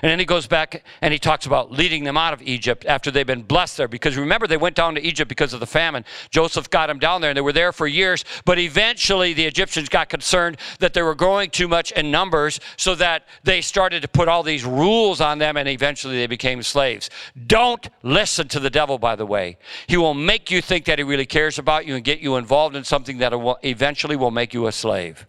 And 0.03 0.11
then 0.11 0.19
he 0.19 0.25
goes 0.25 0.47
back 0.47 0.85
and 1.03 1.13
he 1.13 1.19
talks 1.19 1.47
about 1.47 1.71
leading 1.73 2.05
them 2.05 2.17
out 2.17 2.33
of 2.33 2.43
Egypt 2.43 2.85
after 2.87 3.11
they've 3.11 3.27
been 3.27 3.43
blessed 3.43 3.77
there. 3.77 3.89
Because 3.89 4.17
remember, 4.17 4.47
they 4.47 4.57
went 4.57 4.77
down 4.77 4.95
to 4.95 5.03
Egypt 5.03 5.29
because 5.29 5.53
of 5.53 5.61
the 5.61 5.67
famine. 5.67 6.05
Joseph 6.31 6.71
got 6.71 6.87
them 6.89 6.99
down 6.99 7.21
there 7.21 7.31
and 7.31 7.37
they 7.37 7.43
were 7.43 7.53
there 7.53 7.73
for 7.73 7.87
years. 7.87 8.25
But 8.45 8.59
eventually, 8.59 9.33
the 9.33 9.47
Egyptians 9.47 9.89
got 9.89 10.09
concerned 10.09 10.59
that 10.79 10.95
they 10.95 11.03
were 11.03 11.15
growing 11.15 11.51
too 11.51 11.69
much 11.69 11.93
in 11.93 12.11
numbers, 12.11 12.61
so 12.77 12.95
that 12.95 13.27
they 13.45 13.61
started 13.61 14.03
to 14.03 14.09
put 14.09 14.29
all 14.29 14.43
these 14.43 14.65
rules 14.65 15.21
on 15.21 15.39
them 15.39 15.57
and 15.57 15.69
eventually 15.69 16.17
they 16.17 16.27
became 16.27 16.63
slaves. 16.63 17.11
Don't 17.47 17.89
listen 18.03 18.49
to 18.49 18.61
the 18.61 18.71
devil, 18.71 18.99
by 18.99 19.17
the 19.17 19.27
way. 19.27 19.59
He 19.87 19.97
will 19.97 20.15
make 20.15 20.51
you 20.51 20.61
think 20.63 20.85
that 20.87 20.99
he 20.99 21.05
really 21.05 21.27
cares 21.27 21.59
about 21.59 21.87
you 21.87 21.95
and 21.95 22.05
get 22.05 22.21
you 22.21 22.37
involved 22.37 22.77
in 22.77 22.85
something 22.85 23.19
that 23.19 23.39
will 23.39 23.59
eventually 23.63 24.17
will 24.17 24.31
make 24.31 24.55
you 24.55 24.67
a 24.67 24.73
slave. 24.73 25.27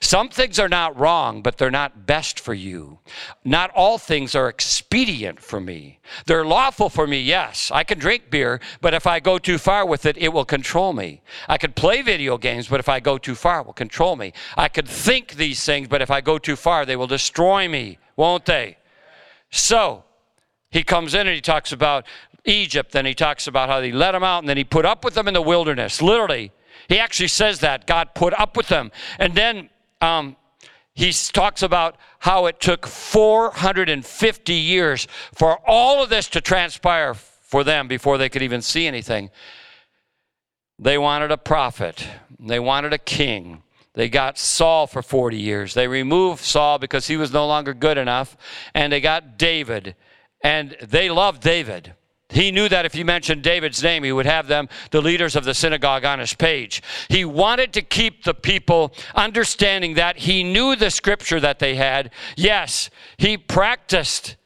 Some 0.00 0.28
things 0.28 0.58
are 0.58 0.68
not 0.68 0.98
wrong, 0.98 1.42
but 1.42 1.58
they're 1.58 1.70
not 1.70 2.06
best 2.06 2.40
for 2.40 2.54
you. 2.54 2.98
Not 3.44 3.70
all 3.74 3.98
things 3.98 4.34
are 4.34 4.48
expedient 4.48 5.40
for 5.40 5.60
me. 5.60 6.00
They're 6.26 6.44
lawful 6.44 6.88
for 6.88 7.06
me, 7.06 7.20
yes. 7.20 7.70
I 7.72 7.84
can 7.84 7.98
drink 7.98 8.30
beer, 8.30 8.60
but 8.80 8.94
if 8.94 9.06
I 9.06 9.20
go 9.20 9.38
too 9.38 9.58
far 9.58 9.86
with 9.86 10.06
it, 10.06 10.16
it 10.18 10.32
will 10.32 10.44
control 10.44 10.92
me. 10.92 11.22
I 11.48 11.58
could 11.58 11.76
play 11.76 12.02
video 12.02 12.38
games, 12.38 12.68
but 12.68 12.80
if 12.80 12.88
I 12.88 13.00
go 13.00 13.18
too 13.18 13.34
far, 13.34 13.60
it 13.60 13.66
will 13.66 13.72
control 13.72 14.16
me. 14.16 14.32
I 14.56 14.68
could 14.68 14.88
think 14.88 15.34
these 15.34 15.64
things, 15.64 15.88
but 15.88 16.02
if 16.02 16.10
I 16.10 16.20
go 16.20 16.38
too 16.38 16.56
far, 16.56 16.84
they 16.84 16.96
will 16.96 17.06
destroy 17.06 17.68
me, 17.68 17.98
won't 18.16 18.46
they? 18.46 18.78
So, 19.50 20.04
he 20.70 20.82
comes 20.82 21.14
in 21.14 21.26
and 21.26 21.34
he 21.34 21.40
talks 21.40 21.72
about 21.72 22.06
Egypt, 22.44 22.92
then 22.92 23.06
he 23.06 23.14
talks 23.14 23.46
about 23.46 23.68
how 23.68 23.80
he 23.80 23.92
let 23.92 24.12
them 24.12 24.22
out, 24.22 24.38
and 24.38 24.48
then 24.48 24.56
he 24.56 24.64
put 24.64 24.84
up 24.84 25.04
with 25.04 25.14
them 25.14 25.28
in 25.28 25.34
the 25.34 25.42
wilderness. 25.42 26.00
Literally, 26.00 26.52
he 26.88 26.98
actually 26.98 27.28
says 27.28 27.60
that 27.60 27.86
God 27.86 28.14
put 28.14 28.32
up 28.38 28.56
with 28.56 28.68
them. 28.68 28.90
And 29.18 29.34
then 29.34 29.70
um, 30.00 30.36
he 30.94 31.12
talks 31.12 31.62
about 31.62 31.96
how 32.20 32.46
it 32.46 32.60
took 32.60 32.86
450 32.86 34.52
years 34.54 35.06
for 35.34 35.58
all 35.66 36.02
of 36.02 36.08
this 36.08 36.28
to 36.30 36.40
transpire 36.40 37.14
for 37.14 37.62
them 37.62 37.86
before 37.88 38.18
they 38.18 38.28
could 38.28 38.42
even 38.42 38.62
see 38.62 38.86
anything. 38.86 39.30
They 40.78 40.98
wanted 40.98 41.30
a 41.30 41.38
prophet, 41.38 42.06
they 42.38 42.58
wanted 42.58 42.92
a 42.92 42.98
king. 42.98 43.62
They 43.94 44.10
got 44.10 44.38
Saul 44.38 44.86
for 44.86 45.00
40 45.00 45.38
years. 45.38 45.72
They 45.72 45.88
removed 45.88 46.44
Saul 46.44 46.78
because 46.78 47.06
he 47.06 47.16
was 47.16 47.32
no 47.32 47.46
longer 47.46 47.72
good 47.72 47.96
enough, 47.96 48.36
and 48.74 48.92
they 48.92 49.00
got 49.00 49.38
David. 49.38 49.96
And 50.42 50.76
they 50.82 51.08
loved 51.08 51.42
David. 51.42 51.94
He 52.28 52.50
knew 52.50 52.68
that 52.68 52.84
if 52.84 52.92
he 52.92 53.04
mentioned 53.04 53.42
David's 53.42 53.82
name, 53.82 54.02
he 54.02 54.10
would 54.10 54.26
have 54.26 54.48
them, 54.48 54.68
the 54.90 55.00
leaders 55.00 55.36
of 55.36 55.44
the 55.44 55.54
synagogue, 55.54 56.04
on 56.04 56.18
his 56.18 56.34
page. 56.34 56.82
He 57.08 57.24
wanted 57.24 57.72
to 57.74 57.82
keep 57.82 58.24
the 58.24 58.34
people 58.34 58.92
understanding 59.14 59.94
that 59.94 60.18
he 60.18 60.42
knew 60.42 60.74
the 60.74 60.90
scripture 60.90 61.38
that 61.38 61.60
they 61.60 61.76
had. 61.76 62.10
Yes, 62.36 62.90
he 63.16 63.38
practiced. 63.38 64.36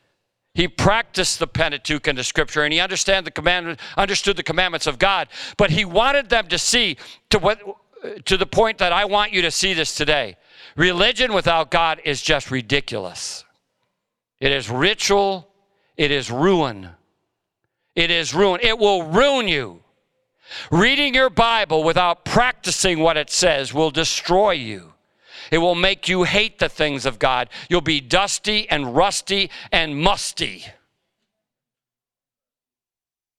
He 0.53 0.68
practiced 0.68 1.39
the 1.39 1.47
Pentateuch 1.47 2.07
and 2.07 2.18
the 2.18 2.24
scripture, 2.24 2.64
and 2.64 2.72
he 2.72 2.81
understand 2.81 3.26
the 3.26 3.31
commandment, 3.31 3.81
understood 3.97 4.37
the 4.37 4.43
commandments 4.43 4.87
of 4.87 4.99
God. 4.99 5.28
But 5.57 5.70
he 5.70 5.85
wanted 5.87 6.28
them 6.28 6.49
to 6.49 6.59
see 6.59 6.99
to 7.31 7.39
what 7.39 7.62
to 8.24 8.37
the 8.37 8.47
point 8.47 8.78
that 8.78 8.93
I 8.93 9.05
want 9.05 9.33
you 9.33 9.43
to 9.43 9.51
see 9.51 9.74
this 9.74 9.95
today. 9.95 10.37
Religion 10.76 11.33
without 11.33 11.70
God 11.70 12.01
is 12.05 12.22
just 12.22 12.51
ridiculous. 12.51 13.45
It 14.41 14.53
is 14.53 14.70
ritual, 14.70 15.49
it 15.97 16.11
is 16.11 16.31
ruin. 16.31 16.91
It 18.01 18.11
is 18.11 18.33
ruin. 18.33 18.61
It 18.63 18.79
will 18.79 19.03
ruin 19.03 19.47
you. 19.47 19.83
Reading 20.71 21.13
your 21.13 21.29
Bible 21.29 21.85
without 21.85 22.25
practicing 22.25 23.01
what 23.01 23.19
it 23.19 23.29
says 23.29 23.75
will 23.75 23.91
destroy 23.91 24.53
you. 24.53 24.95
It 25.51 25.59
will 25.59 25.75
make 25.75 26.09
you 26.09 26.23
hate 26.23 26.59
the 26.59 26.71
things 26.71 27.05
of 27.05 27.19
God. 27.19 27.51
You'll 27.69 27.83
be 27.83 28.01
dusty 28.01 28.67
and 28.71 28.97
rusty 28.97 29.51
and 29.71 30.01
musty. 30.01 30.65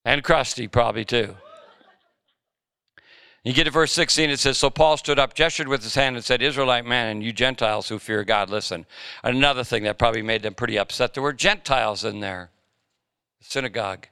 And 0.05 0.23
crusty, 0.23 0.67
probably 0.67 1.05
too. 1.05 1.37
You 3.43 3.53
get 3.53 3.63
to 3.63 3.71
verse 3.71 3.91
16, 3.93 4.29
it 4.29 4.39
says, 4.39 4.59
So 4.59 4.69
Paul 4.69 4.95
stood 4.97 5.17
up, 5.17 5.33
gestured 5.33 5.67
with 5.67 5.81
his 5.81 5.95
hand, 5.95 6.15
and 6.17 6.23
said, 6.23 6.43
Israelite 6.43 6.85
man, 6.85 7.07
and 7.07 7.23
you 7.23 7.33
Gentiles 7.33 7.89
who 7.89 7.97
fear 7.97 8.23
God, 8.23 8.51
listen. 8.51 8.85
Another 9.23 9.63
thing 9.63 9.81
that 9.83 9.97
probably 9.97 10.21
made 10.21 10.43
them 10.43 10.53
pretty 10.53 10.77
upset 10.77 11.15
there 11.15 11.23
were 11.23 11.33
Gentiles 11.33 12.05
in 12.05 12.19
there, 12.19 12.51
synagogue. 13.39 14.05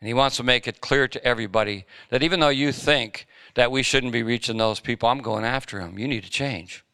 And 0.00 0.08
he 0.08 0.14
wants 0.14 0.36
to 0.38 0.42
make 0.42 0.66
it 0.66 0.80
clear 0.80 1.08
to 1.08 1.24
everybody 1.24 1.84
that 2.08 2.22
even 2.22 2.40
though 2.40 2.48
you 2.48 2.72
think 2.72 3.26
that 3.54 3.70
we 3.70 3.82
shouldn't 3.82 4.12
be 4.12 4.22
reaching 4.22 4.56
those 4.56 4.80
people, 4.80 5.08
I'm 5.08 5.20
going 5.20 5.44
after 5.44 5.78
them. 5.78 5.98
You 5.98 6.08
need 6.08 6.24
to 6.24 6.30
change. 6.30 6.84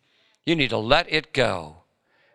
You 0.44 0.56
need 0.56 0.70
to 0.70 0.78
let 0.78 1.10
it 1.12 1.32
go. 1.32 1.76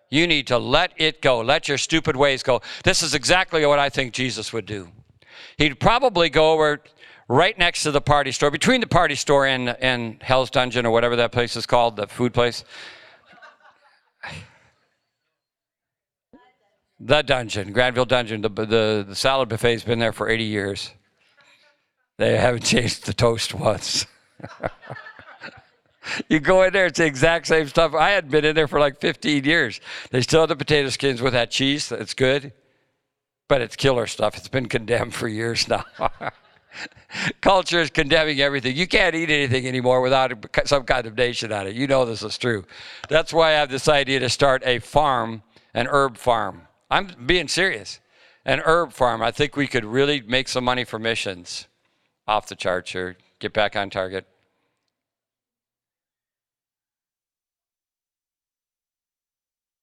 You 0.09 0.27
need 0.27 0.47
to 0.47 0.57
let 0.57 0.91
it 0.97 1.21
go. 1.21 1.41
Let 1.41 1.67
your 1.67 1.77
stupid 1.77 2.15
ways 2.15 2.43
go. 2.43 2.61
This 2.83 3.01
is 3.01 3.13
exactly 3.13 3.65
what 3.65 3.79
I 3.79 3.89
think 3.89 4.13
Jesus 4.13 4.53
would 4.53 4.65
do. 4.65 4.89
He'd 5.57 5.79
probably 5.79 6.29
go 6.29 6.53
over 6.53 6.81
right 7.27 7.57
next 7.57 7.83
to 7.83 7.91
the 7.91 8.01
party 8.01 8.31
store, 8.31 8.51
between 8.51 8.81
the 8.81 8.87
party 8.87 9.15
store 9.15 9.45
and, 9.45 9.69
and 9.69 10.21
Hell's 10.21 10.49
Dungeon 10.49 10.85
or 10.85 10.91
whatever 10.91 11.15
that 11.17 11.31
place 11.31 11.55
is 11.55 11.65
called, 11.65 11.95
the 11.95 12.07
food 12.07 12.33
place. 12.33 12.65
The 17.03 17.23
dungeon, 17.23 17.73
Grandville 17.73 18.05
Dungeon. 18.05 18.41
The, 18.41 18.49
the, 18.49 19.05
the 19.09 19.15
salad 19.15 19.49
buffet's 19.49 19.83
been 19.83 19.97
there 19.97 20.13
for 20.13 20.29
80 20.29 20.43
years. 20.43 20.91
They 22.17 22.37
haven't 22.37 22.63
changed 22.63 23.07
the 23.07 23.13
toast 23.13 23.55
once. 23.55 24.05
you 26.29 26.39
go 26.39 26.61
in 26.61 26.73
there, 26.73 26.85
it's 26.85 26.99
the 26.99 27.07
exact 27.07 27.47
same 27.47 27.67
stuff. 27.67 27.95
I 27.95 28.11
hadn't 28.11 28.29
been 28.29 28.45
in 28.45 28.55
there 28.55 28.67
for 28.67 28.79
like 28.79 29.01
15 29.01 29.43
years. 29.43 29.81
They 30.11 30.21
still 30.21 30.41
have 30.41 30.49
the 30.49 30.55
potato 30.55 30.89
skins 30.89 31.23
with 31.23 31.33
that 31.33 31.49
cheese. 31.49 31.91
It's 31.91 32.13
good, 32.13 32.53
but 33.47 33.61
it's 33.61 33.75
killer 33.75 34.05
stuff. 34.05 34.37
It's 34.37 34.47
been 34.47 34.67
condemned 34.67 35.15
for 35.15 35.27
years 35.27 35.67
now. 35.67 35.83
Culture 37.41 37.81
is 37.81 37.89
condemning 37.89 38.39
everything. 38.41 38.75
You 38.75 38.87
can't 38.87 39.15
eat 39.15 39.31
anything 39.31 39.67
anymore 39.67 40.01
without 40.01 40.33
some 40.65 40.83
condemnation 40.83 41.51
on 41.51 41.65
it. 41.65 41.73
You 41.73 41.87
know 41.87 42.05
this 42.05 42.21
is 42.21 42.37
true. 42.37 42.63
That's 43.09 43.33
why 43.33 43.49
I 43.49 43.53
have 43.53 43.69
this 43.69 43.87
idea 43.87 44.19
to 44.19 44.29
start 44.29 44.61
a 44.67 44.77
farm, 44.77 45.41
an 45.73 45.87
herb 45.87 46.15
farm. 46.15 46.67
I'm 46.91 47.07
being 47.25 47.47
serious. 47.47 48.01
An 48.45 48.61
herb 48.65 48.91
farm. 48.91 49.23
I 49.23 49.31
think 49.31 49.55
we 49.55 49.67
could 49.67 49.85
really 49.85 50.21
make 50.21 50.49
some 50.49 50.65
money 50.65 50.83
for 50.83 50.99
missions. 50.99 51.67
Off 52.27 52.47
the 52.47 52.55
charts 52.55 52.91
here. 52.91 53.15
Get 53.39 53.53
back 53.53 53.75
on 53.75 53.89
target. 53.89 54.27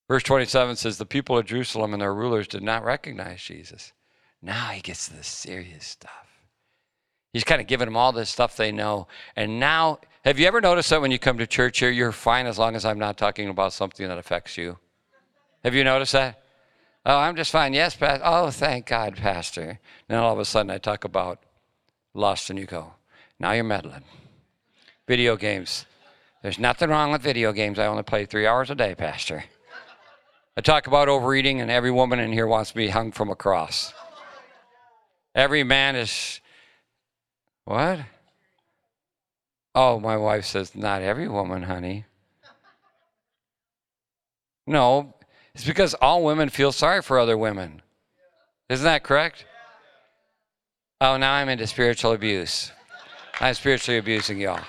Verse 0.09 0.23
27 0.23 0.77
says, 0.77 0.99
The 0.99 1.07
people 1.07 1.39
of 1.39 1.47
Jerusalem 1.47 1.93
and 1.93 2.01
their 2.01 2.15
rulers 2.15 2.47
did 2.47 2.63
not 2.63 2.85
recognize 2.85 3.43
Jesus. 3.43 3.93
Now 4.43 4.69
he 4.69 4.81
gets 4.81 5.09
to 5.09 5.17
the 5.17 5.25
serious 5.25 5.87
stuff. 5.87 6.27
He's 7.33 7.45
kind 7.45 7.61
of 7.61 7.67
giving 7.67 7.87
them 7.87 7.97
all 7.97 8.13
this 8.13 8.31
stuff 8.31 8.57
they 8.57 8.73
know. 8.73 9.07
And 9.37 9.61
now, 9.61 9.99
have 10.25 10.39
you 10.39 10.47
ever 10.47 10.61
noticed 10.61 10.91
that 10.91 11.01
when 11.01 11.11
you 11.11 11.19
come 11.19 11.39
to 11.39 11.47
church 11.47 11.79
here, 11.79 11.91
you're 11.91 12.13
fine 12.13 12.47
as 12.47 12.59
long 12.59 12.75
as 12.75 12.85
I'm 12.85 12.99
not 12.99 13.19
talking 13.19 13.49
about 13.49 13.73
something 13.73 14.09
that 14.09 14.19
affects 14.19 14.57
you? 14.57 14.79
Have 15.63 15.75
you 15.75 15.85
noticed 15.85 16.13
that? 16.13 16.43
Oh, 17.07 17.17
I'm 17.17 17.37
just 17.37 17.51
fine. 17.51 17.73
Yes, 17.73 17.97
Pastor. 17.97 18.23
Oh, 18.25 18.51
thank 18.51 18.87
God, 18.87 19.17
Pastor. 19.17 19.81
Then 20.09 20.19
all 20.19 20.33
of 20.33 20.39
a 20.39 20.45
sudden 20.45 20.71
I 20.71 20.79
talk 20.79 21.05
about 21.05 21.39
lust 22.15 22.51
and 22.51 22.59
you 22.59 22.67
go, 22.67 22.95
now 23.39 23.53
you're 23.53 23.65
meddling. 23.65 24.05
Video 25.07 25.37
games. 25.37 25.87
There's 26.43 26.59
nothing 26.59 26.91
wrong 26.91 27.11
with 27.11 27.23
video 27.23 27.53
games. 27.53 27.79
I 27.79 27.87
only 27.87 28.03
play 28.03 28.25
three 28.27 28.47
hours 28.47 28.71
a 28.71 28.75
day, 28.75 28.95
Pastor. 28.95 29.45
I 30.57 30.61
talk 30.61 30.87
about 30.87 31.09
overeating, 31.09 31.61
and 31.61 31.71
every 31.71 31.91
woman 31.91 32.19
in 32.19 32.33
here 32.33 32.47
wants 32.47 32.71
to 32.71 32.77
be 32.77 32.89
hung 32.89 33.13
from 33.13 33.31
a 33.31 33.37
cross. 33.37 33.93
Every 35.35 35.63
man 35.63 35.95
is. 35.95 36.41
What? 37.65 38.01
Oh, 39.75 40.01
my 40.01 40.17
wife 40.17 40.45
says, 40.45 40.75
not 40.75 41.03
every 41.03 41.29
woman, 41.29 41.63
honey. 41.63 42.07
No, 44.67 45.15
it's 45.59 45.67
because 45.67 45.93
all 45.95 46.23
women 46.23 46.51
feel 46.51 46.71
sorry 46.71 47.03
for 47.03 47.19
other 47.19 47.37
women. 47.37 47.83
Isn't 48.69 48.85
that 48.85 49.03
correct? 49.03 49.45
Oh, 51.01 51.17
now 51.17 51.33
I'm 51.33 51.49
into 51.49 51.67
spiritual 51.67 52.13
abuse. 52.13 52.71
I'm 53.41 53.55
spiritually 53.55 53.99
abusing 53.99 54.39
y'all. 54.39 54.61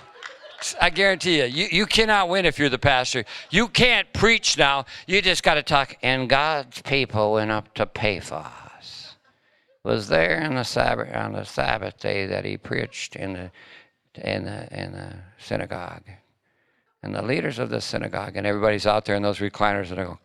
I 0.81 0.89
guarantee 0.89 1.41
you, 1.41 1.45
you, 1.45 1.67
you 1.71 1.85
cannot 1.85 2.27
win 2.27 2.43
if 2.47 2.57
you're 2.57 2.69
the 2.69 2.79
pastor. 2.79 3.23
You 3.51 3.67
can't 3.67 4.11
preach 4.13 4.57
now. 4.57 4.85
You 5.05 5.21
just 5.21 5.43
got 5.43 5.53
to 5.53 5.63
talk. 5.63 5.95
And 6.01 6.27
God's 6.27 6.81
people 6.81 7.33
went 7.33 7.51
up 7.51 7.71
to 7.75 7.85
Paphos. 7.85 9.13
Was 9.83 10.07
there 10.07 10.41
in 10.41 10.55
the 10.55 10.63
Sabbath 10.63 11.15
on 11.15 11.33
the 11.33 11.43
Sabbath 11.43 11.99
day 11.99 12.25
that 12.25 12.45
he 12.45 12.57
preached 12.57 13.15
in 13.15 13.33
the 13.33 13.51
in 14.15 14.45
the 14.45 14.67
in 14.75 14.93
the 14.93 15.13
synagogue 15.37 16.09
and 17.01 17.15
the 17.15 17.21
leaders 17.21 17.59
of 17.59 17.69
the 17.69 17.79
synagogue, 17.81 18.35
and 18.35 18.45
everybody's 18.45 18.85
out 18.85 19.05
there 19.05 19.15
in 19.15 19.23
those 19.23 19.39
recliners, 19.39 19.89
and 19.89 19.97
they 19.97 20.03
go, 20.03 20.19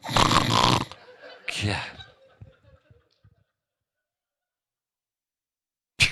yeah. 1.62 1.83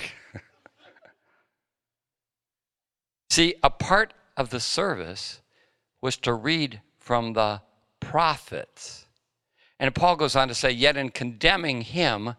See, 3.29 3.55
a 3.61 3.69
part 3.69 4.13
of 4.37 4.49
the 4.49 4.59
service 4.59 5.41
was 6.01 6.17
to 6.17 6.33
read 6.33 6.81
from 6.97 7.33
the 7.33 7.61
prophets. 7.99 9.05
And 9.79 9.93
Paul 9.93 10.15
goes 10.15 10.35
on 10.35 10.47
to 10.47 10.55
say, 10.55 10.71
Yet 10.71 10.97
in 10.97 11.09
condemning 11.09 11.81
him, 11.81 12.35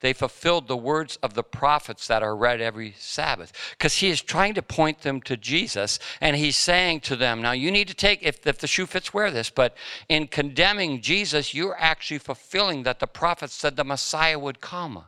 they 0.00 0.12
fulfilled 0.12 0.68
the 0.68 0.76
words 0.76 1.18
of 1.22 1.34
the 1.34 1.42
prophets 1.42 2.06
that 2.06 2.22
are 2.22 2.36
read 2.36 2.60
every 2.60 2.94
Sabbath. 2.98 3.52
Because 3.72 3.94
he 3.94 4.08
is 4.08 4.22
trying 4.22 4.54
to 4.54 4.62
point 4.62 5.00
them 5.00 5.20
to 5.22 5.36
Jesus, 5.36 5.98
and 6.20 6.36
he's 6.36 6.56
saying 6.56 7.00
to 7.00 7.16
them, 7.16 7.42
Now 7.42 7.52
you 7.52 7.70
need 7.70 7.88
to 7.88 7.94
take, 7.94 8.22
if, 8.22 8.46
if 8.46 8.58
the 8.58 8.66
shoe 8.66 8.86
fits, 8.86 9.12
wear 9.12 9.30
this, 9.30 9.50
but 9.50 9.76
in 10.08 10.28
condemning 10.28 11.00
Jesus, 11.00 11.52
you're 11.52 11.76
actually 11.78 12.18
fulfilling 12.18 12.84
that 12.84 13.00
the 13.00 13.06
prophets 13.06 13.54
said 13.54 13.76
the 13.76 13.84
Messiah 13.84 14.38
would 14.38 14.60
come. 14.60 15.04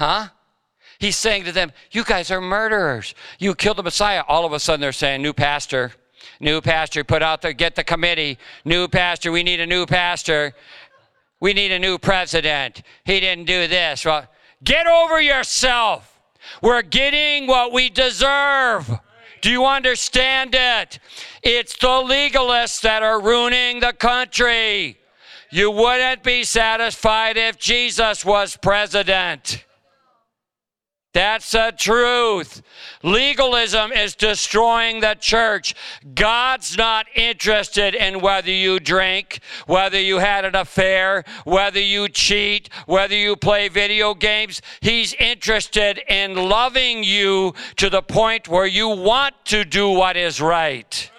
Huh? 0.00 0.28
He's 0.98 1.16
saying 1.16 1.44
to 1.44 1.52
them, 1.52 1.72
You 1.92 2.02
guys 2.02 2.30
are 2.30 2.40
murderers. 2.40 3.14
You 3.38 3.54
killed 3.54 3.78
the 3.78 3.84
Messiah. 3.84 4.24
All 4.26 4.44
of 4.44 4.52
a 4.52 4.58
sudden, 4.58 4.80
they're 4.80 4.92
saying, 4.92 5.22
New 5.22 5.32
pastor, 5.32 5.92
new 6.40 6.60
pastor, 6.60 7.04
put 7.04 7.22
out 7.22 7.42
there, 7.42 7.52
get 7.52 7.76
the 7.76 7.84
committee, 7.84 8.38
new 8.64 8.88
pastor, 8.88 9.30
we 9.30 9.44
need 9.44 9.60
a 9.60 9.66
new 9.66 9.86
pastor. 9.86 10.54
We 11.40 11.52
need 11.52 11.72
a 11.72 11.78
new 11.78 11.98
president. 11.98 12.82
He 13.04 13.20
didn't 13.20 13.46
do 13.46 13.68
this. 13.68 14.04
Well, 14.04 14.26
get 14.64 14.86
over 14.86 15.20
yourself. 15.20 16.18
We're 16.62 16.82
getting 16.82 17.46
what 17.46 17.72
we 17.72 17.88
deserve. 17.88 18.98
Do 19.40 19.50
you 19.50 19.64
understand 19.66 20.54
it? 20.54 20.98
It's 21.42 21.76
the 21.76 21.86
legalists 21.86 22.80
that 22.82 23.02
are 23.02 23.20
ruining 23.20 23.80
the 23.80 23.92
country. 23.92 24.98
You 25.50 25.70
wouldn't 25.70 26.22
be 26.22 26.44
satisfied 26.44 27.36
if 27.36 27.56
Jesus 27.58 28.24
was 28.24 28.56
president. 28.56 29.64
That's 31.18 31.50
the 31.50 31.74
truth. 31.76 32.62
Legalism 33.02 33.90
is 33.90 34.14
destroying 34.14 35.00
the 35.00 35.16
church. 35.18 35.74
God's 36.14 36.76
not 36.76 37.06
interested 37.12 37.96
in 37.96 38.20
whether 38.20 38.52
you 38.52 38.78
drink, 38.78 39.40
whether 39.66 39.98
you 39.98 40.18
had 40.18 40.44
an 40.44 40.54
affair, 40.54 41.24
whether 41.42 41.80
you 41.80 42.08
cheat, 42.08 42.68
whether 42.86 43.16
you 43.16 43.34
play 43.34 43.66
video 43.66 44.14
games. 44.14 44.62
He's 44.80 45.12
interested 45.14 46.00
in 46.08 46.36
loving 46.36 47.02
you 47.02 47.52
to 47.78 47.90
the 47.90 48.02
point 48.02 48.46
where 48.46 48.66
you 48.66 48.88
want 48.88 49.34
to 49.46 49.64
do 49.64 49.90
what 49.90 50.16
is 50.16 50.40
right. 50.40 51.10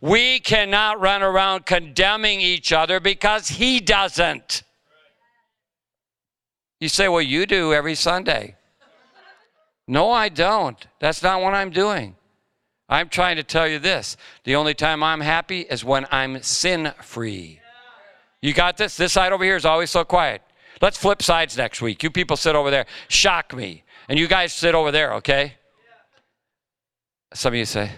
We 0.00 0.40
cannot 0.40 1.02
run 1.02 1.22
around 1.22 1.66
condemning 1.66 2.40
each 2.40 2.72
other 2.72 2.98
because 2.98 3.48
He 3.48 3.78
doesn't. 3.78 4.62
You 6.80 6.88
say, 6.88 7.08
Well, 7.08 7.20
you 7.20 7.44
do 7.44 7.74
every 7.74 7.94
Sunday. 7.94 8.54
No, 9.88 10.12
I 10.12 10.28
don't. 10.28 10.86
That's 11.00 11.22
not 11.22 11.40
what 11.40 11.54
I'm 11.54 11.70
doing. 11.70 12.14
I'm 12.90 13.08
trying 13.08 13.36
to 13.36 13.42
tell 13.42 13.66
you 13.66 13.78
this 13.78 14.16
the 14.44 14.54
only 14.54 14.74
time 14.74 15.02
I'm 15.02 15.20
happy 15.20 15.62
is 15.62 15.84
when 15.84 16.06
I'm 16.10 16.42
sin 16.42 16.92
free. 17.02 17.60
You 18.40 18.52
got 18.52 18.76
this? 18.76 18.96
This 18.96 19.14
side 19.14 19.32
over 19.32 19.42
here 19.42 19.56
is 19.56 19.64
always 19.64 19.90
so 19.90 20.04
quiet. 20.04 20.42
Let's 20.80 20.98
flip 20.98 21.22
sides 21.22 21.56
next 21.56 21.82
week. 21.82 22.02
You 22.02 22.10
people 22.10 22.36
sit 22.36 22.54
over 22.54 22.70
there, 22.70 22.86
shock 23.08 23.54
me. 23.56 23.82
And 24.08 24.18
you 24.18 24.28
guys 24.28 24.52
sit 24.52 24.74
over 24.74 24.92
there, 24.92 25.14
okay? 25.14 25.54
Some 27.34 27.52
of 27.52 27.58
you 27.58 27.64
say, 27.64 27.90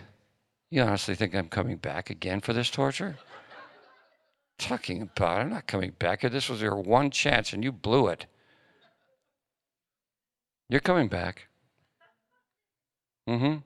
You 0.71 0.83
honestly 0.83 1.15
think 1.15 1.35
I'm 1.35 1.49
coming 1.49 1.77
back 1.77 2.09
again 2.09 2.41
for 2.41 2.53
this 2.53 2.71
torture? 2.71 3.17
Talking 4.59 5.03
about, 5.03 5.41
I'm 5.41 5.51
not 5.51 5.67
coming 5.67 5.93
back. 5.99 6.23
This 6.23 6.49
was 6.49 6.63
your 6.63 6.77
one 6.77 7.11
chance 7.11 7.53
and 7.53 7.63
you 7.63 7.73
blew 7.73 8.09
it. 8.09 8.27
You're 10.69 10.81
coming 10.81 11.09
back. 11.09 11.49
Mm 13.29 13.39
hmm. 13.39 13.57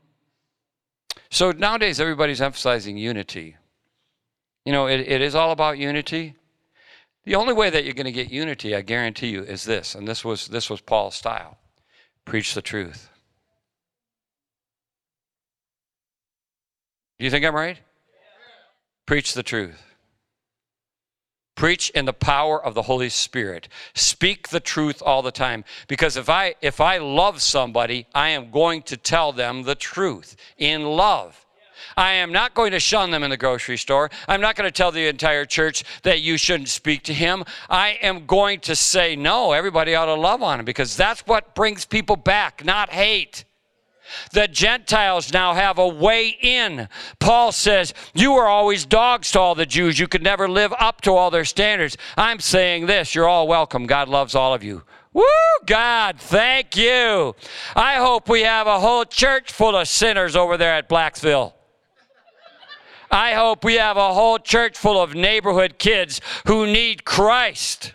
So 1.30 1.50
nowadays, 1.50 2.00
everybody's 2.00 2.40
emphasizing 2.40 2.96
unity. 2.96 3.56
You 4.64 4.72
know, 4.72 4.86
it, 4.86 5.00
it 5.00 5.20
is 5.20 5.34
all 5.34 5.50
about 5.50 5.78
unity. 5.78 6.34
The 7.24 7.34
only 7.34 7.54
way 7.54 7.70
that 7.70 7.84
you're 7.84 7.94
going 7.94 8.06
to 8.06 8.12
get 8.12 8.30
unity, 8.30 8.74
I 8.74 8.82
guarantee 8.82 9.28
you, 9.28 9.42
is 9.42 9.64
this, 9.64 9.94
and 9.94 10.06
this 10.06 10.24
was 10.24 10.48
this 10.48 10.68
was 10.68 10.80
Paul's 10.80 11.14
style. 11.14 11.58
Preach 12.24 12.54
the 12.54 12.62
truth. 12.62 13.10
Do 17.18 17.24
you 17.24 17.30
think 17.30 17.44
I'm 17.44 17.54
right? 17.54 17.78
Preach 19.06 19.34
the 19.34 19.42
truth. 19.42 19.93
Preach 21.54 21.90
in 21.90 22.04
the 22.04 22.12
power 22.12 22.62
of 22.62 22.74
the 22.74 22.82
Holy 22.82 23.08
Spirit. 23.08 23.68
Speak 23.94 24.48
the 24.48 24.60
truth 24.60 25.00
all 25.04 25.22
the 25.22 25.30
time. 25.30 25.64
Because 25.86 26.16
if 26.16 26.28
I 26.28 26.56
if 26.60 26.80
I 26.80 26.98
love 26.98 27.40
somebody, 27.40 28.06
I 28.14 28.30
am 28.30 28.50
going 28.50 28.82
to 28.82 28.96
tell 28.96 29.32
them 29.32 29.62
the 29.62 29.76
truth 29.76 30.36
in 30.58 30.84
love. 30.84 31.44
I 31.96 32.14
am 32.14 32.32
not 32.32 32.54
going 32.54 32.72
to 32.72 32.80
shun 32.80 33.10
them 33.10 33.22
in 33.22 33.30
the 33.30 33.36
grocery 33.36 33.76
store. 33.76 34.10
I'm 34.26 34.40
not 34.40 34.56
going 34.56 34.66
to 34.66 34.72
tell 34.72 34.90
the 34.90 35.06
entire 35.06 35.44
church 35.44 35.84
that 36.02 36.20
you 36.22 36.36
shouldn't 36.36 36.68
speak 36.68 37.04
to 37.04 37.14
him. 37.14 37.44
I 37.68 37.98
am 38.02 38.26
going 38.26 38.60
to 38.60 38.74
say, 38.74 39.16
no, 39.16 39.52
everybody 39.52 39.94
ought 39.94 40.06
to 40.06 40.14
love 40.14 40.42
on 40.42 40.60
him 40.60 40.64
because 40.64 40.96
that's 40.96 41.20
what 41.26 41.54
brings 41.54 41.84
people 41.84 42.16
back, 42.16 42.64
not 42.64 42.90
hate. 42.90 43.44
The 44.32 44.48
Gentiles 44.48 45.32
now 45.32 45.54
have 45.54 45.78
a 45.78 45.88
way 45.88 46.36
in. 46.40 46.88
Paul 47.18 47.52
says, 47.52 47.94
You 48.14 48.32
were 48.32 48.46
always 48.46 48.86
dogs 48.86 49.30
to 49.32 49.40
all 49.40 49.54
the 49.54 49.66
Jews. 49.66 49.98
You 49.98 50.08
could 50.08 50.22
never 50.22 50.48
live 50.48 50.72
up 50.78 51.00
to 51.02 51.12
all 51.12 51.30
their 51.30 51.44
standards. 51.44 51.96
I'm 52.16 52.40
saying 52.40 52.86
this 52.86 53.14
you're 53.14 53.28
all 53.28 53.48
welcome. 53.48 53.86
God 53.86 54.08
loves 54.08 54.34
all 54.34 54.54
of 54.54 54.62
you. 54.62 54.82
Woo, 55.12 55.24
God, 55.64 56.18
thank 56.18 56.76
you. 56.76 57.36
I 57.76 57.94
hope 57.94 58.28
we 58.28 58.42
have 58.42 58.66
a 58.66 58.80
whole 58.80 59.04
church 59.04 59.52
full 59.52 59.76
of 59.76 59.86
sinners 59.86 60.34
over 60.34 60.56
there 60.56 60.74
at 60.74 60.88
Blacksville. 60.88 61.52
I 63.10 63.34
hope 63.34 63.64
we 63.64 63.74
have 63.74 63.96
a 63.96 64.12
whole 64.12 64.38
church 64.38 64.76
full 64.76 65.00
of 65.00 65.14
neighborhood 65.14 65.78
kids 65.78 66.20
who 66.48 66.66
need 66.66 67.04
Christ. 67.04 67.92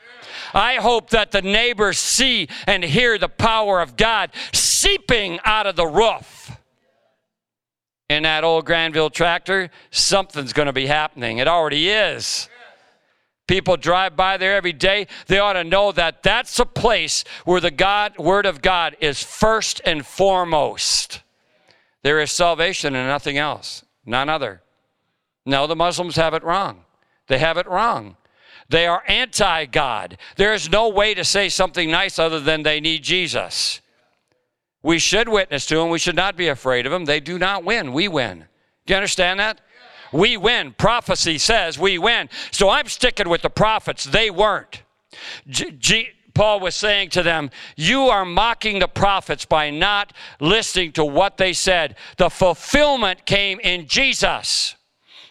I 0.54 0.76
hope 0.76 1.10
that 1.12 1.32
the 1.32 1.42
neighbors 1.42 1.98
see 1.98 2.48
and 2.68 2.84
hear 2.84 3.18
the 3.18 3.30
power 3.30 3.82
of 3.82 3.98
God 3.98 4.32
seeping 4.54 5.40
out 5.44 5.68
of 5.68 5.76
the 5.76 5.88
roof. 5.88 6.52
In 8.10 8.24
that 8.24 8.44
old 8.44 8.66
Grandville 8.66 9.12
tractor, 9.12 9.70
something's 9.92 10.54
going 10.54 10.66
to 10.66 10.74
be 10.74 10.88
happening. 10.88 11.38
It 11.38 11.48
already 11.48 11.90
is. 11.90 12.50
People 13.48 13.78
drive 13.78 14.16
by 14.16 14.38
there 14.38 14.56
every 14.56 14.74
day. 14.74 15.08
They 15.28 15.40
ought 15.40 15.54
to 15.54 15.64
know 15.64 15.92
that 15.92 16.22
that's 16.22 16.60
a 16.60 16.66
place 16.66 17.24
where 17.46 17.60
the 17.60 17.72
God, 17.72 18.18
Word 18.18 18.46
of 18.46 18.62
God 18.62 18.96
is 19.00 19.24
first 19.24 19.82
and 19.86 20.06
foremost. 20.06 21.22
There 22.04 22.20
is 22.20 22.32
salvation 22.32 22.96
and 22.96 23.08
nothing 23.08 23.38
else, 23.38 23.84
none 24.06 24.30
other. 24.30 24.62
No, 25.46 25.66
the 25.66 25.76
Muslims 25.76 26.16
have 26.16 26.34
it 26.34 26.44
wrong. 26.44 26.86
They 27.28 27.40
have 27.40 27.58
it 27.58 27.68
wrong. 27.68 28.18
They 28.70 28.86
are 28.86 29.04
anti 29.08 29.66
God. 29.66 30.18
There 30.36 30.54
is 30.54 30.70
no 30.70 30.90
way 30.90 31.14
to 31.14 31.24
say 31.24 31.50
something 31.50 31.90
nice 31.90 32.20
other 32.20 32.40
than 32.40 32.64
they 32.64 32.80
need 32.80 33.04
Jesus. 33.04 33.82
We 34.82 35.00
should 35.00 35.28
witness 35.28 35.66
to 35.68 35.76
them. 35.76 35.90
We 35.90 36.00
should 36.00 36.16
not 36.16 36.38
be 36.38 36.48
afraid 36.48 36.86
of 36.86 36.92
them. 36.92 37.06
They 37.06 37.20
do 37.20 37.38
not 37.38 37.66
win. 37.66 37.94
We 37.94 38.08
win. 38.08 38.46
Do 38.86 38.94
you 38.94 38.96
understand 38.96 39.40
that? 39.40 39.60
We 40.12 40.38
win. 40.38 40.74
Prophecy 40.78 41.38
says 41.38 41.78
we 41.78 41.98
win. 41.98 42.30
So 42.52 42.70
I'm 42.70 42.88
sticking 42.88 43.30
with 43.30 43.42
the 43.42 43.50
prophets. 43.50 44.06
They 44.06 44.30
weren't. 44.30 44.84
G- 45.48 45.72
G- 45.72 46.10
Paul 46.34 46.60
was 46.60 46.76
saying 46.76 47.10
to 47.10 47.24
them, 47.24 47.50
You 47.76 48.04
are 48.04 48.26
mocking 48.26 48.80
the 48.80 48.88
prophets 48.88 49.46
by 49.46 49.70
not 49.70 50.14
listening 50.40 50.94
to 50.94 51.04
what 51.04 51.38
they 51.38 51.54
said. 51.54 51.96
The 52.18 52.30
fulfillment 52.30 53.26
came 53.26 53.60
in 53.60 53.88
Jesus. 53.88 54.76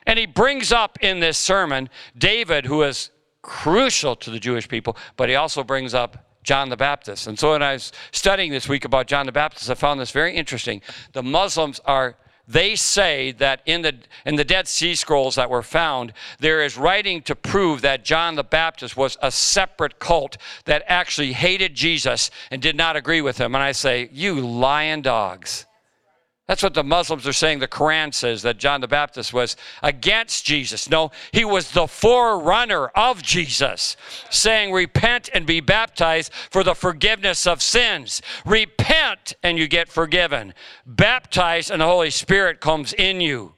And 0.07 0.19
he 0.19 0.27
brings 0.27 0.73
up 0.73 0.99
in 1.01 1.21
this 1.21 1.39
sermon 1.39 1.89
David, 2.17 2.67
who 2.67 2.83
is 2.83 3.11
crucial 3.43 4.17
to 4.17 4.31
the 4.31 4.39
Jewish 4.39 4.69
people, 4.69 4.97
but 5.17 5.29
he 5.29 5.35
also 5.35 5.63
brings 5.63 5.95
up 5.95 6.27
John 6.43 6.69
the 6.69 6.77
Baptist. 6.77 7.27
And 7.27 7.39
so 7.39 7.53
when 7.53 7.63
I 7.63 7.75
was 7.75 7.93
studying 8.13 8.51
this 8.51 8.69
week 8.69 8.85
about 8.85 9.07
John 9.07 9.27
the 9.27 9.33
Baptist, 9.33 9.71
I 9.71 9.75
found 9.75 10.01
this 10.01 10.11
very 10.11 10.35
interesting. 10.35 10.81
The 11.13 11.23
Muslims 11.23 11.81
are 11.85 12.17
they 12.49 12.75
say 12.75 13.33
that 13.33 13.61
in 13.67 13.83
the 13.83 13.95
in 14.25 14.37
the 14.37 14.45
Dead 14.45 14.67
Sea 14.67 14.95
Scrolls 14.95 15.35
that 15.35 15.51
were 15.51 15.63
found, 15.63 16.15
there 16.41 16.65
is 16.65 16.79
writing 16.79 17.21
to 17.23 17.37
prove 17.37 17.83
that 17.83 18.07
John 18.07 18.37
the 18.37 18.43
Baptist 18.43 18.97
was 18.97 19.19
a 19.21 19.31
separate 19.31 19.99
cult 19.99 20.39
that 20.65 20.83
actually 20.87 21.35
hated 21.35 21.75
Jesus 21.75 22.31
and 22.51 22.63
did 22.63 22.75
not 22.75 22.97
agree 22.97 23.21
with 23.21 23.37
him. 23.37 23.55
And 23.55 23.63
I 23.63 23.73
say, 23.73 24.09
you 24.11 24.41
lying 24.41 25.03
dogs. 25.03 25.67
That's 26.49 26.63
what 26.63 26.73
the 26.73 26.83
Muslims 26.83 27.27
are 27.27 27.33
saying. 27.35 27.59
The 27.59 27.69
Quran 27.69 28.13
says 28.13 28.41
that 28.41 28.57
John 28.57 28.81
the 28.81 28.89
Baptist 28.89 29.35
was 29.35 29.55
against 29.83 30.47
Jesus. 30.47 30.89
No, 30.89 31.11
he 31.31 31.45
was 31.45 31.73
the 31.73 31.87
forerunner 31.87 32.87
of 32.89 33.23
Jesus, 33.23 33.99
saying, 34.31 34.73
Repent 34.73 35.29
and 35.35 35.47
be 35.47 35.61
baptized 35.61 36.33
for 36.51 36.65
the 36.65 36.75
forgiveness 36.75 37.47
of 37.47 37.61
sins. 37.61 38.23
Repent 38.47 39.35
and 39.43 39.59
you 39.59 39.69
get 39.69 39.91
forgiven. 39.91 40.55
Baptize 40.87 41.71
and 41.71 41.83
the 41.83 41.87
Holy 41.87 42.11
Spirit 42.11 42.61
comes 42.61 42.95
in 42.95 43.21
you. 43.21 43.53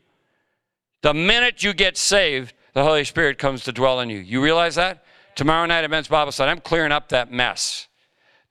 The 1.02 1.14
minute 1.14 1.62
you 1.62 1.72
get 1.72 1.96
saved, 1.96 2.54
the 2.74 2.82
Holy 2.82 3.04
Spirit 3.04 3.38
comes 3.38 3.62
to 3.64 3.72
dwell 3.72 4.00
in 4.00 4.10
you. 4.10 4.18
You 4.18 4.42
realize 4.42 4.74
that? 4.74 5.04
Tomorrow 5.36 5.66
night 5.66 5.84
at 5.84 5.90
Men's 5.90 6.08
Bible 6.08 6.32
Study, 6.32 6.50
I'm 6.50 6.60
clearing 6.60 6.90
up 6.90 7.10
that 7.10 7.30
mess. 7.30 7.86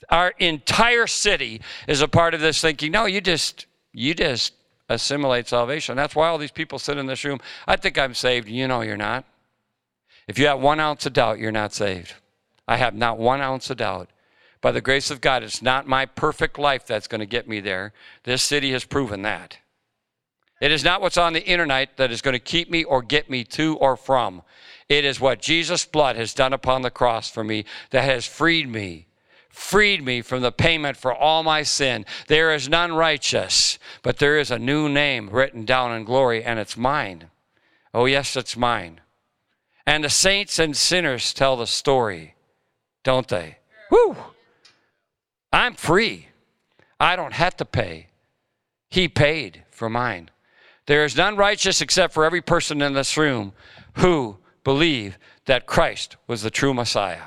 Our 0.10 0.34
entire 0.40 1.08
city 1.08 1.62
is 1.90 2.00
a 2.00 2.08
part 2.08 2.34
of 2.34 2.40
this 2.40 2.62
thinking, 2.62 2.94
no, 2.94 3.06
you 3.06 3.20
just 3.20 3.66
you 4.00 4.14
just 4.14 4.54
assimilate 4.88 5.48
salvation. 5.50 5.98
That's 5.98 6.16
why 6.16 6.30
all 6.30 6.38
these 6.38 6.52
people 6.52 6.80
sit 6.80 6.98
in 6.98 7.06
this 7.06 7.26
room. 7.26 7.40
I 7.68 7.76
think 7.76 7.98
I'm 7.98 8.14
saved. 8.14 8.48
You 8.48 8.66
know 8.66 8.80
you're 8.80 8.96
not. 8.96 9.26
If 10.26 10.40
you 10.40 10.48
have 10.48 10.62
one 10.62 10.80
ounce 10.80 11.06
of 11.06 11.12
doubt, 11.12 11.40
you're 11.40 11.52
not 11.52 11.74
saved. 11.74 12.14
I 12.66 12.78
have 12.78 12.96
not 12.96 13.18
one 13.18 13.42
ounce 13.42 13.70
of 13.70 13.78
doubt. 13.78 14.10
By 14.62 14.72
the 14.72 14.80
grace 14.80 15.12
of 15.12 15.20
God, 15.20 15.44
it's 15.44 15.62
not 15.62 15.86
my 15.86 16.06
perfect 16.06 16.58
life 16.58 16.86
that's 16.88 17.08
going 17.08 17.20
to 17.20 17.26
get 17.26 17.48
me 17.48 17.60
there. 17.60 17.92
This 18.24 18.42
city 18.42 18.72
has 18.72 18.86
proven 18.86 19.22
that. 19.24 19.58
It 20.62 20.72
is 20.72 20.84
not 20.84 21.02
what's 21.02 21.18
on 21.18 21.34
the 21.34 21.46
internet 21.46 21.98
that 21.98 22.12
is 22.12 22.22
going 22.22 22.34
to 22.34 22.40
keep 22.40 22.70
me 22.70 22.86
or 22.86 23.02
get 23.02 23.30
me 23.30 23.44
to 23.46 23.76
or 23.78 23.98
from. 23.98 24.44
It 24.88 25.04
is 25.04 25.20
what 25.20 25.42
Jesus' 25.42 25.86
blood 25.86 26.16
has 26.16 26.34
done 26.34 26.54
upon 26.54 26.84
the 26.84 26.92
cross 26.92 27.30
for 27.30 27.44
me 27.44 27.66
that 27.90 28.06
has 28.06 28.26
freed 28.26 28.70
me 28.70 29.08
freed 29.60 30.04
me 30.04 30.22
from 30.22 30.42
the 30.42 30.52
payment 30.52 30.96
for 30.96 31.14
all 31.14 31.44
my 31.44 31.62
sin. 31.64 32.06
There 32.28 32.54
is 32.54 32.70
none 32.70 32.94
righteous, 32.94 33.78
but 34.02 34.18
there 34.18 34.40
is 34.40 34.52
a 34.52 34.58
new 34.58 34.88
name 34.88 35.30
written 35.30 35.66
down 35.66 35.96
in 35.96 36.06
glory, 36.06 36.44
and 36.44 36.58
it's 36.58 36.78
mine. 36.78 37.30
Oh, 37.94 38.06
yes, 38.06 38.36
it's 38.36 38.56
mine. 38.56 39.02
And 39.86 40.04
the 40.04 40.10
saints 40.10 40.60
and 40.60 40.76
sinners 40.76 41.34
tell 41.34 41.58
the 41.58 41.68
story, 41.68 42.36
don't 43.04 43.28
they? 43.28 43.58
Woo! 43.92 44.16
I'm 45.52 45.76
free. 45.76 46.28
I 47.00 47.16
don't 47.16 47.34
have 47.34 47.58
to 47.58 47.66
pay. 47.66 48.08
He 48.90 49.08
paid 49.08 49.64
for 49.72 49.90
mine. 49.90 50.30
There 50.86 51.04
is 51.04 51.18
none 51.18 51.36
righteous 51.36 51.82
except 51.82 52.14
for 52.14 52.24
every 52.24 52.42
person 52.42 52.82
in 52.82 52.94
this 52.94 53.18
room 53.18 53.54
who 53.94 54.38
believe 54.64 55.18
that 55.46 55.68
Christ 55.68 56.16
was 56.28 56.44
the 56.44 56.50
true 56.50 56.74
Messiah. 56.74 57.24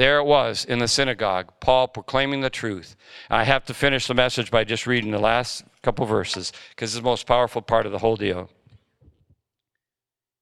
There 0.00 0.16
it 0.16 0.24
was 0.24 0.64
in 0.64 0.78
the 0.78 0.88
synagogue, 0.88 1.52
Paul 1.60 1.86
proclaiming 1.86 2.40
the 2.40 2.48
truth. 2.48 2.96
I 3.28 3.44
have 3.44 3.66
to 3.66 3.74
finish 3.74 4.06
the 4.06 4.14
message 4.14 4.50
by 4.50 4.64
just 4.64 4.86
reading 4.86 5.10
the 5.10 5.18
last 5.18 5.62
couple 5.82 6.06
verses 6.06 6.54
because 6.70 6.94
it's 6.94 7.02
the 7.02 7.04
most 7.04 7.26
powerful 7.26 7.60
part 7.60 7.84
of 7.84 7.92
the 7.92 7.98
whole 7.98 8.16
deal. 8.16 8.48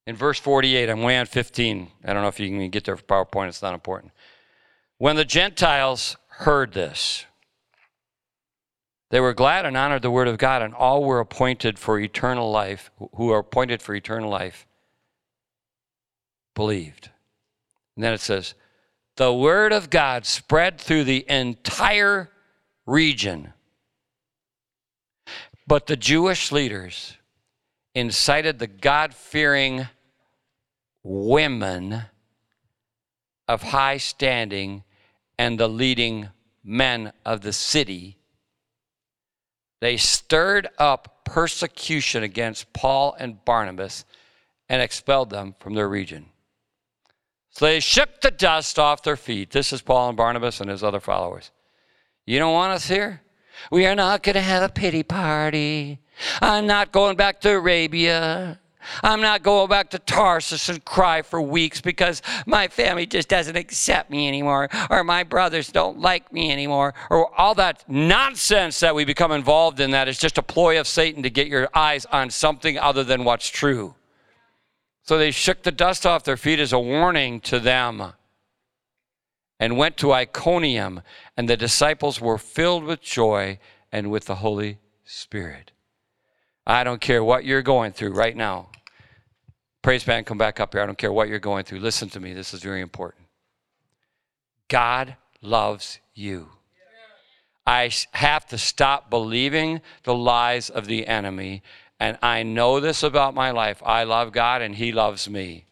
In 0.07 0.15
verse 0.15 0.39
48, 0.39 0.89
I'm 0.89 1.01
way 1.01 1.17
on 1.17 1.25
15. 1.25 1.91
I 2.05 2.13
don't 2.13 2.21
know 2.21 2.29
if 2.29 2.39
you 2.39 2.47
can 2.47 2.69
get 2.69 2.85
there 2.85 2.95
for 2.95 3.03
PowerPoint, 3.03 3.49
it's 3.49 3.61
not 3.61 3.73
important. 3.73 4.13
When 4.97 5.17
the 5.17 5.25
Gentiles 5.25 6.15
heard 6.29 6.71
this, 6.71 7.25
they 9.09 9.19
were 9.19 9.33
glad 9.33 9.65
and 9.65 9.75
honored 9.75 10.03
the 10.03 10.09
word 10.09 10.29
of 10.29 10.37
God, 10.37 10.61
and 10.61 10.73
all 10.73 11.03
were 11.03 11.19
appointed 11.19 11.77
for 11.77 11.99
eternal 11.99 12.49
life, 12.49 12.91
who 13.15 13.29
are 13.31 13.39
appointed 13.39 13.81
for 13.81 13.93
eternal 13.93 14.29
life, 14.29 14.65
believed. 16.55 17.09
And 17.97 18.05
then 18.05 18.13
it 18.13 18.21
says, 18.21 18.53
the 19.19 19.33
word 19.33 19.73
of 19.73 19.89
God 19.89 20.25
spread 20.25 20.79
through 20.79 21.03
the 21.03 21.25
entire 21.29 22.31
region. 22.85 23.51
But 25.67 25.87
the 25.87 25.97
Jewish 25.97 26.53
leaders 26.53 27.17
incited 27.93 28.59
the 28.59 28.67
God 28.67 29.13
fearing 29.13 29.89
women 31.03 32.03
of 33.45 33.61
high 33.61 33.97
standing 33.97 34.85
and 35.37 35.59
the 35.59 35.67
leading 35.67 36.29
men 36.63 37.11
of 37.25 37.41
the 37.41 37.51
city. 37.51 38.15
They 39.81 39.97
stirred 39.97 40.69
up 40.77 41.25
persecution 41.25 42.23
against 42.23 42.71
Paul 42.71 43.17
and 43.19 43.43
Barnabas 43.43 44.05
and 44.69 44.81
expelled 44.81 45.29
them 45.29 45.55
from 45.59 45.73
their 45.73 45.89
region. 45.89 46.27
So 47.59 47.65
they 47.65 47.81
shook 47.81 48.21
the 48.21 48.31
dust 48.31 48.79
off 48.79 49.03
their 49.03 49.17
feet. 49.17 49.51
This 49.51 49.73
is 49.73 49.81
Paul 49.81 50.07
and 50.07 50.17
Barnabas 50.17 50.61
and 50.61 50.69
his 50.69 50.81
other 50.81 51.01
followers. 51.01 51.51
You 52.25 52.39
don't 52.39 52.53
want 52.53 52.71
us 52.71 52.87
here? 52.87 53.21
We 53.69 53.85
are 53.85 53.95
not 53.95 54.23
going 54.23 54.35
to 54.35 54.41
have 54.41 54.63
a 54.63 54.69
pity 54.69 55.03
party. 55.03 55.99
I'm 56.41 56.67
not 56.67 56.93
going 56.93 57.17
back 57.17 57.41
to 57.41 57.49
Arabia. 57.49 58.61
I'm 59.03 59.19
not 59.19 59.43
going 59.43 59.67
back 59.67 59.89
to 59.89 59.99
Tarsus 59.99 60.69
and 60.69 60.85
cry 60.85 61.21
for 61.21 61.41
weeks 61.41 61.81
because 61.81 62.21
my 62.45 62.69
family 62.69 63.05
just 63.05 63.27
doesn't 63.27 63.57
accept 63.57 64.09
me 64.09 64.29
anymore, 64.29 64.69
or 64.89 65.03
my 65.03 65.23
brothers 65.23 65.67
don't 65.67 65.99
like 65.99 66.31
me 66.31 66.53
anymore, 66.53 66.93
or 67.09 67.37
all 67.37 67.55
that 67.55 67.83
nonsense 67.89 68.79
that 68.79 68.95
we 68.95 69.03
become 69.03 69.33
involved 69.33 69.81
in 69.81 69.91
that 69.91 70.07
is 70.07 70.17
just 70.17 70.37
a 70.37 70.41
ploy 70.41 70.79
of 70.79 70.87
Satan 70.87 71.23
to 71.23 71.29
get 71.29 71.47
your 71.47 71.67
eyes 71.73 72.05
on 72.05 72.29
something 72.29 72.79
other 72.79 73.03
than 73.03 73.25
what's 73.25 73.49
true. 73.49 73.95
So 75.09 75.17
they 75.17 75.31
shook 75.31 75.63
the 75.63 75.71
dust 75.71 76.05
off 76.05 76.23
their 76.23 76.37
feet 76.37 76.59
as 76.59 76.71
a 76.71 76.77
warning 76.77 77.41
to 77.41 77.59
them 77.59 78.13
and 79.59 79.75
went 79.75 79.97
to 79.97 80.13
Iconium, 80.13 81.01
and 81.35 81.49
the 81.49 81.57
disciples 81.57 82.21
were 82.21 82.37
filled 82.37 82.83
with 82.83 83.01
joy 83.01 83.57
and 83.91 84.11
with 84.11 84.25
the 84.25 84.35
Holy 84.35 84.77
Spirit. 85.05 85.71
I 86.67 86.83
don't 86.83 87.01
care 87.01 87.23
what 87.23 87.43
you're 87.43 87.63
going 87.63 87.91
through 87.91 88.13
right 88.13 88.37
now. 88.37 88.69
Praise 89.81 90.03
band, 90.03 90.27
come 90.27 90.37
back 90.37 90.59
up 90.59 90.75
here. 90.75 90.83
I 90.83 90.85
don't 90.85 90.95
care 90.95 91.11
what 91.11 91.27
you're 91.27 91.39
going 91.39 91.63
through. 91.63 91.79
Listen 91.79 92.09
to 92.09 92.19
me. 92.19 92.33
This 92.33 92.53
is 92.53 92.61
very 92.61 92.79
important. 92.79 93.25
God 94.67 95.15
loves 95.41 96.01
you. 96.13 96.49
I 97.65 97.89
have 98.11 98.45
to 98.49 98.59
stop 98.59 99.09
believing 99.09 99.81
the 100.03 100.13
lies 100.13 100.69
of 100.69 100.85
the 100.85 101.07
enemy. 101.07 101.63
And 101.99 102.17
I 102.21 102.43
know 102.43 102.79
this 102.79 103.03
about 103.03 103.33
my 103.33 103.51
life. 103.51 103.81
I 103.85 104.03
love 104.03 104.31
God 104.31 104.61
and 104.61 104.75
He 104.75 104.91
loves 104.91 105.29
me. 105.29 105.65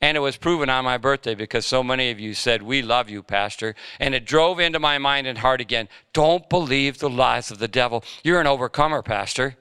And 0.00 0.16
it 0.16 0.20
was 0.20 0.36
proven 0.36 0.68
on 0.68 0.84
my 0.84 0.98
birthday 0.98 1.34
because 1.34 1.64
so 1.64 1.82
many 1.82 2.10
of 2.10 2.20
you 2.20 2.34
said, 2.34 2.62
We 2.62 2.82
love 2.82 3.08
you, 3.08 3.22
Pastor. 3.22 3.74
And 4.00 4.14
it 4.14 4.26
drove 4.26 4.60
into 4.60 4.78
my 4.78 4.98
mind 4.98 5.26
and 5.26 5.38
heart 5.38 5.60
again. 5.60 5.88
Don't 6.12 6.48
believe 6.48 6.98
the 6.98 7.10
lies 7.10 7.50
of 7.50 7.58
the 7.58 7.68
devil. 7.68 8.04
You're 8.22 8.40
an 8.40 8.46
overcomer, 8.46 9.02
Pastor. 9.02 9.56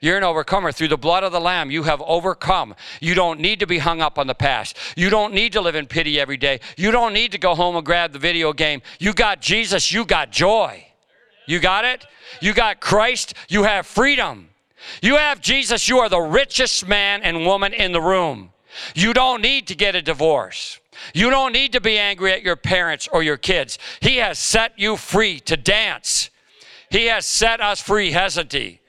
You're 0.00 0.16
an 0.16 0.24
overcomer. 0.24 0.72
Through 0.72 0.88
the 0.88 0.98
blood 0.98 1.24
of 1.24 1.32
the 1.32 1.40
Lamb, 1.40 1.70
you 1.70 1.82
have 1.84 2.00
overcome. 2.02 2.74
You 3.00 3.14
don't 3.14 3.40
need 3.40 3.60
to 3.60 3.66
be 3.66 3.78
hung 3.78 4.00
up 4.00 4.18
on 4.18 4.26
the 4.26 4.34
past. 4.34 4.76
You 4.96 5.10
don't 5.10 5.34
need 5.34 5.52
to 5.52 5.60
live 5.60 5.74
in 5.74 5.86
pity 5.86 6.20
every 6.20 6.36
day. 6.36 6.60
You 6.76 6.90
don't 6.90 7.12
need 7.12 7.32
to 7.32 7.38
go 7.38 7.54
home 7.54 7.76
and 7.76 7.84
grab 7.84 8.12
the 8.12 8.18
video 8.18 8.52
game. 8.52 8.82
You 8.98 9.12
got 9.12 9.40
Jesus, 9.40 9.90
you 9.90 10.04
got 10.04 10.30
joy. 10.30 10.86
You 11.46 11.60
got 11.60 11.84
it? 11.84 12.06
You 12.40 12.52
got 12.52 12.80
Christ, 12.80 13.34
you 13.48 13.62
have 13.62 13.86
freedom. 13.86 14.50
You 15.02 15.16
have 15.16 15.40
Jesus, 15.40 15.88
you 15.88 15.98
are 15.98 16.08
the 16.08 16.20
richest 16.20 16.86
man 16.86 17.22
and 17.22 17.44
woman 17.46 17.72
in 17.72 17.92
the 17.92 18.00
room. 18.00 18.50
You 18.94 19.12
don't 19.12 19.42
need 19.42 19.66
to 19.68 19.74
get 19.74 19.94
a 19.94 20.02
divorce. 20.02 20.80
You 21.14 21.30
don't 21.30 21.52
need 21.52 21.72
to 21.72 21.80
be 21.80 21.98
angry 21.98 22.32
at 22.32 22.42
your 22.42 22.56
parents 22.56 23.08
or 23.10 23.22
your 23.22 23.36
kids. 23.36 23.78
He 24.00 24.16
has 24.16 24.38
set 24.38 24.72
you 24.76 24.96
free 24.96 25.40
to 25.40 25.56
dance. 25.56 26.30
He 26.90 27.06
has 27.06 27.26
set 27.26 27.60
us 27.60 27.80
free, 27.80 28.12
hasn't 28.12 28.52
he? 28.52 28.80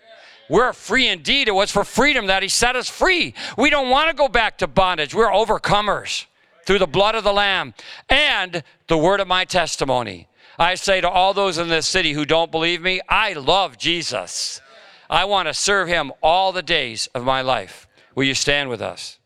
We're 0.49 0.73
free 0.73 1.07
indeed. 1.07 1.47
It 1.47 1.53
was 1.53 1.71
for 1.71 1.83
freedom 1.83 2.25
that 2.27 2.41
He 2.41 2.49
set 2.49 2.75
us 2.75 2.89
free. 2.89 3.35
We 3.57 3.69
don't 3.69 3.89
want 3.89 4.09
to 4.09 4.15
go 4.15 4.27
back 4.27 4.57
to 4.57 4.67
bondage. 4.67 5.13
We're 5.13 5.29
overcomers 5.29 6.25
through 6.65 6.79
the 6.79 6.87
blood 6.87 7.15
of 7.15 7.23
the 7.23 7.33
Lamb 7.33 7.75
and 8.09 8.63
the 8.87 8.97
word 8.97 9.19
of 9.19 9.27
my 9.27 9.45
testimony. 9.45 10.27
I 10.57 10.75
say 10.75 11.01
to 11.01 11.09
all 11.09 11.33
those 11.33 11.57
in 11.57 11.69
this 11.69 11.87
city 11.87 12.13
who 12.13 12.25
don't 12.25 12.51
believe 12.51 12.81
me, 12.81 12.99
I 13.07 13.33
love 13.33 13.77
Jesus. 13.77 14.59
I 15.09 15.25
want 15.25 15.47
to 15.47 15.53
serve 15.53 15.87
Him 15.87 16.11
all 16.21 16.51
the 16.51 16.61
days 16.61 17.07
of 17.13 17.23
my 17.23 17.41
life. 17.41 17.87
Will 18.15 18.25
you 18.25 18.33
stand 18.33 18.69
with 18.69 18.81
us? 18.81 19.18